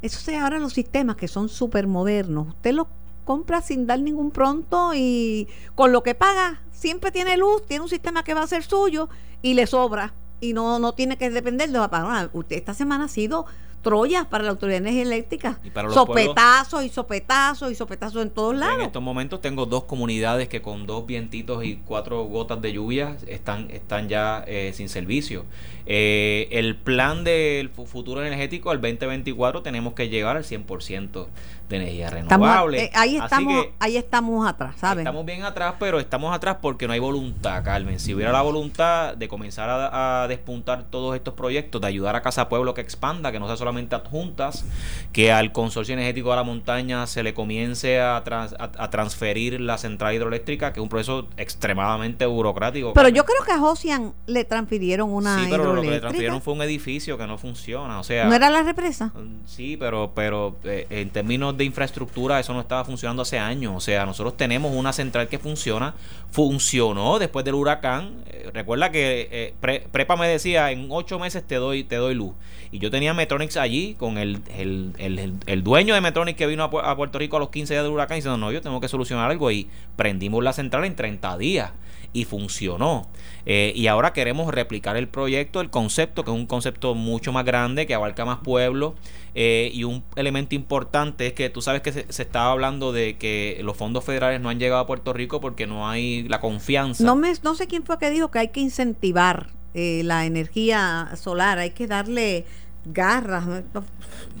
eso 0.00 0.18
se 0.18 0.38
ahora 0.38 0.58
los 0.58 0.72
sistemas 0.72 1.16
que 1.16 1.28
son 1.28 1.50
súper 1.50 1.86
modernos. 1.86 2.48
Usted 2.48 2.72
los 2.72 2.86
compra 3.26 3.60
sin 3.60 3.86
dar 3.86 4.00
ningún 4.00 4.30
pronto 4.30 4.92
y 4.94 5.46
con 5.74 5.92
lo 5.92 6.02
que 6.02 6.14
paga 6.14 6.62
siempre 6.70 7.12
tiene 7.12 7.36
luz, 7.36 7.66
tiene 7.66 7.82
un 7.82 7.90
sistema 7.90 8.24
que 8.24 8.32
va 8.32 8.42
a 8.42 8.46
ser 8.46 8.62
suyo 8.62 9.10
y 9.42 9.52
le 9.52 9.66
sobra 9.66 10.14
y 10.42 10.52
no, 10.52 10.80
no 10.80 10.92
tiene 10.92 11.16
que 11.16 11.30
depender 11.30 11.70
de 11.70 11.78
la 11.78 11.88
Usted 12.32 12.56
esta 12.56 12.74
semana 12.74 13.04
ha 13.04 13.08
sido 13.08 13.46
Troyas 13.82 14.26
para 14.26 14.44
la 14.44 14.50
Autoridad 14.50 14.80
de 14.80 14.88
Energía 14.88 15.02
Eléctrica. 15.02 15.58
Y 15.64 15.70
para 15.70 15.88
los 15.88 15.94
sopetazos 15.94 16.84
y 16.84 16.88
sopetazos 16.88 17.70
y 17.70 17.74
sopetazos 17.74 18.22
en 18.22 18.30
todos 18.30 18.54
lados. 18.54 18.76
En 18.76 18.86
estos 18.86 19.02
momentos 19.02 19.40
tengo 19.40 19.66
dos 19.66 19.84
comunidades 19.84 20.48
que 20.48 20.62
con 20.62 20.86
dos 20.86 21.06
vientitos 21.06 21.64
y 21.64 21.76
cuatro 21.84 22.24
gotas 22.24 22.62
de 22.62 22.72
lluvia 22.72 23.16
están, 23.26 23.70
están 23.70 24.08
ya 24.08 24.44
eh, 24.46 24.72
sin 24.74 24.88
servicio. 24.88 25.44
Eh, 25.84 26.48
el 26.52 26.76
plan 26.76 27.24
del 27.24 27.68
futuro 27.68 28.24
energético 28.24 28.70
al 28.70 28.80
2024 28.80 29.62
tenemos 29.62 29.94
que 29.94 30.08
llegar 30.08 30.36
al 30.36 30.44
100% 30.44 31.26
de 31.68 31.76
energía 31.76 32.10
renovable. 32.10 32.84
Eh, 32.84 32.90
ahí, 32.94 33.16
estamos, 33.16 33.66
ahí 33.80 33.96
estamos 33.96 34.46
atrás, 34.46 34.76
¿sabes? 34.78 34.98
Estamos 34.98 35.26
bien 35.26 35.42
atrás, 35.42 35.74
pero 35.80 35.98
estamos 35.98 36.32
atrás 36.34 36.58
porque 36.62 36.86
no 36.86 36.92
hay 36.92 37.00
voluntad, 37.00 37.64
Carmen. 37.64 37.98
Si 37.98 38.14
hubiera 38.14 38.30
la 38.30 38.42
voluntad 38.42 39.16
de 39.16 39.26
comenzar 39.26 39.68
a, 39.70 40.28
despuntar 40.28 40.84
todos 40.84 41.16
estos 41.16 41.34
proyectos, 41.34 41.80
de 41.80 41.88
ayudar 41.88 42.14
a 42.14 42.22
Casa 42.22 42.48
Pueblo 42.48 42.74
que 42.74 42.80
expanda, 42.80 43.32
que 43.32 43.40
no 43.40 43.48
sea 43.48 43.56
solamente 43.56 43.71
adjuntas, 43.90 44.64
que 45.12 45.32
al 45.32 45.52
Consorcio 45.52 45.94
Energético 45.94 46.30
de 46.30 46.36
la 46.36 46.42
Montaña 46.42 47.06
se 47.06 47.22
le 47.22 47.34
comience 47.34 48.00
a, 48.00 48.16
a, 48.16 48.90
transferir 48.90 49.60
la 49.60 49.78
central 49.78 50.14
hidroeléctrica, 50.14 50.72
que 50.72 50.80
es 50.80 50.82
un 50.82 50.88
proceso 50.88 51.28
extremadamente 51.36 52.26
burocrático. 52.26 52.92
Pero 52.92 53.08
yo 53.08 53.24
creo 53.24 53.44
que 53.44 53.52
a 53.52 53.58
Josian 53.58 54.12
le 54.26 54.44
transfirieron 54.44 55.10
una 55.10 55.38
sí, 55.38 55.46
pero 55.50 55.74
lo 55.74 55.82
que 55.82 55.90
le 55.90 56.00
transfirieron 56.00 56.40
fue 56.40 56.54
un 56.54 56.62
edificio 56.62 57.18
que 57.18 57.26
no 57.26 57.38
funciona. 57.38 58.00
O 58.00 58.04
sea, 58.04 58.26
¿No 58.26 58.34
era 58.34 58.50
la 58.50 58.62
represa? 58.62 59.12
Sí, 59.46 59.76
pero, 59.76 60.12
pero 60.14 60.56
eh, 60.64 60.86
en 60.90 61.10
términos 61.10 61.56
de 61.56 61.64
infraestructura 61.64 62.40
eso 62.40 62.52
no 62.52 62.60
estaba 62.60 62.84
funcionando 62.84 63.22
hace 63.22 63.38
años. 63.38 63.72
O 63.76 63.80
sea, 63.80 64.06
nosotros 64.06 64.36
tenemos 64.36 64.74
una 64.74 64.92
central 64.92 65.28
que 65.28 65.38
funciona, 65.38 65.94
funcionó 66.30 67.18
después 67.18 67.44
del 67.44 67.54
huracán. 67.54 68.22
Eh, 68.26 68.50
recuerda 68.52 68.90
que 68.90 69.28
eh, 69.30 69.86
Prepa 69.90 70.16
me 70.16 70.28
decía, 70.28 70.70
en 70.70 70.86
ocho 70.90 71.18
meses 71.18 71.44
te 71.46 71.56
doy, 71.56 71.84
te 71.84 71.96
doy 71.96 72.14
luz. 72.14 72.34
Y 72.70 72.78
yo 72.78 72.90
tenía 72.90 73.12
Metronics 73.12 73.56
allí 73.62 73.94
con 73.94 74.18
el, 74.18 74.40
el, 74.56 75.34
el, 75.46 75.64
dueño 75.64 75.94
de 75.94 76.00
Metronics 76.00 76.36
que 76.36 76.46
vino 76.46 76.64
a, 76.64 76.90
a, 76.90 76.96
Puerto 76.96 77.18
Rico 77.18 77.36
a 77.36 77.40
los 77.40 77.50
15 77.50 77.74
días 77.74 77.84
del 77.84 77.92
huracán 77.92 78.16
diciendo, 78.16 78.38
no, 78.38 78.52
yo 78.52 78.60
tengo 78.60 78.80
que 78.80 78.88
solucionar 78.88 79.30
algo 79.30 79.50
y 79.50 79.68
prendimos 79.96 80.42
la 80.44 80.52
central 80.52 80.84
en 80.84 80.96
30 80.96 81.38
días 81.38 81.72
y 82.12 82.24
funcionó. 82.24 83.08
Eh, 83.44 83.72
y 83.74 83.86
ahora 83.86 84.12
queremos 84.12 84.52
replicar 84.52 84.96
el 84.96 85.08
proyecto, 85.08 85.60
el 85.60 85.70
concepto, 85.70 86.24
que 86.24 86.30
es 86.30 86.36
un 86.36 86.46
concepto 86.46 86.94
mucho 86.94 87.32
más 87.32 87.44
grande, 87.44 87.86
que 87.86 87.94
abarca 87.94 88.24
más 88.24 88.38
pueblos. 88.38 88.94
Eh, 89.34 89.70
y 89.72 89.84
un 89.84 90.04
elemento 90.14 90.54
importante 90.54 91.26
es 91.26 91.32
que 91.32 91.48
tú 91.48 91.62
sabes 91.62 91.80
que 91.80 91.92
se, 91.92 92.04
estaba 92.22 92.52
hablando 92.52 92.92
de 92.92 93.16
que 93.16 93.60
los 93.62 93.76
fondos 93.76 94.04
federales 94.04 94.40
no 94.40 94.50
han 94.50 94.58
llegado 94.58 94.82
a 94.82 94.86
Puerto 94.86 95.12
Rico 95.12 95.40
porque 95.40 95.66
no 95.66 95.88
hay 95.88 96.24
la 96.28 96.40
confianza. 96.40 97.04
No, 97.04 97.16
me, 97.16 97.32
no 97.42 97.54
sé 97.54 97.66
quién 97.66 97.84
fue 97.84 97.98
que 97.98 98.10
dijo 98.10 98.30
que 98.30 98.38
hay 98.38 98.48
que 98.48 98.60
incentivar 98.60 99.48
eh, 99.74 100.02
la 100.04 100.26
energía 100.26 101.10
solar, 101.16 101.58
hay 101.58 101.70
que 101.70 101.86
darle 101.86 102.44
garras. 102.84 103.44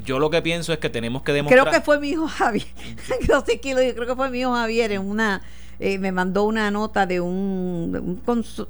Yo 0.04 0.18
lo 0.18 0.30
que 0.30 0.42
pienso 0.42 0.72
es 0.72 0.78
que 0.78 0.90
tenemos 0.90 1.22
que 1.22 1.32
demostrar. 1.32 1.62
Creo 1.62 1.72
que 1.72 1.80
fue 1.80 1.98
mi 2.00 2.10
hijo 2.10 2.28
Javier. 2.28 2.66
yo 3.28 3.42
sé 3.46 3.60
que 3.60 3.72
creo 3.94 4.06
que 4.06 4.16
fue 4.16 4.30
mi 4.30 4.40
hijo 4.40 4.52
Javier 4.52 4.92
en 4.92 5.02
una 5.02 5.42
eh, 5.80 5.98
me 5.98 6.12
mandó 6.12 6.44
una 6.44 6.70
nota 6.70 7.06
de 7.06 7.20
un, 7.20 8.20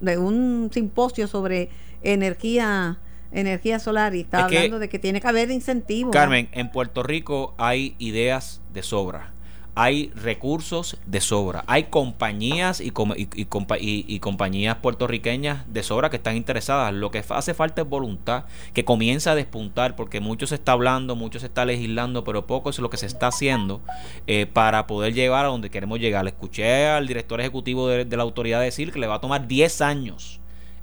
de 0.00 0.18
un, 0.18 0.70
simposio 0.72 1.26
sobre 1.26 1.68
energía 2.02 2.98
energía 3.32 3.78
solar 3.78 4.14
y 4.14 4.20
estaba 4.20 4.44
hablando 4.44 4.78
de 4.78 4.88
que 4.88 4.98
tiene 4.98 5.20
que 5.20 5.28
haber 5.28 5.50
incentivos. 5.50 6.12
Carmen, 6.12 6.48
en 6.52 6.70
Puerto 6.70 7.02
Rico 7.02 7.54
hay 7.58 7.96
ideas 7.98 8.60
de 8.72 8.82
sobra 8.82 9.32
hay 9.74 10.12
recursos 10.14 10.98
de 11.06 11.20
sobra. 11.20 11.64
Hay 11.66 11.84
compañías 11.84 12.80
y, 12.80 12.90
compañías 12.90 14.76
puertorriqueñas 14.76 15.72
de 15.72 15.82
sobra 15.82 16.10
que 16.10 16.16
están 16.16 16.36
interesadas. 16.36 16.92
Lo 16.92 17.10
que 17.10 17.24
hace 17.26 17.54
falta 17.54 17.82
es 17.82 17.88
voluntad, 17.88 18.44
que 18.74 18.84
comience 18.84 19.30
a 19.30 19.34
despuntar, 19.34 19.96
porque 19.96 20.20
mucho 20.20 20.46
se 20.46 20.56
está 20.56 20.72
hablando, 20.72 21.16
mucho 21.16 21.40
se 21.40 21.46
está 21.46 21.64
legislando, 21.64 22.22
pero 22.22 22.46
poco 22.46 22.70
es 22.70 22.78
lo 22.78 22.90
que 22.90 22.98
se 22.98 23.06
está 23.06 23.28
haciendo 23.28 23.80
eh, 24.26 24.46
para 24.46 24.86
poder 24.86 25.14
llegar 25.14 25.46
a 25.46 25.48
donde 25.48 25.70
queremos 25.70 25.98
llegar. 25.98 26.26
Escuché 26.26 26.86
al 26.86 27.06
director 27.06 27.40
ejecutivo 27.40 27.88
de, 27.88 28.04
la 28.04 28.22
autoridad 28.22 28.60
decir 28.60 28.92
que 28.92 28.98
le 28.98 29.06
va 29.06 29.16
a 29.16 29.20
tomar 29.20 29.48
10 29.48 29.80
años 29.80 30.40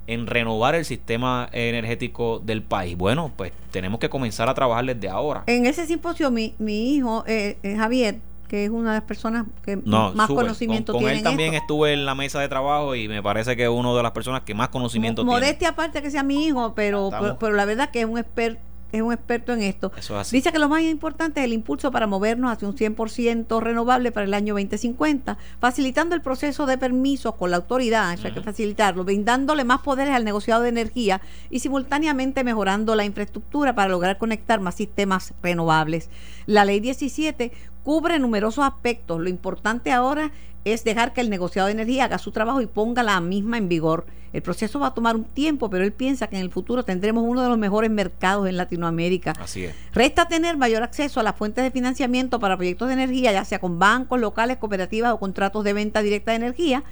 en 0.08 0.26
renovar 0.26 0.74
el 0.74 0.84
sistema 0.84 1.48
energético 1.52 2.40
del 2.40 2.64
país. 2.64 2.96
Bueno, 2.96 3.32
pues 3.36 3.52
tenemos 3.70 4.00
que 4.00 4.08
comenzar 4.08 4.48
a 4.48 4.54
trabajar 4.54 4.84
desde 4.84 5.08
ahora. 5.08 5.44
En 5.46 5.66
ese 5.66 5.86
simposio, 5.86 6.32
mi, 6.32 6.56
mi 6.58 6.96
hijo, 6.96 7.22
eh, 7.28 7.58
eh 7.62 7.76
Javier, 7.76 8.18
que 8.50 8.64
es 8.64 8.70
una 8.70 8.90
de 8.90 8.96
las 8.96 9.04
personas 9.04 9.46
que 9.62 9.76
más 9.76 10.26
conocimiento 10.26 10.92
tiene. 10.92 11.06
Con 11.06 11.16
él 11.16 11.22
también 11.22 11.54
estuve 11.54 11.92
en 11.92 12.04
la 12.04 12.16
mesa 12.16 12.40
de 12.40 12.48
trabajo 12.48 12.96
y 12.96 13.06
me 13.06 13.22
parece 13.22 13.56
que 13.56 13.62
es 13.62 13.68
una 13.68 13.94
de 13.94 14.02
las 14.02 14.10
personas 14.10 14.42
que 14.42 14.54
más 14.54 14.70
conocimiento 14.70 15.22
tiene. 15.22 15.36
Modestia 15.36 15.68
aparte 15.68 16.02
que 16.02 16.10
sea 16.10 16.24
mi 16.24 16.46
hijo, 16.46 16.74
pero, 16.74 17.10
pero, 17.38 17.54
la 17.54 17.64
verdad 17.64 17.90
que 17.92 18.00
es 18.00 18.06
un 18.06 18.18
experto 18.18 18.60
es 18.92 19.02
un 19.02 19.12
experto 19.12 19.52
en 19.52 19.62
esto. 19.62 19.92
Dice 20.32 20.50
que 20.50 20.58
lo 20.58 20.68
más 20.68 20.82
importante 20.82 21.38
es 21.38 21.44
el 21.44 21.52
impulso 21.52 21.92
para 21.92 22.08
movernos 22.08 22.50
hacia 22.50 22.66
un 22.66 22.74
100% 22.74 23.60
renovable 23.60 24.10
para 24.10 24.26
el 24.26 24.34
año 24.34 24.54
2050, 24.54 25.38
facilitando 25.60 26.16
el 26.16 26.22
proceso 26.22 26.66
de 26.66 26.76
permisos 26.76 27.36
con 27.36 27.52
la 27.52 27.58
autoridad, 27.58 28.12
eso 28.12 28.26
hay 28.26 28.34
que 28.34 28.40
facilitarlo, 28.40 29.04
brindándole 29.04 29.62
más 29.62 29.82
poderes 29.82 30.12
al 30.12 30.24
negociado 30.24 30.62
de 30.62 30.70
energía 30.70 31.20
y 31.50 31.60
simultáneamente 31.60 32.42
mejorando 32.42 32.96
la 32.96 33.04
infraestructura 33.04 33.76
para 33.76 33.90
lograr 33.90 34.18
conectar 34.18 34.58
más 34.60 34.74
sistemas 34.74 35.34
renovables. 35.40 36.10
La 36.46 36.64
ley 36.64 36.80
17 36.80 37.52
cubre 37.82 38.18
numerosos 38.18 38.64
aspectos. 38.64 39.20
Lo 39.20 39.28
importante 39.28 39.92
ahora 39.92 40.30
es 40.64 40.84
dejar 40.84 41.12
que 41.12 41.20
el 41.20 41.30
negociado 41.30 41.66
de 41.66 41.72
energía 41.72 42.04
haga 42.04 42.18
su 42.18 42.32
trabajo 42.32 42.60
y 42.60 42.66
ponga 42.66 43.02
la 43.02 43.20
misma 43.20 43.58
en 43.58 43.68
vigor. 43.68 44.06
El 44.32 44.42
proceso 44.42 44.78
va 44.78 44.88
a 44.88 44.94
tomar 44.94 45.16
un 45.16 45.24
tiempo, 45.24 45.70
pero 45.70 45.84
él 45.84 45.92
piensa 45.92 46.28
que 46.28 46.36
en 46.36 46.42
el 46.42 46.50
futuro 46.50 46.84
tendremos 46.84 47.24
uno 47.26 47.42
de 47.42 47.48
los 47.48 47.58
mejores 47.58 47.90
mercados 47.90 48.48
en 48.48 48.56
Latinoamérica. 48.56 49.32
Así 49.40 49.64
es. 49.64 49.74
Resta 49.92 50.28
tener 50.28 50.56
mayor 50.56 50.82
acceso 50.82 51.18
a 51.18 51.22
las 51.22 51.34
fuentes 51.34 51.64
de 51.64 51.70
financiamiento 51.70 52.38
para 52.38 52.56
proyectos 52.56 52.88
de 52.88 52.94
energía, 52.94 53.32
ya 53.32 53.44
sea 53.44 53.58
con 53.58 53.78
bancos 53.78 54.20
locales, 54.20 54.58
cooperativas 54.58 55.12
o 55.12 55.18
contratos 55.18 55.64
de 55.64 55.72
venta 55.72 56.02
directa 56.02 56.30
de 56.30 56.36
energía. 56.36 56.84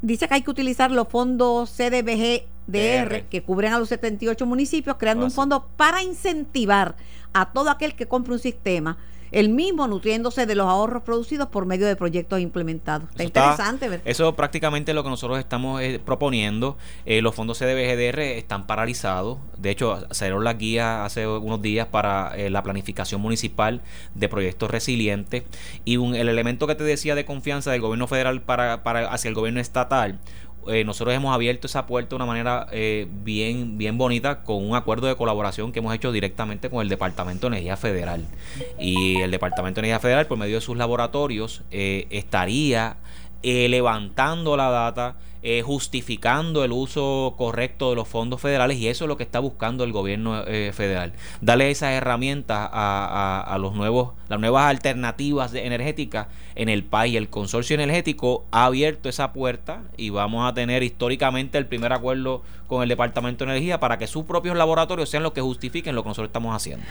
Dice 0.00 0.26
que 0.26 0.34
hay 0.34 0.42
que 0.42 0.50
utilizar 0.50 0.90
los 0.90 1.08
fondos 1.08 1.70
CDBG-DR 1.76 3.24
que 3.28 3.42
cubren 3.42 3.74
a 3.74 3.78
los 3.78 3.90
78 3.90 4.46
municipios, 4.46 4.96
creando 4.96 5.26
un 5.26 5.30
fondo 5.30 5.68
para 5.76 6.02
incentivar 6.02 6.96
a 7.34 7.52
todo 7.52 7.68
aquel 7.68 7.94
que 7.94 8.06
compre 8.06 8.32
un 8.32 8.38
sistema 8.38 8.96
el 9.32 9.48
mismo 9.48 9.86
nutriéndose 9.86 10.46
de 10.46 10.54
los 10.54 10.66
ahorros 10.66 11.02
producidos 11.02 11.48
por 11.48 11.66
medio 11.66 11.86
de 11.86 11.96
proyectos 11.96 12.40
implementados. 12.40 13.08
Está 13.10 13.24
interesante, 13.24 13.88
¿verdad? 13.88 14.06
Eso 14.06 14.34
prácticamente 14.34 14.94
lo 14.94 15.02
que 15.02 15.10
nosotros 15.10 15.38
estamos 15.38 15.80
eh, 15.82 16.00
proponiendo. 16.04 16.76
Eh, 17.06 17.22
los 17.22 17.34
fondos 17.34 17.58
CDBGDR 17.58 18.20
están 18.20 18.66
paralizados. 18.66 19.38
De 19.56 19.70
hecho, 19.70 20.06
salieron 20.10 20.44
las 20.44 20.58
guías 20.58 21.06
hace 21.06 21.26
unos 21.26 21.62
días 21.62 21.86
para 21.86 22.36
eh, 22.36 22.50
la 22.50 22.62
planificación 22.62 23.20
municipal 23.20 23.82
de 24.14 24.28
proyectos 24.28 24.70
resilientes. 24.70 25.44
Y 25.84 25.96
un, 25.96 26.14
el 26.14 26.28
elemento 26.28 26.66
que 26.66 26.74
te 26.74 26.84
decía 26.84 27.14
de 27.14 27.24
confianza 27.24 27.70
del 27.70 27.80
gobierno 27.80 28.06
federal 28.06 28.42
para, 28.42 28.82
para 28.82 29.10
hacia 29.10 29.28
el 29.28 29.34
gobierno 29.34 29.60
estatal 29.60 30.18
eh, 30.68 30.84
nosotros 30.84 31.14
hemos 31.14 31.34
abierto 31.34 31.66
esa 31.66 31.86
puerta 31.86 32.10
de 32.10 32.16
una 32.16 32.26
manera 32.26 32.66
eh, 32.70 33.08
bien, 33.10 33.78
bien 33.78 33.96
bonita 33.96 34.42
con 34.42 34.68
un 34.68 34.76
acuerdo 34.76 35.06
de 35.06 35.16
colaboración 35.16 35.72
que 35.72 35.78
hemos 35.78 35.94
hecho 35.94 36.12
directamente 36.12 36.68
con 36.68 36.82
el 36.82 36.88
Departamento 36.88 37.48
de 37.48 37.56
Energía 37.56 37.76
Federal. 37.76 38.26
Y 38.78 39.20
el 39.20 39.30
Departamento 39.30 39.80
de 39.80 39.86
Energía 39.86 40.00
Federal, 40.00 40.26
por 40.26 40.38
medio 40.38 40.56
de 40.56 40.60
sus 40.60 40.76
laboratorios, 40.76 41.62
eh, 41.70 42.06
estaría 42.10 42.96
levantando 43.42 44.54
la 44.54 44.68
data 44.68 45.16
eh, 45.42 45.62
justificando 45.62 46.64
el 46.64 46.72
uso 46.72 47.34
correcto 47.38 47.90
de 47.90 47.96
los 47.96 48.06
fondos 48.06 48.40
federales 48.40 48.76
y 48.76 48.88
eso 48.88 49.04
es 49.04 49.08
lo 49.08 49.16
que 49.16 49.22
está 49.22 49.38
buscando 49.38 49.84
el 49.84 49.92
gobierno 49.92 50.44
eh, 50.46 50.72
federal. 50.74 51.12
Darle 51.40 51.70
esas 51.70 51.92
herramientas 51.92 52.68
a, 52.70 53.42
a, 53.46 53.58
los 53.58 53.74
nuevos, 53.74 54.12
las 54.28 54.38
nuevas 54.38 54.66
alternativas 54.66 55.54
energéticas 55.54 56.26
en 56.54 56.68
el 56.68 56.84
país. 56.84 57.16
El 57.16 57.30
consorcio 57.30 57.74
energético 57.74 58.44
ha 58.50 58.66
abierto 58.66 59.08
esa 59.08 59.32
puerta 59.32 59.82
y 59.96 60.10
vamos 60.10 60.46
a 60.46 60.52
tener 60.52 60.82
históricamente 60.82 61.56
el 61.56 61.66
primer 61.66 61.92
acuerdo 61.92 62.42
con 62.66 62.82
el 62.82 62.88
Departamento 62.88 63.44
de 63.44 63.52
Energía 63.52 63.80
para 63.80 63.98
que 63.98 64.06
sus 64.06 64.24
propios 64.24 64.56
laboratorios 64.56 65.08
sean 65.08 65.22
los 65.22 65.32
que 65.32 65.40
justifiquen 65.40 65.94
lo 65.94 66.02
que 66.02 66.10
nosotros 66.10 66.28
estamos 66.28 66.54
haciendo. 66.54 66.84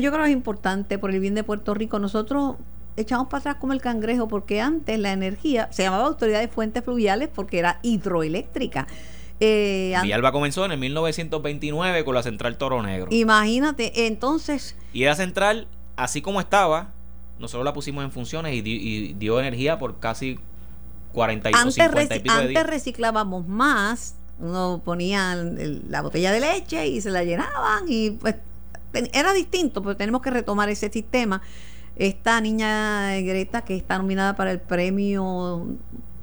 Yo 0.00 0.10
creo 0.10 0.24
que 0.24 0.30
es 0.30 0.36
importante 0.36 0.98
por 0.98 1.10
el 1.10 1.20
bien 1.20 1.34
de 1.34 1.44
Puerto 1.44 1.74
Rico. 1.74 1.98
Nosotros 1.98 2.56
echamos 3.00 3.28
para 3.28 3.40
atrás 3.40 3.56
como 3.56 3.72
el 3.72 3.80
cangrejo 3.80 4.28
porque 4.28 4.60
antes 4.60 4.98
la 4.98 5.12
energía 5.12 5.68
se 5.72 5.82
llamaba 5.82 6.06
Autoridad 6.06 6.40
de 6.40 6.48
Fuentes 6.48 6.84
Fluviales 6.84 7.28
porque 7.34 7.58
era 7.58 7.80
hidroeléctrica. 7.82 8.86
Eh, 9.40 9.96
Villalba 10.02 10.32
comenzó 10.32 10.64
en 10.66 10.72
el 10.72 10.78
1929 10.78 12.04
con 12.04 12.14
la 12.14 12.22
central 12.22 12.58
Toro 12.58 12.82
Negro. 12.82 13.08
Imagínate, 13.10 14.06
entonces... 14.06 14.76
Y 14.92 15.04
era 15.04 15.14
central, 15.14 15.66
así 15.96 16.20
como 16.20 16.40
estaba, 16.40 16.92
nosotros 17.38 17.64
la 17.64 17.72
pusimos 17.72 18.04
en 18.04 18.12
funciones 18.12 18.54
y, 18.54 19.14
dio 19.14 19.40
energía 19.40 19.78
por 19.78 19.98
casi 19.98 20.38
40 21.12 21.50
y, 21.50 21.54
antes, 21.54 21.74
50 21.74 22.16
y 22.16 22.20
pico 22.20 22.34
Antes 22.34 22.66
reciclábamos 22.66 23.48
más, 23.48 24.16
uno 24.38 24.82
ponía 24.84 25.34
la 25.34 26.02
botella 26.02 26.32
de 26.32 26.40
leche 26.40 26.86
y 26.86 27.00
se 27.00 27.10
la 27.10 27.24
llenaban 27.24 27.84
y 27.88 28.10
pues 28.10 28.36
era 29.12 29.32
distinto, 29.32 29.82
pero 29.82 29.96
tenemos 29.96 30.20
que 30.20 30.30
retomar 30.30 30.68
ese 30.68 30.90
sistema 30.90 31.40
esta 31.96 32.40
niña 32.40 33.20
Greta 33.20 33.62
que 33.62 33.76
está 33.76 33.98
nominada 33.98 34.36
para 34.36 34.52
el 34.52 34.60
premio 34.60 35.66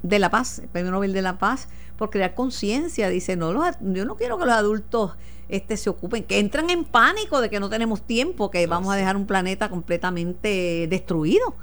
de 0.04 0.20
la 0.20 0.30
Paz, 0.30 0.60
el 0.60 0.70
Premio 0.70 0.92
Nobel 0.92 1.14
de 1.14 1.22
la 1.22 1.38
Paz, 1.38 1.68
por 1.98 2.10
crear 2.10 2.34
conciencia. 2.34 3.10
Dice, 3.10 3.36
no, 3.36 3.54
los, 3.54 3.66
yo 3.82 4.06
no 4.06 4.16
quiero 4.16 4.38
que 4.38 4.46
los 4.46 4.54
adultos 4.54 5.12
este, 5.50 5.78
se 5.78 5.90
ocupen, 5.90 6.24
que 6.24 6.40
entran 6.40 6.70
en 6.70 6.84
pánico 6.84 7.42
de 7.42 7.50
que 7.50 7.60
no 7.60 7.70
tenemos 7.70 8.02
tiempo, 8.02 8.52
que 8.52 8.66
vamos 8.68 8.94
a 8.94 8.98
dejar 8.98 9.16
un 9.16 9.26
planeta 9.26 9.70
completamente 9.70 10.88
destruido. 10.90 11.56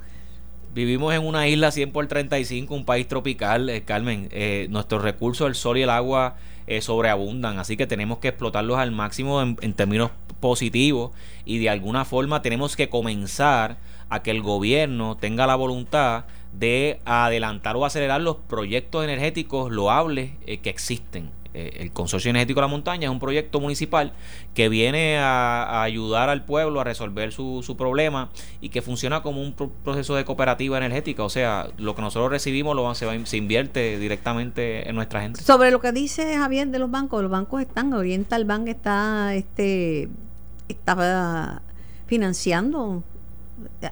Vivimos 0.75 1.15
en 1.15 1.25
una 1.25 1.47
isla 1.47 1.71
100 1.71 1.93
por 1.93 2.07
35, 2.07 2.75
un 2.75 2.85
país 2.85 3.07
tropical, 3.07 3.69
eh, 3.71 3.85
Carmen. 3.85 4.29
Eh, 4.33 4.67
nuestros 4.71 5.03
recursos, 5.03 5.47
el 5.47 5.55
sol 5.55 5.79
y 5.79 5.83
el 5.83 5.91
agua, 5.91 6.37
eh, 6.67 6.81
sobreabundan, 6.81 7.59
así 7.59 7.77
que 7.77 7.87
tenemos 7.87 8.19
que 8.19 8.29
explotarlos 8.29 8.79
al 8.79 8.91
máximo 8.91 9.41
en, 9.41 9.57
en 9.61 9.75
términos 9.75 10.11
positivos 10.41 11.13
y 11.45 11.59
de 11.59 11.71
alguna 11.71 12.05
forma 12.05 12.43
tenemos 12.43 12.75
que 12.75 12.89
comenzar 12.89 13.77
a 14.15 14.23
que 14.23 14.31
el 14.31 14.43
gobierno 14.43 15.17
tenga 15.17 15.47
la 15.47 15.57
voluntad 15.57 16.25
de 16.53 17.01
adelantar 17.05 17.77
o 17.77 17.85
acelerar 17.85 18.21
los 18.21 18.37
proyectos 18.37 19.03
energéticos 19.03 19.73
loables 19.73 20.31
eh, 20.47 20.59
que 20.59 20.71
existen. 20.71 21.31
Eh, 21.53 21.79
el 21.81 21.93
Consorcio 21.93 22.31
Energético 22.31 22.61
de 22.61 22.63
la 22.63 22.69
Montaña 22.69 23.07
es 23.07 23.11
un 23.11 23.19
proyecto 23.19 23.61
municipal 23.61 24.13
que 24.55 24.69
viene 24.69 25.19
a, 25.19 25.83
ayudar 25.83 26.29
al 26.29 26.45
pueblo 26.45 26.81
a 26.81 26.85
resolver 26.85 27.33
su, 27.33 27.63
su, 27.65 27.77
problema 27.77 28.31
y 28.61 28.69
que 28.69 28.83
funciona 28.83 29.23
como 29.23 29.41
un 29.41 29.53
proceso 29.53 30.15
de 30.15 30.25
cooperativa 30.25 30.79
energética. 30.79 31.25
O 31.25 31.29
sea, 31.29 31.69
lo 31.77 31.97
que 31.97 32.03
nosotros 32.03 32.31
recibimos 32.31 32.77
lo, 32.77 32.93
se, 32.95 33.07
va, 33.07 33.15
se 33.27 33.37
invierte 33.37 33.99
directamente 33.99 34.89
en 34.89 34.95
nuestra 34.95 35.23
gente. 35.23 35.43
Sobre 35.43 35.73
lo 35.73 35.81
que 35.81 35.91
dice 35.91 36.37
Javier 36.37 36.69
de 36.69 36.79
los 36.79 36.91
bancos, 36.91 37.23
los 37.23 37.31
bancos 37.31 37.63
están, 37.63 37.93
Oriental 37.93 38.45
Bank 38.45 38.69
está, 38.69 39.35
este, 39.35 40.09
estaba 40.69 41.63
financiando 42.07 43.03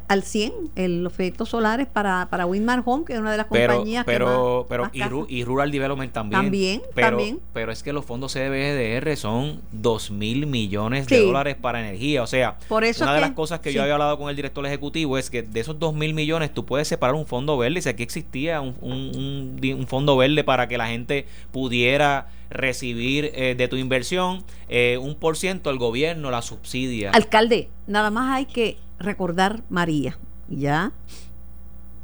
al 0.08 0.22
100 0.22 0.52
el, 0.76 1.02
los 1.04 1.12
proyectos 1.12 1.50
solares 1.50 1.86
para, 1.86 2.28
para 2.30 2.46
Winmar 2.46 2.82
Home, 2.84 3.04
que 3.04 3.12
es 3.14 3.18
una 3.18 3.30
de 3.30 3.36
las 3.36 3.46
compañías 3.46 4.04
pero, 4.04 4.66
que 4.66 4.74
Pero, 4.74 4.90
pero 4.92 5.26
y, 5.28 5.44
Rural 5.44 5.70
Development 5.70 6.12
también. 6.12 6.42
También, 6.42 6.82
pero, 6.94 7.08
también. 7.08 7.40
Pero 7.52 7.72
es 7.72 7.82
que 7.82 7.92
los 7.92 8.04
fondos 8.04 8.32
CDBGDR 8.32 9.16
son 9.16 9.60
2 9.72 10.10
mil 10.10 10.46
millones 10.46 11.06
de 11.06 11.24
dólares 11.24 11.56
para 11.60 11.80
energía. 11.80 12.22
O 12.22 12.26
sea, 12.26 12.56
Por 12.68 12.84
eso 12.84 13.04
una 13.04 13.14
de 13.14 13.20
las 13.20 13.32
cosas 13.32 13.60
que 13.60 13.72
yo 13.72 13.82
había 13.82 13.94
hablado 13.94 14.18
con 14.18 14.30
el 14.30 14.36
director 14.36 14.64
ejecutivo 14.66 15.18
es 15.18 15.30
que 15.30 15.42
de 15.42 15.60
esos 15.60 15.78
2 15.78 15.94
mil 15.94 16.14
millones 16.14 16.52
tú 16.52 16.64
puedes 16.64 16.88
separar 16.88 17.14
un 17.14 17.26
fondo 17.26 17.56
verde. 17.56 17.82
Si 17.82 17.88
aquí 17.88 18.02
existía 18.02 18.60
un, 18.60 18.76
un, 18.80 19.60
un, 19.62 19.86
fondo 19.86 20.16
verde 20.16 20.44
para 20.44 20.68
que 20.68 20.78
la 20.78 20.88
gente 20.88 21.26
pudiera 21.50 22.28
recibir 22.53 23.30
eh, 23.34 23.55
de 23.57 23.68
tu 23.68 23.76
inversión 23.76 24.44
eh, 24.68 24.98
un 25.00 25.14
por 25.14 25.36
ciento, 25.36 25.70
el 25.70 25.78
gobierno 25.78 26.30
la 26.30 26.42
subsidia. 26.42 27.11
Alcalde, 27.11 27.70
nada 27.86 28.11
más 28.11 28.34
hay 28.34 28.46
que 28.46 28.78
recordar 28.98 29.62
María. 29.68 30.18
Ya, 30.48 30.92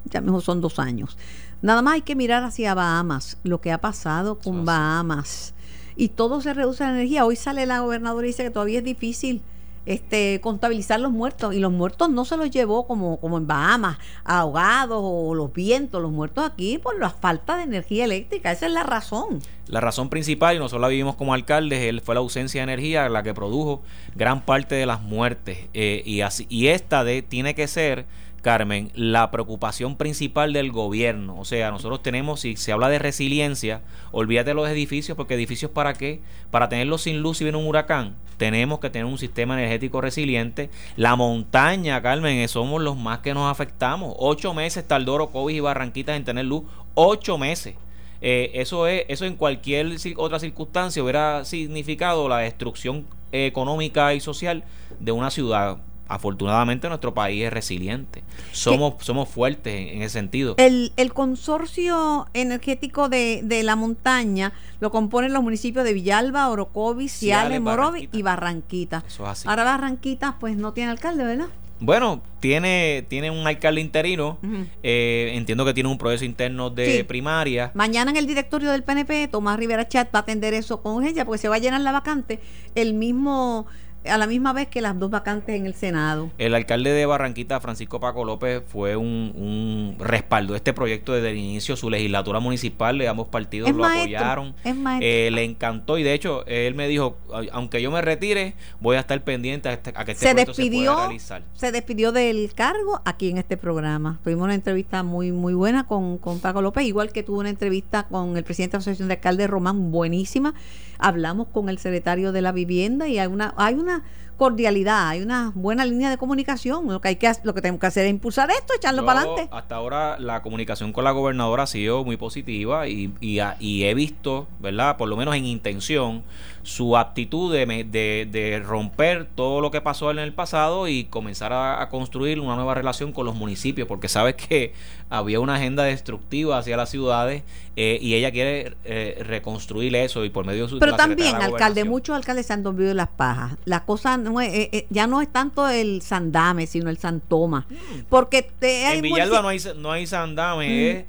ya 0.05 0.21
mejor 0.21 0.43
son 0.43 0.61
dos 0.61 0.79
años. 0.79 1.17
Nada 1.61 1.83
más 1.83 1.95
hay 1.95 2.03
que 2.03 2.15
mirar 2.15 2.45
hacia 2.45 2.75
Bahamas, 2.75 3.39
lo 3.43 3.61
que 3.61 3.73
ha 3.73 3.81
pasado 3.81 4.39
con 4.39 4.65
Bahamas. 4.65 5.55
Y 5.97 6.11
todo 6.11 6.41
se 6.41 6.55
reduce 6.55 6.85
la 6.85 6.91
energía. 6.91 7.25
Hoy 7.25 7.35
sale 7.35 7.67
la 7.67 7.81
gobernadora 7.81 8.27
y 8.27 8.31
dice 8.31 8.45
que 8.45 8.51
todavía 8.51 8.79
es 8.79 8.85
difícil 8.85 9.43
este, 9.89 10.41
contabilizar 10.43 11.01
los 11.01 11.11
muertos. 11.11 11.55
Y 11.55 11.61
los 11.61 11.73
muertos 11.73 12.11
no 12.11 12.27
se 12.27 12.37
los 12.37 12.51
llevó 12.51 12.87
como, 12.87 13.19
como 13.19 13.39
en 13.39 13.47
Bahamas, 13.47 13.99
ahogados 14.23 15.01
o 15.03 15.35
los 15.35 15.53
vientos. 15.53 16.03
Los 16.03 16.13
muertos 16.13 16.45
aquí 16.45 16.77
por 16.79 16.99
la 16.99 17.09
falta 17.09 17.57
de 17.57 17.63
energía 17.63 18.05
eléctrica. 18.05 18.53
Esa 18.53 18.67
es 18.67 18.73
la 18.73 18.83
razón. 18.83 19.41
La 19.67 19.81
razón 19.81 20.11
principal, 20.11 20.57
y 20.57 20.59
nosotros 20.59 20.83
la 20.83 20.89
vivimos 20.89 21.17
como 21.17 21.33
alcaldes, 21.33 22.03
fue 22.03 22.15
la 22.15 22.21
ausencia 22.21 22.61
de 22.61 22.73
energía 22.73 23.09
la 23.09 23.23
que 23.23 23.33
produjo 23.33 23.83
gran 24.15 24.43
parte 24.43 24.75
de 24.75 24.85
las 24.85 25.01
muertes. 25.01 25.69
Eh, 25.73 26.03
y, 26.05 26.21
así, 26.21 26.47
y 26.51 26.69
esta 26.69 27.03
de, 27.03 27.23
tiene 27.23 27.55
que 27.55 27.67
ser 27.67 28.05
Carmen, 28.43 28.91
la 28.95 29.31
preocupación 29.31 29.97
principal 29.97 30.53
del 30.53 30.73
gobierno. 30.73 31.39
O 31.39 31.45
sea, 31.45 31.71
nosotros 31.71 32.03
tenemos, 32.03 32.41
si 32.41 32.57
se 32.57 32.73
habla 32.73 32.89
de 32.89 32.99
resiliencia, 32.99 33.83
olvídate 34.13 34.51
de 34.51 34.55
los 34.55 34.69
edificios, 34.69 35.17
porque 35.17 35.35
edificios 35.35 35.71
para 35.71 35.95
qué? 35.95 36.21
Para 36.51 36.69
tenerlos 36.69 37.03
sin 37.03 37.21
luz 37.21 37.39
si 37.39 37.45
viene 37.45 37.59
un 37.59 37.67
huracán. 37.67 38.17
Tenemos 38.37 38.79
que 38.79 38.91
tener 38.91 39.07
un 39.07 39.19
sistema 39.19 39.55
energético 39.55 40.01
resiliente. 40.01 40.71
La 40.97 41.17
montaña, 41.17 42.01
Carmen, 42.03 42.39
eh, 42.39 42.49
somos 42.49 42.81
los 42.81 42.97
más 42.97 43.19
que 43.19 43.35
nos 43.35 43.51
afectamos. 43.51 44.15
Ocho 44.19 44.55
meses 44.55 44.87
Taldoro, 44.87 45.31
Covid 45.31 45.57
y 45.57 45.61
Barranquitas 45.61 46.17
en 46.17 46.25
tener 46.25 46.45
luz. 46.45 46.65
Ocho 46.95 47.37
meses. 47.37 47.75
Eh, 48.21 48.51
eso 48.55 48.87
es 48.87 49.05
eso 49.09 49.27
en 49.27 49.37
cualquier 49.37 49.95
otra 50.17 50.41
circunstancia 50.41 51.01
hubiera 51.03 51.45
significado 51.45 52.29
la 52.29 52.39
destrucción 52.39 53.07
económica 53.31 54.13
y 54.15 54.21
social 54.21 54.65
de 54.99 55.13
una 55.13 55.31
ciudad 55.31 55.79
afortunadamente 56.09 56.89
nuestro 56.89 57.15
país 57.15 57.45
es 57.45 57.53
resiliente. 57.53 58.25
Somos, 58.53 58.95
somos 59.01 59.29
fuertes 59.29 59.93
en, 59.93 60.03
ese 60.03 60.15
sentido. 60.15 60.55
El, 60.59 60.93
el 60.97 61.13
consorcio 61.13 62.27
energético 62.35 63.09
de, 63.09 63.41
de, 63.45 63.63
la 63.63 63.77
montaña 63.77 64.53
lo 64.81 64.91
componen 64.91 65.33
los 65.33 65.43
municipios 65.43 65.85
de 65.85 65.93
Villalba, 65.93 66.49
Orocovis, 66.49 67.13
Ciales, 67.13 67.61
Morovi 67.61 68.09
y 68.13 68.23
Barranquita. 68.23 69.05
Eso 69.07 69.25
es 69.25 69.31
así. 69.31 69.49
Ahora 69.49 69.65
Barranquita 69.65 70.37
pues 70.41 70.57
no 70.57 70.73
tiene 70.73 70.91
alcalde, 70.91 71.25
¿verdad? 71.25 71.49
Bueno, 71.81 72.23
tiene, 72.41 73.05
tiene 73.09 73.31
un 73.31 73.47
alcalde 73.47 73.81
interino. 73.81 74.39
Uh 74.43 74.47
-huh. 74.47 74.67
eh, 74.83 75.33
entiendo 75.35 75.65
que 75.65 75.75
tiene 75.75 75.89
un 75.89 75.99
proceso 75.99 76.25
interno 76.25 76.71
de 76.71 76.99
sí. 76.99 77.03
primaria. 77.05 77.71
Mañana 77.75 78.11
en 78.11 78.17
el 78.17 78.27
directorio 78.27 78.73
del 78.73 78.83
PNP, 78.83 79.29
Tomás 79.29 79.59
Rivera 79.59 79.87
Chat 79.87 80.13
va 80.13 80.21
a 80.21 80.23
atender 80.23 80.55
eso 80.55 80.83
con 80.83 80.95
urgencia 80.95 81.25
porque 81.25 81.39
se 81.39 81.49
va 81.49 81.57
a 81.57 81.59
llenar 81.59 81.81
la 81.81 81.93
vacante. 81.93 82.41
El 82.75 82.95
mismo 82.95 83.67
a 84.09 84.19
la 84.19 84.27
misma 84.27 84.53
vez 84.53 84.69
que 84.69 84.81
las 84.81 84.99
dos 84.99 85.11
vacantes 85.11 85.57
en 85.57 85.67
el 85.67 85.75
Senado. 85.75 86.31
El 86.39 86.55
alcalde 86.55 86.91
de 86.91 87.07
Barranquita, 87.07 87.61
Francisco 87.61 88.01
Paco 88.01 88.25
López, 88.25 88.63
fue 88.67 88.97
un, 88.97 89.33
un 89.37 89.97
respaldo 89.99 90.55
este 90.55 90.73
proyecto 90.73 91.13
desde 91.13 91.31
el 91.31 91.37
inicio. 91.37 91.77
Su 91.77 91.91
legislatura 91.91 92.41
municipal 92.41 92.99
de 92.99 93.09
ambos 93.09 93.29
partidos 93.29 93.71
es 93.71 93.77
lo 93.77 93.83
maestro, 93.83 94.19
apoyaron. 94.19 94.55
Es 94.65 94.77
eh, 95.01 95.31
le 95.33 95.45
encantó 95.45 95.99
y 95.99 96.03
de 96.03 96.15
hecho 96.15 96.45
él 96.47 96.75
me 96.75 96.89
dijo, 96.89 97.19
aunque 97.53 97.83
yo 97.83 97.91
me 97.91 98.03
retire, 98.03 98.55
voy 98.81 98.97
a 98.97 99.01
estar 99.01 99.23
pendiente 99.23 99.69
a, 99.69 99.73
este, 99.73 99.93
a 99.95 100.05
que 100.05 100.13
este 100.13 100.27
se 100.27 100.33
proyecto 100.33 100.53
despidió, 100.53 100.81
se 100.81 100.95
pueda 100.95 101.07
realizar. 101.07 101.43
Se 101.55 101.73
despidió 101.73 102.13
del 102.13 102.53
cargo 102.55 103.01
aquí 103.05 103.31
en 103.31 103.39
este 103.39 103.57
programa. 103.57 104.19
Tuvimos 104.25 104.45
una 104.45 104.55
entrevista 104.55 105.03
muy 105.03 105.33
muy 105.33 105.55
buena 105.55 105.87
con, 105.87 106.19
con 106.19 106.41
Paco 106.41 106.63
López, 106.63 106.85
igual 106.85 107.13
que 107.13 107.23
tuvo 107.23 107.41
una 107.41 107.51
entrevista 107.51 108.05
con 108.05 108.37
el 108.37 108.45
presidente 108.45 108.73
de 108.73 108.79
la 108.79 108.81
Asociación 108.81 109.09
de 109.09 109.15
Alcaldes 109.15 109.51
Román, 109.51 109.91
buenísima. 109.91 110.55
Hablamos 110.99 111.49
con 111.49 111.69
el 111.69 111.79
secretario 111.79 112.33
de 112.33 112.43
la 112.43 112.53
Vivienda 112.53 113.07
y 113.07 113.19
hay 113.19 113.29
una 113.29 113.55
hay 113.57 113.75
una 113.75 113.98
cordialidad, 114.39 115.09
hay 115.09 115.21
una 115.21 115.51
buena 115.55 115.85
línea 115.85 116.09
de 116.11 116.17
comunicación. 116.17 116.87
Lo 116.87 117.01
que 117.01 117.09
hay 117.09 117.17
que 117.17 117.31
lo 117.43 117.55
que 117.55 117.61
tenemos 117.61 117.81
que 117.81 117.89
hacer 117.89 118.07
es 118.07 118.11
impulsar 118.11 118.51
esto, 118.51 118.73
echarlo 118.75 119.05
para 119.05 119.21
adelante. 119.21 119.49
Hasta 119.53 119.75
ahora 119.75 120.17
la 120.19 120.43
comunicación 120.43 120.93
con 120.93 121.05
la 121.05 121.11
gobernadora 121.11 121.65
ha 121.65 121.67
sido 121.67 122.05
muy 122.05 122.17
positiva 122.17 122.87
y, 122.89 123.13
y, 123.21 123.41
y, 123.59 123.85
he 123.85 123.95
visto, 123.95 124.47
¿verdad? 124.61 124.97
Por 124.97 125.09
lo 125.09 125.17
menos 125.17 125.35
en 125.35 125.45
intención, 125.45 126.23
su 126.63 126.97
actitud 126.97 127.53
de, 127.53 127.67
de, 127.67 128.29
de 128.31 128.61
romper 128.61 129.27
todo 129.35 129.61
lo 129.61 129.71
que 129.71 129.81
pasó 129.81 130.11
en 130.11 130.19
el 130.19 130.33
pasado 130.33 130.89
y 130.89 131.05
comenzar 131.05 131.53
a, 131.53 131.83
a, 131.83 131.89
construir 131.89 132.41
una 132.41 132.57
nueva 132.57 132.75
relación 132.75 133.13
con 133.13 133.27
los 133.27 133.35
municipios, 133.35 133.89
porque 133.89 134.09
sabes 134.09 134.35
que 134.35 134.73
había 135.11 135.41
una 135.41 135.55
agenda 135.55 135.85
destructiva 135.85 136.59
hacia 136.59 136.77
las 136.77 136.91
ciudades 136.91 137.43
eh, 137.77 137.99
y 138.03 138.15
ella 138.15 138.31
quiere 138.31 138.75
eh, 138.85 139.23
reconstruir 139.25 139.95
eso 139.95 140.25
y 140.25 140.31
por 140.31 140.45
medio 140.45 140.65
de 140.65 140.69
su 140.69 140.79
Pero 140.79 140.97
también, 140.97 141.37
alcalde, 141.37 141.85
muchos 141.85 142.17
alcaldes 142.17 142.47
se 142.47 142.53
han 142.53 142.63
dormido 142.63 142.93
las 142.93 143.09
pajas. 143.09 143.57
La 143.65 143.85
cosa 143.85 144.17
no 144.17 144.41
es, 144.41 144.51
eh, 144.53 144.87
ya 144.91 145.07
no 145.07 145.23
es 145.23 145.29
tanto 145.29 145.69
el 145.69 146.03
Sandame, 146.03 146.67
sino 146.67 146.91
el 146.91 146.99
Santoma. 146.99 147.67
Porque 148.09 148.43
te, 148.43 148.95
en 148.95 149.03
Villalba 149.03 149.43
no 149.43 149.49
hay, 149.49 149.61
no 149.77 149.93
hay 149.93 150.07
Sandame, 150.07 150.67
mm. 150.67 150.97
es, 150.99 151.05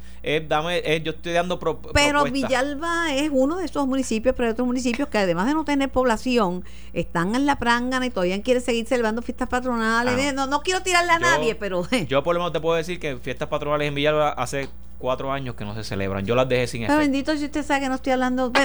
dame, 0.48 0.82
es, 0.84 1.04
yo 1.04 1.12
estoy 1.12 1.34
dando 1.34 1.60
pro, 1.60 1.82
Pero 1.94 2.22
propuestas. 2.22 2.32
Villalba 2.32 3.14
es 3.14 3.30
uno 3.32 3.58
de 3.58 3.66
esos 3.66 3.88
municipios, 3.88 4.36
pero 4.36 4.48
hay 4.48 4.52
otros 4.54 4.68
municipios 4.68 5.10
que 5.10 5.18
además 5.18 5.48
de 5.48 5.54
no 5.54 5.66
tener 5.66 5.90
población, 5.90 6.64
están 6.94 7.36
en 7.36 7.46
la 7.46 7.58
prangana 7.58 8.06
y 8.06 8.10
todavía 8.10 8.42
quieren 8.42 8.64
seguir 8.64 8.86
celebrando 8.86 9.22
fiestas 9.22 9.50
patronales. 9.50 10.30
Ah, 10.30 10.34
no. 10.34 10.48
no. 10.48 10.62
quiero 10.62 10.82
tirarle 10.82 11.12
a 11.12 11.20
yo, 11.20 11.26
nadie, 11.26 11.56
pero... 11.56 11.88
Yo 12.08 12.24
por 12.24 12.34
lo 12.36 12.42
menos 12.42 12.54
te 12.54 12.60
puedo 12.60 12.76
decir 12.76 13.00
que 13.00 13.18
fiestas 13.18 13.48
patronales 13.48 13.88
en 13.88 13.96
Villalba 13.96 14.30
hace 14.30 14.70
cuatro 14.98 15.32
años 15.32 15.56
que 15.56 15.66
no 15.66 15.74
se 15.74 15.84
celebran. 15.84 16.26
Yo 16.26 16.36
las 16.36 16.48
dejé 16.48 16.68
sin 16.68 16.84
efecto. 16.84 17.00
bendito 17.00 17.36
si 17.38 17.46
usted 17.46 17.66
sabe 17.66 17.82
que 17.82 17.90
no 17.90 17.96
estoy 17.96 18.14
hablando... 18.14 18.52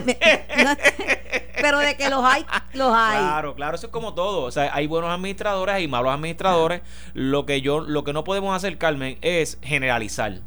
pero 1.65 1.79
de 1.79 1.97
que 1.97 2.11
los 2.11 2.23
hay, 2.25 2.45
los 2.75 2.93
hay. 2.95 3.19
Claro, 3.19 3.55
claro, 3.55 3.77
eso 3.77 3.87
es 3.87 3.93
como 3.93 4.15
todo. 4.15 4.43
O 4.43 4.51
sea, 4.51 4.75
hay 4.75 4.87
buenos 4.87 5.11
administradores, 5.11 5.77
hay 5.77 5.89
malos 5.89 6.13
administradores. 6.13 6.83
Lo 7.15 7.47
que 7.47 7.61
yo, 7.61 7.81
lo 7.81 8.05
que 8.05 8.13
no 8.13 8.25
podemos 8.25 8.55
hacer, 8.55 8.77
Carmen, 8.77 9.17
es 9.23 9.59
generalizar. 9.63 10.41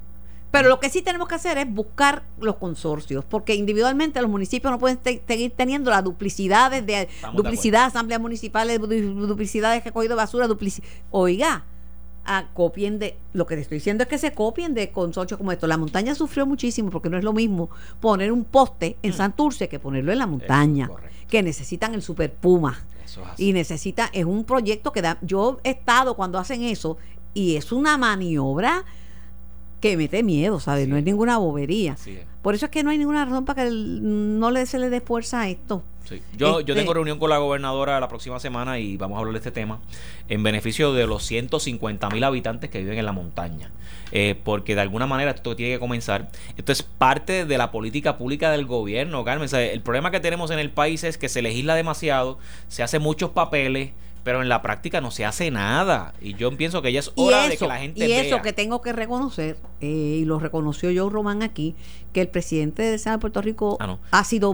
Pero 0.58 0.70
lo 0.70 0.80
que 0.80 0.89
sí 0.89 1.03
tenemos 1.03 1.28
que 1.28 1.36
hacer 1.36 1.58
es 1.60 1.72
buscar 1.72 2.24
los 2.39 2.55
consorcios, 2.55 3.24
porque 3.24 3.53
individualmente 3.53 4.20
los 4.22 4.30
municipios 4.30 4.72
no 4.72 4.80
pueden 4.80 4.97
te 4.97 5.22
seguir 5.28 5.53
teniendo 5.55 5.91
las 5.91 6.03
duplicidades 6.03 6.86
de 6.86 7.03
Estamos 7.03 7.36
duplicidad, 7.36 7.82
de 7.82 7.86
asambleas 7.86 8.20
municipales, 8.20 8.80
duplicidad 8.80 9.74
de 9.74 9.82
recogido 9.82 10.16
de 10.16 10.18
basura, 10.18 10.47
duplicidad. 10.47 10.88
Oiga, 11.12 11.64
a, 12.26 12.47
copien 12.53 12.97
de 12.97 13.16
lo 13.34 13.45
que 13.45 13.55
te 13.55 13.62
estoy 13.62 13.78
diciendo 13.78 14.03
es 14.03 14.10
que 14.10 14.18
se 14.18 14.34
copien 14.34 14.74
de 14.74 14.91
consorcios 14.91 15.38
como 15.38 15.51
esto. 15.51 15.68
La 15.68 15.78
montaña 15.78 16.16
sufrió 16.16 16.47
muchísimo 16.47 16.89
porque 16.89 17.10
no 17.10 17.18
es 17.18 17.24
lo 17.24 17.34
mismo 17.34 17.70
poner 17.99 18.32
un 18.32 18.43
poste 18.43 18.97
en 19.03 19.14
Santurce 19.14 19.70
que 19.70 19.78
ponerlo 19.78 20.12
en 20.12 20.18
la 20.18 20.28
montaña, 20.28 20.89
que 21.30 21.43
necesitan 21.43 21.93
el 21.93 22.01
super 22.01 22.34
puma. 22.34 22.84
Y 23.38 23.53
necesita, 23.53 24.10
es 24.12 24.26
un 24.26 24.43
proyecto 24.43 24.91
que 24.91 25.01
da, 25.01 25.18
yo 25.22 25.60
he 25.64 25.70
estado 25.70 26.16
cuando 26.16 26.39
hacen 26.39 26.64
eso 26.64 26.97
y 27.34 27.55
es 27.55 27.72
una 27.72 27.97
maniobra 27.97 28.86
que 29.80 29.95
mete 29.97 30.23
miedo, 30.23 30.59
¿sabes? 30.59 30.86
Sí. 30.86 30.89
No 30.91 30.97
es 30.97 31.03
ninguna 31.03 31.38
bobería. 31.38 31.93
Es. 31.93 32.09
Por 32.41 32.55
eso 32.55 32.65
es 32.65 32.71
que 32.71 32.84
no 32.84 32.89
hay 32.89 32.97
ninguna 32.97 33.25
razón 33.25 33.45
para 33.45 33.61
que 33.63 33.67
el- 33.69 34.39
no 34.39 34.51
le, 34.51 34.65
se 34.65 34.80
le 34.80 34.89
dé 34.89 35.01
fuerza 35.01 35.41
a 35.41 35.49
esto. 35.49 35.84
Sí. 36.05 36.21
Yo, 36.38 36.61
yo 36.61 36.73
Este- 36.73 36.75
tengo 36.75 36.93
reunión 36.93 37.19
con 37.19 37.30
la 37.30 37.38
gobernadora 37.38 37.99
la 37.99 38.07
próxima 38.07 38.39
semana 38.39 38.80
y 38.80 38.95
vamos 38.95 39.17
a 39.17 39.19
hablar 39.19 39.34
de 39.34 39.39
este 39.39 39.51
tema 39.51 39.80
en 40.30 40.41
beneficio 40.41 40.93
de 40.93 41.05
los 41.05 41.23
150 41.23 42.09
mil 42.09 42.23
habitantes 42.23 42.69
que 42.69 42.80
viven 42.80 42.97
en 42.97 43.05
la 43.05 43.11
montaña. 43.11 43.71
Eh, 44.13 44.39
porque 44.41 44.73
de 44.73 44.80
alguna 44.82 45.05
manera 45.05 45.32
esto 45.32 45.53
tiene 45.57 45.73
que 45.73 45.80
comenzar. 45.80 46.30
Esto 46.55 46.71
es 46.71 46.82
parte 46.82 47.43
de 47.45 47.57
la 47.57 47.71
política 47.71 48.17
pública 48.17 48.49
del 48.51 48.65
gobierno, 48.65 49.25
Carmen. 49.25 49.45
O 49.45 49.49
sea, 49.49 49.61
el 49.61 49.82
problema 49.82 50.11
que 50.11 50.21
tenemos 50.21 50.49
en 50.49 50.59
el 50.59 50.71
país 50.71 51.03
es 51.03 51.17
que 51.17 51.28
se 51.28 51.41
legisla 51.41 51.75
demasiado, 51.75 52.39
se 52.69 52.84
hacen 52.84 53.01
muchos 53.01 53.32
papeles, 53.32 53.91
pero 54.24 54.41
en 54.41 54.49
la 54.49 54.61
práctica 54.61 54.99
no 55.01 55.11
se 55.11 55.26
hace 55.26 55.51
nada. 55.51 56.13
Y 56.22 56.34
yo 56.36 56.55
pienso 56.57 56.82
que 56.82 56.91
ya 56.91 56.99
es 56.99 57.11
hora 57.15 57.41
eso, 57.45 57.49
de 57.49 57.57
que 57.57 57.68
la 57.68 57.78
gente 57.80 58.07
y 58.07 58.11
eso 58.11 58.36
vea. 58.36 58.41
que 58.41 58.53
tengo 58.53 58.82
que 58.82 58.93
reconocer, 58.93 59.57
eh, 59.82 59.88
y 60.22 60.26
lo 60.26 60.39
reconoció 60.39 60.89
Joe 60.95 61.09
Román 61.11 61.43
aquí, 61.43 61.76
que 62.13 62.22
el 62.22 62.28
presidente 62.28 62.84
del 62.84 62.99
Senado 62.99 63.18
de 63.18 63.22
Puerto 63.22 63.41
Rico 63.41 63.78
Ah, 63.80 63.88
no. 63.88 63.99
ha 64.11 64.24
sido 64.24 64.53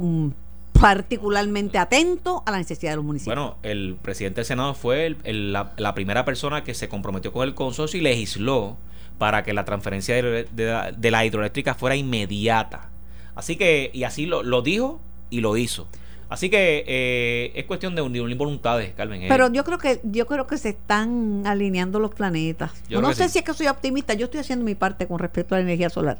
particularmente 0.79 1.77
atento 1.77 2.43
a 2.45 2.51
la 2.51 2.57
necesidad 2.57 2.91
de 2.91 2.95
los 2.97 3.05
municipios. 3.05 3.35
Bueno, 3.35 3.57
el 3.63 3.95
presidente 4.01 4.37
del 4.41 4.45
Senado 4.45 4.73
fue 4.73 5.05
el- 5.05 5.17
el- 5.23 5.53
la, 5.53 5.71
la 5.77 5.93
primera 5.93 6.25
persona 6.25 6.63
que 6.63 6.73
se 6.73 6.89
comprometió 6.89 7.31
con 7.31 7.47
el 7.47 7.53
consorcio 7.55 7.99
y 7.99 8.03
legisló 8.03 8.77
para 9.17 9.43
que 9.43 9.53
la 9.53 9.63
transferencia 9.65 10.15
de, 10.15 10.43
de 10.51 10.65
la- 10.65 10.91
de 10.91 11.11
la 11.11 11.25
hidroeléctrica 11.25 11.73
fuera 11.75 11.95
inmediata. 11.95 12.89
Así 13.35 13.55
que, 13.55 13.91
y 13.93 14.03
así 14.03 14.25
lo, 14.25 14.43
lo 14.43 14.61
dijo 14.61 14.99
y 15.29 15.39
lo 15.41 15.55
hizo. 15.57 15.87
Así 16.33 16.49
que 16.49 16.83
eh, 16.87 17.51
es 17.53 17.65
cuestión 17.65 17.93
de 17.95 18.01
unir, 18.01 18.35
voluntades, 18.35 18.91
Carmen. 18.95 19.21
eh. 19.21 19.25
Pero 19.29 19.51
yo 19.53 19.63
creo 19.63 19.77
que 19.77 19.99
yo 20.03 20.25
creo 20.25 20.47
que 20.47 20.57
se 20.57 20.69
están 20.69 21.43
alineando 21.45 21.99
los 21.99 22.11
planetas. 22.13 22.71
Yo 22.89 23.01
no 23.01 23.13
sé 23.13 23.25
sí. 23.25 23.29
si 23.33 23.39
es 23.39 23.45
que 23.45 23.53
soy 23.53 23.67
optimista, 23.67 24.15
yo 24.15 24.25
estoy 24.25 24.39
haciendo 24.39 24.65
mi 24.65 24.73
parte 24.75 25.05
con 25.07 25.19
respecto 25.19 25.53
a 25.53 25.59
la 25.59 25.63
energía 25.63 25.89
solar. 25.91 26.17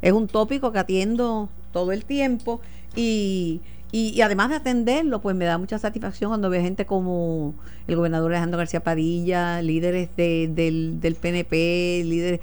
Es 0.00 0.12
un 0.12 0.26
tópico 0.26 0.72
que 0.72 0.78
atiendo 0.80 1.48
todo 1.72 1.92
el 1.92 2.04
tiempo 2.04 2.60
y, 2.96 3.60
y, 3.92 4.08
y 4.16 4.20
además 4.22 4.50
de 4.50 4.56
atenderlo, 4.56 5.20
pues 5.20 5.36
me 5.36 5.44
da 5.44 5.58
mucha 5.58 5.78
satisfacción 5.78 6.30
cuando 6.30 6.50
veo 6.50 6.60
gente 6.60 6.84
como 6.84 7.54
el 7.86 7.96
gobernador 7.96 8.32
Alejandro 8.32 8.58
García 8.58 8.80
Padilla, 8.80 9.60
líderes 9.62 10.08
de- 10.16 10.48
del, 10.52 11.00
del 11.00 11.14
PNP, 11.14 12.02
líderes 12.04 12.40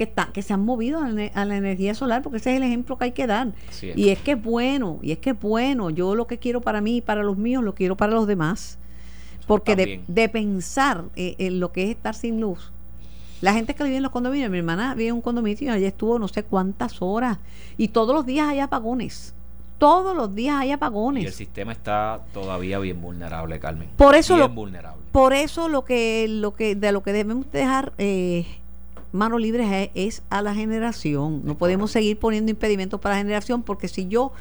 que, 0.00 0.04
está- 0.04 0.30
que 0.32 0.40
se 0.40 0.54
han 0.54 0.64
movido 0.64 0.98
a 1.02 1.08
la, 1.08 1.10
ener- 1.10 1.30
a 1.34 1.44
la 1.44 1.58
energía 1.58 1.92
solar, 1.94 2.22
porque 2.22 2.38
ese 2.38 2.52
es 2.52 2.56
el 2.56 2.62
ejemplo 2.62 2.96
que 2.96 3.04
hay 3.04 3.12
que 3.12 3.26
dar. 3.26 3.48
Es. 3.70 3.82
Y 3.94 4.08
es 4.08 4.18
que 4.18 4.30
es 4.32 4.42
bueno, 4.42 4.98
y 5.02 5.12
es 5.12 5.18
que 5.18 5.30
es 5.30 5.38
bueno. 5.40 5.90
Yo 5.90 6.14
lo 6.14 6.26
que 6.26 6.38
quiero 6.38 6.62
para 6.62 6.80
mí 6.80 6.96
y 6.96 7.00
para 7.02 7.22
los 7.22 7.36
míos, 7.36 7.62
lo 7.62 7.74
quiero 7.74 7.98
para 7.98 8.12
los 8.14 8.26
demás. 8.26 8.78
Porque 9.46 9.76
de, 10.08 10.28
pensar 10.30 11.04
eh, 11.16 11.34
en 11.38 11.60
lo 11.60 11.70
que 11.70 11.82
es 11.84 11.90
estar 11.90 12.14
sin 12.14 12.40
luz. 12.40 12.72
La 13.42 13.52
gente 13.52 13.74
que 13.74 13.84
vive 13.84 13.96
en 13.96 14.02
los 14.02 14.12
condominios, 14.12 14.50
mi 14.50 14.56
hermana 14.58 14.94
vive 14.94 15.08
en 15.10 15.16
un 15.16 15.20
condominio 15.20 15.64
y 15.64 15.68
allí 15.68 15.84
estuvo 15.84 16.18
no 16.18 16.28
sé 16.28 16.44
cuántas 16.44 17.02
horas. 17.02 17.38
Y 17.76 17.88
todos 17.88 18.14
los 18.14 18.24
días 18.24 18.48
hay 18.48 18.60
apagones. 18.60 19.34
Todos 19.78 20.16
los 20.16 20.34
días 20.34 20.56
hay 20.56 20.68
Y 20.68 20.70
el 20.70 20.74
apagones. 20.76 21.34
sistema 21.34 21.72
está 21.72 22.20
todavía 22.32 22.78
bien 22.78 23.00
vulnerable, 23.02 23.58
Carmen. 23.60 23.88
Por 23.96 24.14
eso 24.14 24.34
bien 24.36 24.48
lo- 24.48 24.54
vulnerable. 24.54 25.02
Por 25.12 25.32
eso 25.34 25.68
lo 25.68 25.84
que, 25.84 26.26
lo 26.28 26.54
que, 26.54 26.74
de 26.74 26.92
lo 26.92 27.02
que 27.02 27.12
debemos 27.12 27.50
dejar 27.52 27.92
eh, 27.98 28.46
manos 29.12 29.40
libres 29.40 29.90
es, 29.94 30.22
a 30.30 30.42
la 30.42 30.54
generación. 30.54 31.42
No 31.44 31.56
podemos 31.56 31.90
seguir 31.90 32.18
poniendo 32.18 32.50
impedimentos 32.50 33.00
para 33.00 33.14
la 33.16 33.20
generación 33.22 33.62
porque 33.62 33.88
si 33.88 34.06
yo 34.08 34.32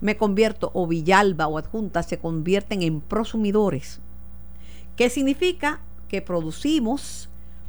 me 0.00 0.16
convierto 0.16 0.70
o 0.74 0.86
Villalba 0.86 1.46
o 1.46 1.58
adjunta 1.58 2.02
se 2.02 2.18
convierten 2.18 2.82
en 2.82 3.00
prosumidores, 3.00 4.00
¿qué 4.96 5.08
significa? 5.10 5.80
Que 6.08 6.20
producimos, 6.22 7.28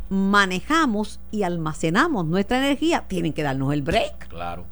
manejamos 0.10 1.20
y 1.32 1.44
almacenamos 1.44 2.26
nuestra 2.26 2.58
energía. 2.58 3.06
Tienen 3.08 3.34
que 3.34 3.44
darnos 3.44 3.74
el 3.74 3.82
break. 3.82 4.28
Claro. 4.30 4.66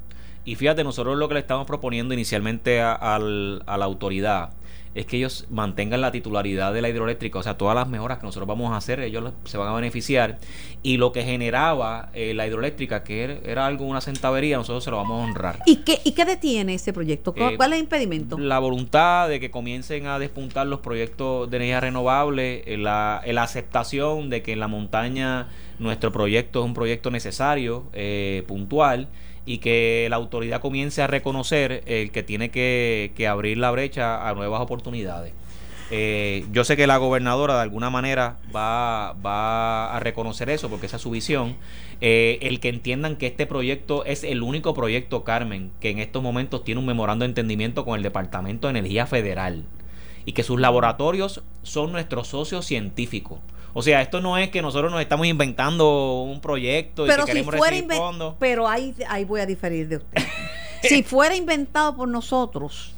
Y 0.44 0.56
fíjate, 0.56 0.84
nosotros 0.84 1.16
lo 1.16 1.26
que 1.28 1.34
le 1.34 1.40
estamos 1.40 1.66
proponiendo 1.66 2.12
inicialmente 2.12 2.80
a, 2.82 2.92
al- 2.92 3.62
a 3.66 3.78
la 3.78 3.84
autoridad 3.86 4.50
es 4.94 5.06
que 5.06 5.16
ellos 5.16 5.46
mantengan 5.50 6.00
la 6.00 6.12
titularidad 6.12 6.72
de 6.72 6.82
la 6.82 6.88
hidroeléctrica, 6.88 7.38
o 7.38 7.42
sea, 7.42 7.58
todas 7.58 7.74
las 7.74 7.88
mejoras 7.88 8.18
que 8.18 8.26
nosotros 8.26 8.46
vamos 8.46 8.72
a 8.72 8.76
hacer, 8.76 9.00
ellos 9.00 9.32
se 9.44 9.58
van 9.58 9.68
a 9.68 9.74
beneficiar. 9.74 10.38
Y 10.82 10.98
lo 10.98 11.12
que 11.12 11.24
generaba 11.24 12.10
eh, 12.14 12.34
la 12.34 12.46
hidroeléctrica, 12.46 13.02
que 13.02 13.40
era, 13.44 13.66
algo, 13.66 13.86
una 13.86 14.00
centavería, 14.00 14.56
nosotros 14.56 14.84
se 14.84 14.90
lo 14.90 14.98
vamos 14.98 15.20
a 15.20 15.24
honrar. 15.24 15.58
¿Y 15.66 15.76
qué, 15.76 16.00
y 16.04 16.12
qué 16.12 16.24
detiene 16.24 16.74
ese 16.74 16.92
proyecto? 16.92 17.32
¿Cuál, 17.32 17.54
Eh, 17.54 17.56
cuál 17.56 17.72
es 17.72 17.78
el 17.78 17.84
impedimento? 17.84 18.38
La 18.38 18.58
voluntad 18.58 19.28
de 19.28 19.40
que 19.40 19.50
comiencen 19.50 20.06
a 20.06 20.18
despuntar 20.18 20.66
los 20.66 20.80
proyectos 20.80 21.50
de 21.50 21.56
energía 21.56 21.80
renovable, 21.80 22.62
eh, 22.66 22.76
la, 22.76 23.22
la 23.26 23.42
aceptación 23.42 24.30
de 24.30 24.42
que 24.42 24.52
en 24.52 24.60
la 24.60 24.68
montaña 24.68 25.48
nuestro 25.78 26.12
proyecto 26.12 26.60
es 26.60 26.66
un 26.66 26.74
proyecto 26.74 27.10
necesario, 27.10 27.84
eh, 27.92 28.44
puntual, 28.46 29.08
y 29.46 29.58
que 29.58 30.06
la 30.10 30.16
autoridad 30.16 30.60
comience 30.60 31.02
a 31.02 31.06
reconocer 31.06 31.82
el 31.86 32.10
que 32.10 32.22
tiene 32.22 32.50
que, 32.50 33.12
que 33.16 33.28
abrir 33.28 33.58
la 33.58 33.70
brecha 33.70 34.28
a 34.28 34.34
nuevas 34.34 34.60
oportunidades. 34.60 35.32
Eh, 35.90 36.46
yo 36.50 36.64
sé 36.64 36.76
que 36.76 36.86
la 36.86 36.96
gobernadora 36.96 37.54
de 37.54 37.60
alguna 37.60 37.90
manera 37.90 38.38
va, 38.54 39.12
va 39.24 39.94
a 39.94 40.00
reconocer 40.00 40.48
eso 40.48 40.70
porque 40.70 40.86
esa 40.86 40.96
es 40.96 41.02
su 41.02 41.10
visión. 41.10 41.56
Eh, 42.00 42.38
el 42.42 42.58
que 42.60 42.68
entiendan 42.68 43.16
que 43.16 43.26
este 43.26 43.46
proyecto 43.46 44.04
es 44.04 44.24
el 44.24 44.42
único 44.42 44.74
proyecto, 44.74 45.24
Carmen, 45.24 45.70
que 45.80 45.90
en 45.90 45.98
estos 45.98 46.22
momentos 46.22 46.64
tiene 46.64 46.80
un 46.80 46.86
memorando 46.86 47.24
de 47.24 47.28
entendimiento 47.28 47.84
con 47.84 47.96
el 47.96 48.02
Departamento 48.02 48.66
de 48.66 48.78
Energía 48.78 49.06
Federal 49.06 49.66
y 50.24 50.32
que 50.32 50.42
sus 50.42 50.58
laboratorios 50.58 51.42
son 51.62 51.92
nuestros 51.92 52.28
socios 52.28 52.64
científicos. 52.64 53.40
O 53.76 53.82
sea, 53.82 54.00
esto 54.02 54.20
no 54.20 54.38
es 54.38 54.50
que 54.50 54.62
nosotros 54.62 54.90
nos 54.92 55.00
estamos 55.00 55.26
inventando 55.26 56.22
un 56.22 56.40
proyecto 56.40 57.04
y 57.04 57.08
pero 57.08 57.24
que 57.26 57.32
si 57.32 57.38
queremos 57.38 57.56
fuera 57.56 57.70
recibir 57.76 57.96
fondos. 57.96 58.34
pero 58.38 58.68
ahí 58.68 58.94
ahí 59.08 59.24
voy 59.24 59.40
a 59.40 59.46
diferir 59.46 59.88
de 59.88 59.96
usted 59.96 60.22
si 60.82 61.02
fuera 61.02 61.34
inventado 61.34 61.96
por 61.96 62.06
nosotros 62.08 62.92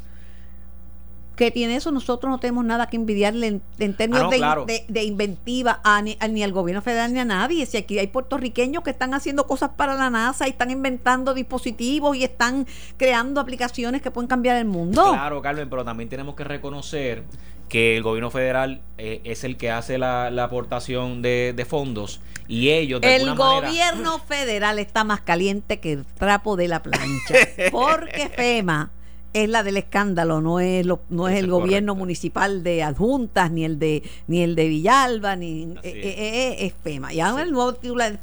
que 1.34 1.50
tiene 1.50 1.76
eso 1.76 1.90
nosotros 1.90 2.30
no 2.30 2.38
tenemos 2.38 2.64
nada 2.64 2.86
que 2.88 2.96
envidiarle 2.96 3.46
en, 3.46 3.62
en 3.78 3.94
términos 3.94 4.22
Ah, 4.22 4.24
no, 4.24 4.30
de, 4.30 4.36
claro. 4.38 4.64
de- 4.64 4.84
de 4.88 5.04
inventiva 5.04 5.80
a 5.84 6.00
ni, 6.00 6.16
a- 6.18 6.28
ni 6.28 6.42
al 6.42 6.52
gobierno 6.52 6.80
federal 6.80 7.12
ni 7.12 7.20
a 7.20 7.26
nadie 7.26 7.66
si 7.66 7.76
aquí 7.76 7.98
hay 7.98 8.06
puertorriqueños 8.06 8.82
que 8.82 8.90
están 8.90 9.12
haciendo 9.12 9.46
cosas 9.46 9.70
para 9.76 9.94
la 9.94 10.08
NASA 10.08 10.46
y 10.46 10.50
están 10.52 10.70
inventando 10.70 11.34
dispositivos 11.34 12.16
y 12.16 12.24
están 12.24 12.66
creando 12.96 13.40
aplicaciones 13.40 14.00
que 14.00 14.10
pueden 14.10 14.28
cambiar 14.28 14.56
el 14.56 14.64
mundo 14.64 15.10
Claro, 15.12 15.42
Carmen, 15.42 15.68
pero 15.68 15.84
también 15.84 16.08
tenemos 16.08 16.34
que 16.34 16.44
reconocer 16.44 17.22
que 17.68 17.96
el 17.96 18.02
gobierno 18.02 18.30
federal 18.30 18.80
eh, 18.98 19.20
es 19.24 19.44
el 19.44 19.56
que 19.56 19.70
hace 19.70 19.98
la, 19.98 20.30
la 20.30 20.44
aportación 20.44 21.22
de, 21.22 21.52
de 21.54 21.64
fondos 21.64 22.20
y 22.48 22.70
ellos 22.70 23.00
de 23.00 23.16
El 23.16 23.34
manera 23.34 23.60
gobierno 23.60 24.18
federal 24.28 24.78
está 24.78 25.04
más 25.04 25.20
caliente 25.20 25.80
que 25.80 25.92
el 25.92 26.04
trapo 26.04 26.56
de 26.56 26.68
la 26.68 26.82
plancha. 26.82 27.34
Porque 27.72 28.28
FEMA 28.28 28.90
es 29.32 29.48
la 29.50 29.62
del 29.62 29.76
escándalo, 29.76 30.40
no 30.40 30.60
es 30.60 30.86
lo, 30.86 31.00
no 31.10 31.28
es 31.28 31.38
el 31.38 31.48
gobierno 31.48 31.94
municipal 31.94 32.62
de 32.62 32.82
adjuntas, 32.82 33.50
ni 33.50 33.64
el 33.64 33.78
de, 33.78 34.02
ni 34.28 34.42
el 34.42 34.54
de 34.54 34.68
Villalba, 34.68 35.36
ni 35.36 35.62
eh, 35.62 35.76
es. 35.82 35.94
eh, 35.94 36.14
eh, 36.16 36.66
es 36.66 36.74
FEMA. 36.82 37.12
Y 37.12 37.20
ahora 37.20 37.42
el 37.42 37.52
nuevo 37.52 37.74
titular, 37.74 38.18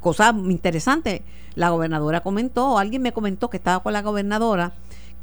cosa 0.00 0.34
interesante, 0.48 1.24
la 1.56 1.70
gobernadora 1.70 2.20
comentó, 2.20 2.78
alguien 2.78 3.02
me 3.02 3.12
comentó 3.12 3.50
que 3.50 3.56
estaba 3.56 3.82
con 3.82 3.92
la 3.92 4.02
gobernadora, 4.02 4.72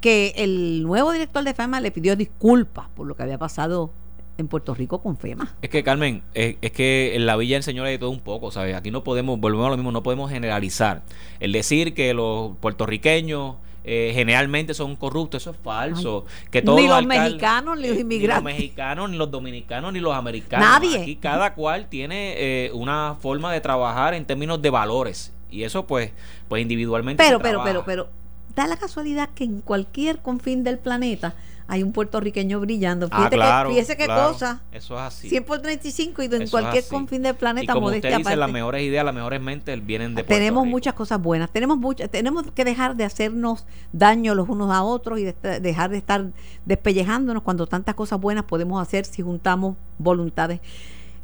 que 0.02 0.34
el 0.36 0.84
nuevo 0.84 1.12
director 1.12 1.44
de 1.44 1.54
FEMA 1.54 1.80
le 1.80 1.92
pidió 1.92 2.16
disculpas 2.16 2.90
por 2.90 3.08
lo 3.08 3.16
que 3.16 3.24
había 3.24 3.38
pasado 3.38 3.92
en 4.38 4.48
Puerto 4.48 4.74
Rico 4.74 5.02
con 5.02 5.16
FEMA. 5.16 5.56
Es 5.62 5.70
que, 5.70 5.84
Carmen, 5.84 6.24
es, 6.34 6.58
es 6.62 6.72
que 6.72 7.16
en 7.16 7.26
la 7.26 7.38
villa 7.38 7.56
del 7.56 7.64
Señor 7.64 7.86
hay 7.86 7.94
de 7.94 8.00
todo 8.00 8.10
un 8.10 8.20
poco, 8.20 8.52
¿sabes? 8.52 8.76
Aquí 8.76 8.92
no 8.92 9.04
podemos, 9.04 9.40
volvemos 9.40 9.68
a 9.68 9.70
lo 9.70 9.78
mismo, 9.78 9.92
no 9.92 10.04
podemos 10.04 10.30
generalizar. 10.30 11.04
El 11.40 11.52
decir 11.52 11.94
que 11.94 12.14
los 12.14 12.58
puertorriqueños 12.58 13.56
eh, 13.84 14.12
generalmente 14.14 14.74
son 14.74 14.96
corruptos, 14.96 15.42
eso 15.42 15.52
es 15.52 15.58
falso. 15.58 16.26
que 16.52 16.62
todos 16.62 16.80
Ni 16.80 16.88
los 16.88 17.06
mexicanos, 17.06 17.78
ni 17.80 17.88
los 17.88 17.98
eh, 17.98 18.02
inmigrantes. 18.02 18.44
Ni 18.44 18.52
los 18.52 18.60
mexicanos, 18.60 19.10
ni 19.10 19.18
los 19.18 19.32
dominicanos, 19.32 19.94
ni 19.94 20.00
los 20.00 20.14
americanos. 20.14 20.68
Nadie. 20.68 21.02
Aquí 21.02 21.16
cada 21.16 21.54
cual 21.56 21.88
tiene 21.88 22.36
eh, 22.38 22.72
una 22.74 23.16
forma 23.20 23.52
de 23.52 23.62
trabajar 23.62 24.14
en 24.14 24.26
términos 24.26 24.62
de 24.62 24.70
valores. 24.70 25.34
Y 25.50 25.64
eso, 25.64 25.86
pues, 25.86 26.12
pues 26.48 26.62
individualmente. 26.62 27.24
Pero, 27.24 27.38
se 27.38 27.44
pero, 27.44 27.64
pero, 27.64 27.84
pero, 27.86 28.10
da 28.56 28.68
la 28.68 28.78
casualidad 28.78 29.30
que 29.36 29.44
en 29.44 29.62
cualquier 29.62 30.20
confín 30.20 30.64
del 30.64 30.78
planeta 30.78 31.36
hay 31.72 31.84
un 31.84 31.94
puertorriqueño 31.94 32.60
brillando. 32.60 33.08
Ah, 33.12 33.18
Fíjate 33.18 33.36
claro, 33.38 33.70
que, 33.70 33.76
fíjese 33.76 33.96
qué 33.96 34.04
claro. 34.04 34.34
cosa. 34.34 34.62
Eso 34.74 34.96
es 34.96 35.02
así. 35.02 35.30
100 35.30 35.44
por 35.46 35.62
35 35.62 36.22
y 36.22 36.26
en 36.26 36.42
Eso 36.42 36.52
cualquier 36.52 36.86
confín 36.86 37.22
del 37.22 37.34
y 37.34 37.38
planeta, 37.38 37.72
como 37.72 37.88
usted 37.88 38.18
dice, 38.18 38.36
las 38.36 38.52
mejores 38.52 38.84
ideas, 38.84 39.06
las 39.06 39.16
mejores 39.16 39.40
mentes 39.40 39.86
vienen 39.86 40.10
de 40.14 40.24
Puerto 40.24 40.36
Tenemos 40.36 40.64
Rico. 40.64 40.72
muchas 40.72 40.94
cosas 40.96 41.22
buenas, 41.22 41.50
tenemos 41.50 41.78
muchas, 41.78 42.10
tenemos 42.10 42.52
que 42.52 42.66
dejar 42.66 42.98
de 42.98 43.06
hacernos 43.06 43.66
daño 43.94 44.36
los 44.36 44.50
unos 44.50 44.70
a 44.70 44.84
otros 44.84 45.20
y 45.20 45.24
de 45.24 45.60
dejar 45.62 45.92
de 45.92 45.98
estar 45.98 46.26
despellejándonos 46.66 47.42
cuando 47.42 47.66
tantas 47.68 47.96
cosas 47.96 48.20
buenas 48.20 48.44
podemos 48.44 48.82
hacer 48.82 49.06
si 49.06 49.22
juntamos 49.22 49.78
voluntades. 49.98 50.60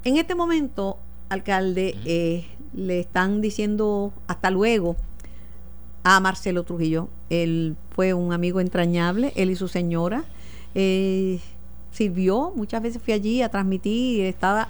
En 0.05 0.15
este 0.15 0.33
momento, 0.33 0.97
alcalde, 1.27 1.97
eh, 2.05 2.47
le 2.73 3.01
están 3.01 3.41
diciendo 3.41 4.13
hasta 4.27 4.49
luego 4.49 4.95
a 6.15 6.19
Marcelo 6.19 6.63
Trujillo. 6.63 7.09
Él 7.29 7.75
fue 7.89 8.13
un 8.13 8.31
amigo 8.31 8.61
entrañable, 8.61 9.33
él 9.35 9.49
y 9.51 9.55
su 9.55 9.67
señora. 9.67 10.23
eh, 10.75 11.39
sirvió, 11.91 12.53
muchas 12.55 12.81
veces 12.83 13.01
fui 13.01 13.13
allí 13.13 13.41
a 13.41 13.49
transmitir 13.49 14.25
estaba 14.25 14.69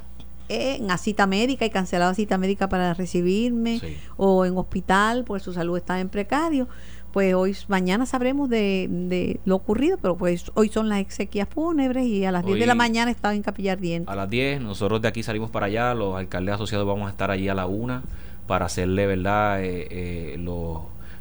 en 0.50 0.90
a 0.90 0.98
cita 0.98 1.28
médica 1.28 1.66
y 1.66 1.70
cancelado 1.70 2.14
cita 2.14 2.38
médica 2.38 2.70
para 2.70 2.94
recibirme 2.94 3.82
o 4.16 4.46
en 4.46 4.58
hospital 4.58 5.26
porque 5.26 5.44
su 5.44 5.52
salud 5.52 5.76
está 5.76 6.00
en 6.00 6.08
precario 6.08 6.70
pues 7.12 7.34
hoy 7.34 7.54
mañana 7.68 8.06
sabremos 8.06 8.50
de, 8.50 8.88
de, 8.90 9.42
lo 9.44 9.56
ocurrido 9.56 9.98
pero 10.02 10.16
pues 10.16 10.52
hoy 10.54 10.70
son 10.70 10.88
las 10.88 11.00
exequias 11.00 11.50
fúnebres 11.50 12.06
y 12.06 12.24
a 12.24 12.32
las 12.32 12.46
10 12.46 12.60
de 12.60 12.66
la 12.66 12.76
mañana 12.76 13.12
estaba 13.12 13.36
en 13.36 13.42
Capilla 13.42 13.74
Ardiente 13.74 14.10
a 14.10 14.16
las 14.16 14.30
10 14.30 14.62
nosotros 14.62 15.02
de 15.02 15.10
aquí 15.10 15.22
salimos 15.22 15.50
para 15.50 15.66
allá 15.66 15.94
los 15.94 16.16
alcaldes 16.16 16.56
asociados 16.56 16.88
vamos 16.88 17.08
a 17.08 17.10
estar 17.10 17.30
allí 17.30 17.50
a 17.50 17.54
la 17.54 17.66
una 17.66 18.04
para 18.48 18.68
hacerle 18.68 19.06
verdad 19.06 19.62
eh, 19.62 19.88
eh, 19.92 20.38
los 20.40 20.80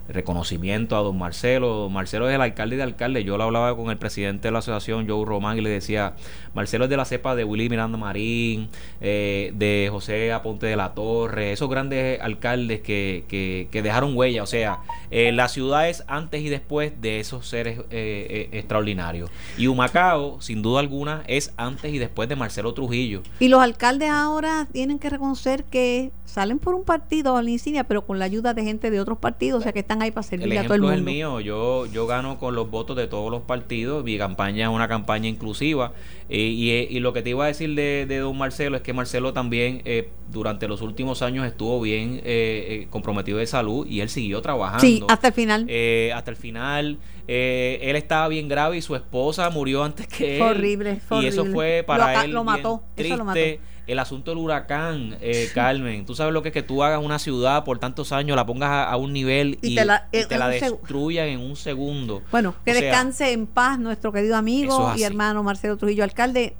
reconocimiento 0.08 0.96
a 0.96 1.00
don 1.00 1.18
Marcelo. 1.18 1.68
Don 1.68 1.92
Marcelo 1.92 2.28
es 2.28 2.34
el 2.34 2.40
alcalde 2.40 2.76
de 2.76 2.82
alcalde. 2.82 3.24
Yo 3.24 3.36
lo 3.36 3.44
hablaba 3.44 3.76
con 3.76 3.90
el 3.90 3.96
presidente 3.96 4.48
de 4.48 4.52
la 4.52 4.60
asociación, 4.60 5.08
Joe 5.08 5.24
Román, 5.24 5.58
y 5.58 5.60
le 5.60 5.70
decía, 5.70 6.14
Marcelo 6.54 6.84
es 6.84 6.90
de 6.90 6.96
la 6.96 7.04
cepa 7.04 7.34
de 7.34 7.44
Willy 7.44 7.68
Miranda 7.68 7.98
Marín, 7.98 8.68
eh, 9.00 9.52
de 9.54 9.88
José 9.90 10.32
Aponte 10.32 10.66
de 10.66 10.76
la 10.76 10.94
Torre, 10.94 11.52
esos 11.52 11.68
grandes 11.68 12.20
alcaldes 12.20 12.80
que, 12.80 13.24
que, 13.28 13.68
que 13.70 13.82
dejaron 13.82 14.16
huella. 14.16 14.42
O 14.42 14.46
sea, 14.46 14.78
eh, 15.10 15.32
la 15.32 15.48
ciudad 15.48 15.88
es 15.88 16.04
antes 16.06 16.42
y 16.42 16.48
después 16.48 17.00
de 17.00 17.20
esos 17.20 17.46
seres 17.46 17.80
eh, 17.90 18.48
extraordinarios. 18.52 19.30
Y 19.56 19.66
Humacao, 19.66 20.40
sin 20.40 20.62
duda 20.62 20.80
alguna, 20.80 21.22
es 21.26 21.52
antes 21.56 21.92
y 21.92 21.98
después 21.98 22.28
de 22.28 22.36
Marcelo 22.36 22.74
Trujillo. 22.74 23.22
Y 23.40 23.48
los 23.48 23.60
alcaldes 23.60 24.10
ahora 24.10 24.66
tienen 24.72 24.98
que 24.98 25.10
reconocer 25.10 25.64
que 25.64 26.12
salen 26.24 26.58
por 26.58 26.74
un 26.74 26.84
partido 26.84 27.36
a 27.36 27.42
la 27.42 27.50
insignia, 27.50 27.84
pero 27.84 28.04
con 28.04 28.18
la 28.18 28.24
ayuda 28.24 28.52
de 28.52 28.64
gente 28.64 28.90
de 28.90 29.00
otros 29.00 29.18
partidos, 29.18 29.60
o 29.60 29.62
sea 29.62 29.72
que 29.72 29.78
están 29.78 29.95
ahí 30.02 30.10
para 30.10 30.22
servir 30.22 30.58
a 30.58 30.64
todo 30.64 30.74
el 30.74 30.80
mundo. 30.80 30.94
es 30.94 30.98
el 30.98 31.04
mío, 31.04 31.40
yo, 31.40 31.86
yo 31.86 32.06
gano 32.06 32.38
con 32.38 32.54
los 32.54 32.70
votos 32.70 32.96
de 32.96 33.06
todos 33.06 33.30
los 33.30 33.42
partidos, 33.42 34.04
mi 34.04 34.18
campaña 34.18 34.66
es 34.66 34.70
una 34.72 34.88
campaña 34.88 35.28
inclusiva 35.28 35.92
y, 36.28 36.98
lo 37.00 37.12
que 37.12 37.22
te 37.22 37.30
iba 37.30 37.44
a 37.44 37.48
decir 37.48 37.74
de, 37.74 38.18
don 38.18 38.36
Marcelo 38.36 38.76
es 38.76 38.82
que 38.82 38.92
Marcelo 38.92 39.32
también 39.32 39.82
eh, 39.84 40.10
durante 40.32 40.66
los 40.66 40.82
últimos 40.82 41.22
años 41.22 41.46
estuvo 41.46 41.80
bien 41.80 42.20
eh, 42.24 42.82
eh, 42.84 42.86
comprometido 42.90 43.38
de 43.38 43.46
salud 43.46 43.86
y 43.86 44.00
él 44.00 44.08
siguió 44.08 44.42
trabajando. 44.42 44.80
Sí, 44.80 45.02
hasta 45.08 45.28
el 45.28 45.34
final. 45.34 45.68
hasta 46.14 46.30
el 46.30 46.36
final. 46.36 46.98
él 47.28 47.96
estaba 47.96 48.28
bien 48.28 48.48
grave 48.48 48.76
y 48.78 48.82
su 48.82 48.96
esposa 48.96 49.48
murió 49.50 49.84
antes 49.84 50.08
que 50.08 50.36
él. 50.36 50.42
horrible, 50.42 51.00
Y 51.22 51.26
eso 51.26 51.44
fue 51.46 51.84
para 51.86 52.24
él 52.24 52.32
lo 52.32 52.42
mató, 52.42 52.82
triste. 52.94 53.14
Eso 53.14 53.18
lo 53.18 53.24
mató 53.24 53.40
el 53.86 53.98
asunto 53.98 54.30
del 54.30 54.38
huracán, 54.38 55.16
eh, 55.20 55.48
Carmen. 55.54 56.04
Tú 56.06 56.14
sabes 56.14 56.32
lo 56.32 56.42
que 56.42 56.48
es 56.48 56.52
que 56.52 56.62
tú 56.62 56.82
hagas 56.82 57.02
una 57.02 57.18
ciudad 57.18 57.64
por 57.64 57.78
tantos 57.78 58.12
años, 58.12 58.36
la 58.36 58.44
pongas 58.44 58.70
a, 58.70 58.96
un 58.96 59.12
nivel 59.12 59.58
y, 59.62 59.76
te 59.76 59.84
la, 59.84 60.08
destruyan 60.48 61.28
en 61.28 61.40
un 61.40 61.56
segundo. 61.56 62.22
Bueno, 62.30 62.54
que 62.64 62.74
descanse 62.74 63.32
en 63.32 63.46
paz 63.46 63.78
nuestro 63.78 64.12
querido 64.12 64.36
amigo 64.36 64.92
y 64.96 65.02
hermano 65.04 65.42
Marcelo 65.42 65.76
Trujillo, 65.76 66.04
alcalde. 66.04 66.56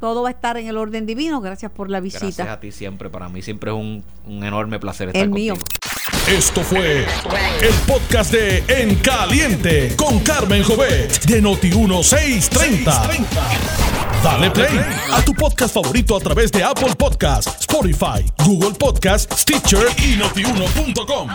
Todo 0.00 0.22
va 0.22 0.28
a 0.28 0.32
estar 0.32 0.56
en 0.56 0.68
el 0.68 0.76
orden 0.76 1.06
divino. 1.06 1.40
Gracias 1.40 1.72
por 1.72 1.90
la 1.90 2.00
visita. 2.00 2.26
Gracias 2.26 2.48
a 2.48 2.60
ti 2.60 2.72
siempre. 2.72 3.10
Para 3.10 3.28
mí 3.28 3.42
siempre 3.42 3.70
es 3.70 3.76
un, 3.76 4.04
enorme 4.44 4.78
placer 4.78 5.08
estar 5.08 5.22
el 5.22 5.30
mío. 5.30 5.54
Esto 6.28 6.62
fue 6.62 7.06
el 7.62 7.74
podcast 7.86 8.32
de 8.32 8.62
En 8.68 8.96
Caliente 8.96 9.94
con 9.96 10.20
Carmen 10.20 10.62
Jovet 10.62 11.24
de 11.24 11.40
Noti 11.40 11.70
1630. 11.70 13.08
Dale 14.22 14.50
play 14.50 14.78
a 15.12 15.22
tu 15.22 15.32
podcast 15.32 15.72
favorito 15.72 16.16
a 16.16 16.20
través 16.20 16.50
de 16.52 16.62
Apple 16.62 16.94
Podcasts, 16.96 17.56
Spotify, 17.60 18.24
Google 18.44 18.72
Podcasts, 18.72 19.42
Stitcher 19.42 19.86
y 19.98 20.16
notiuno.com. 20.16 21.28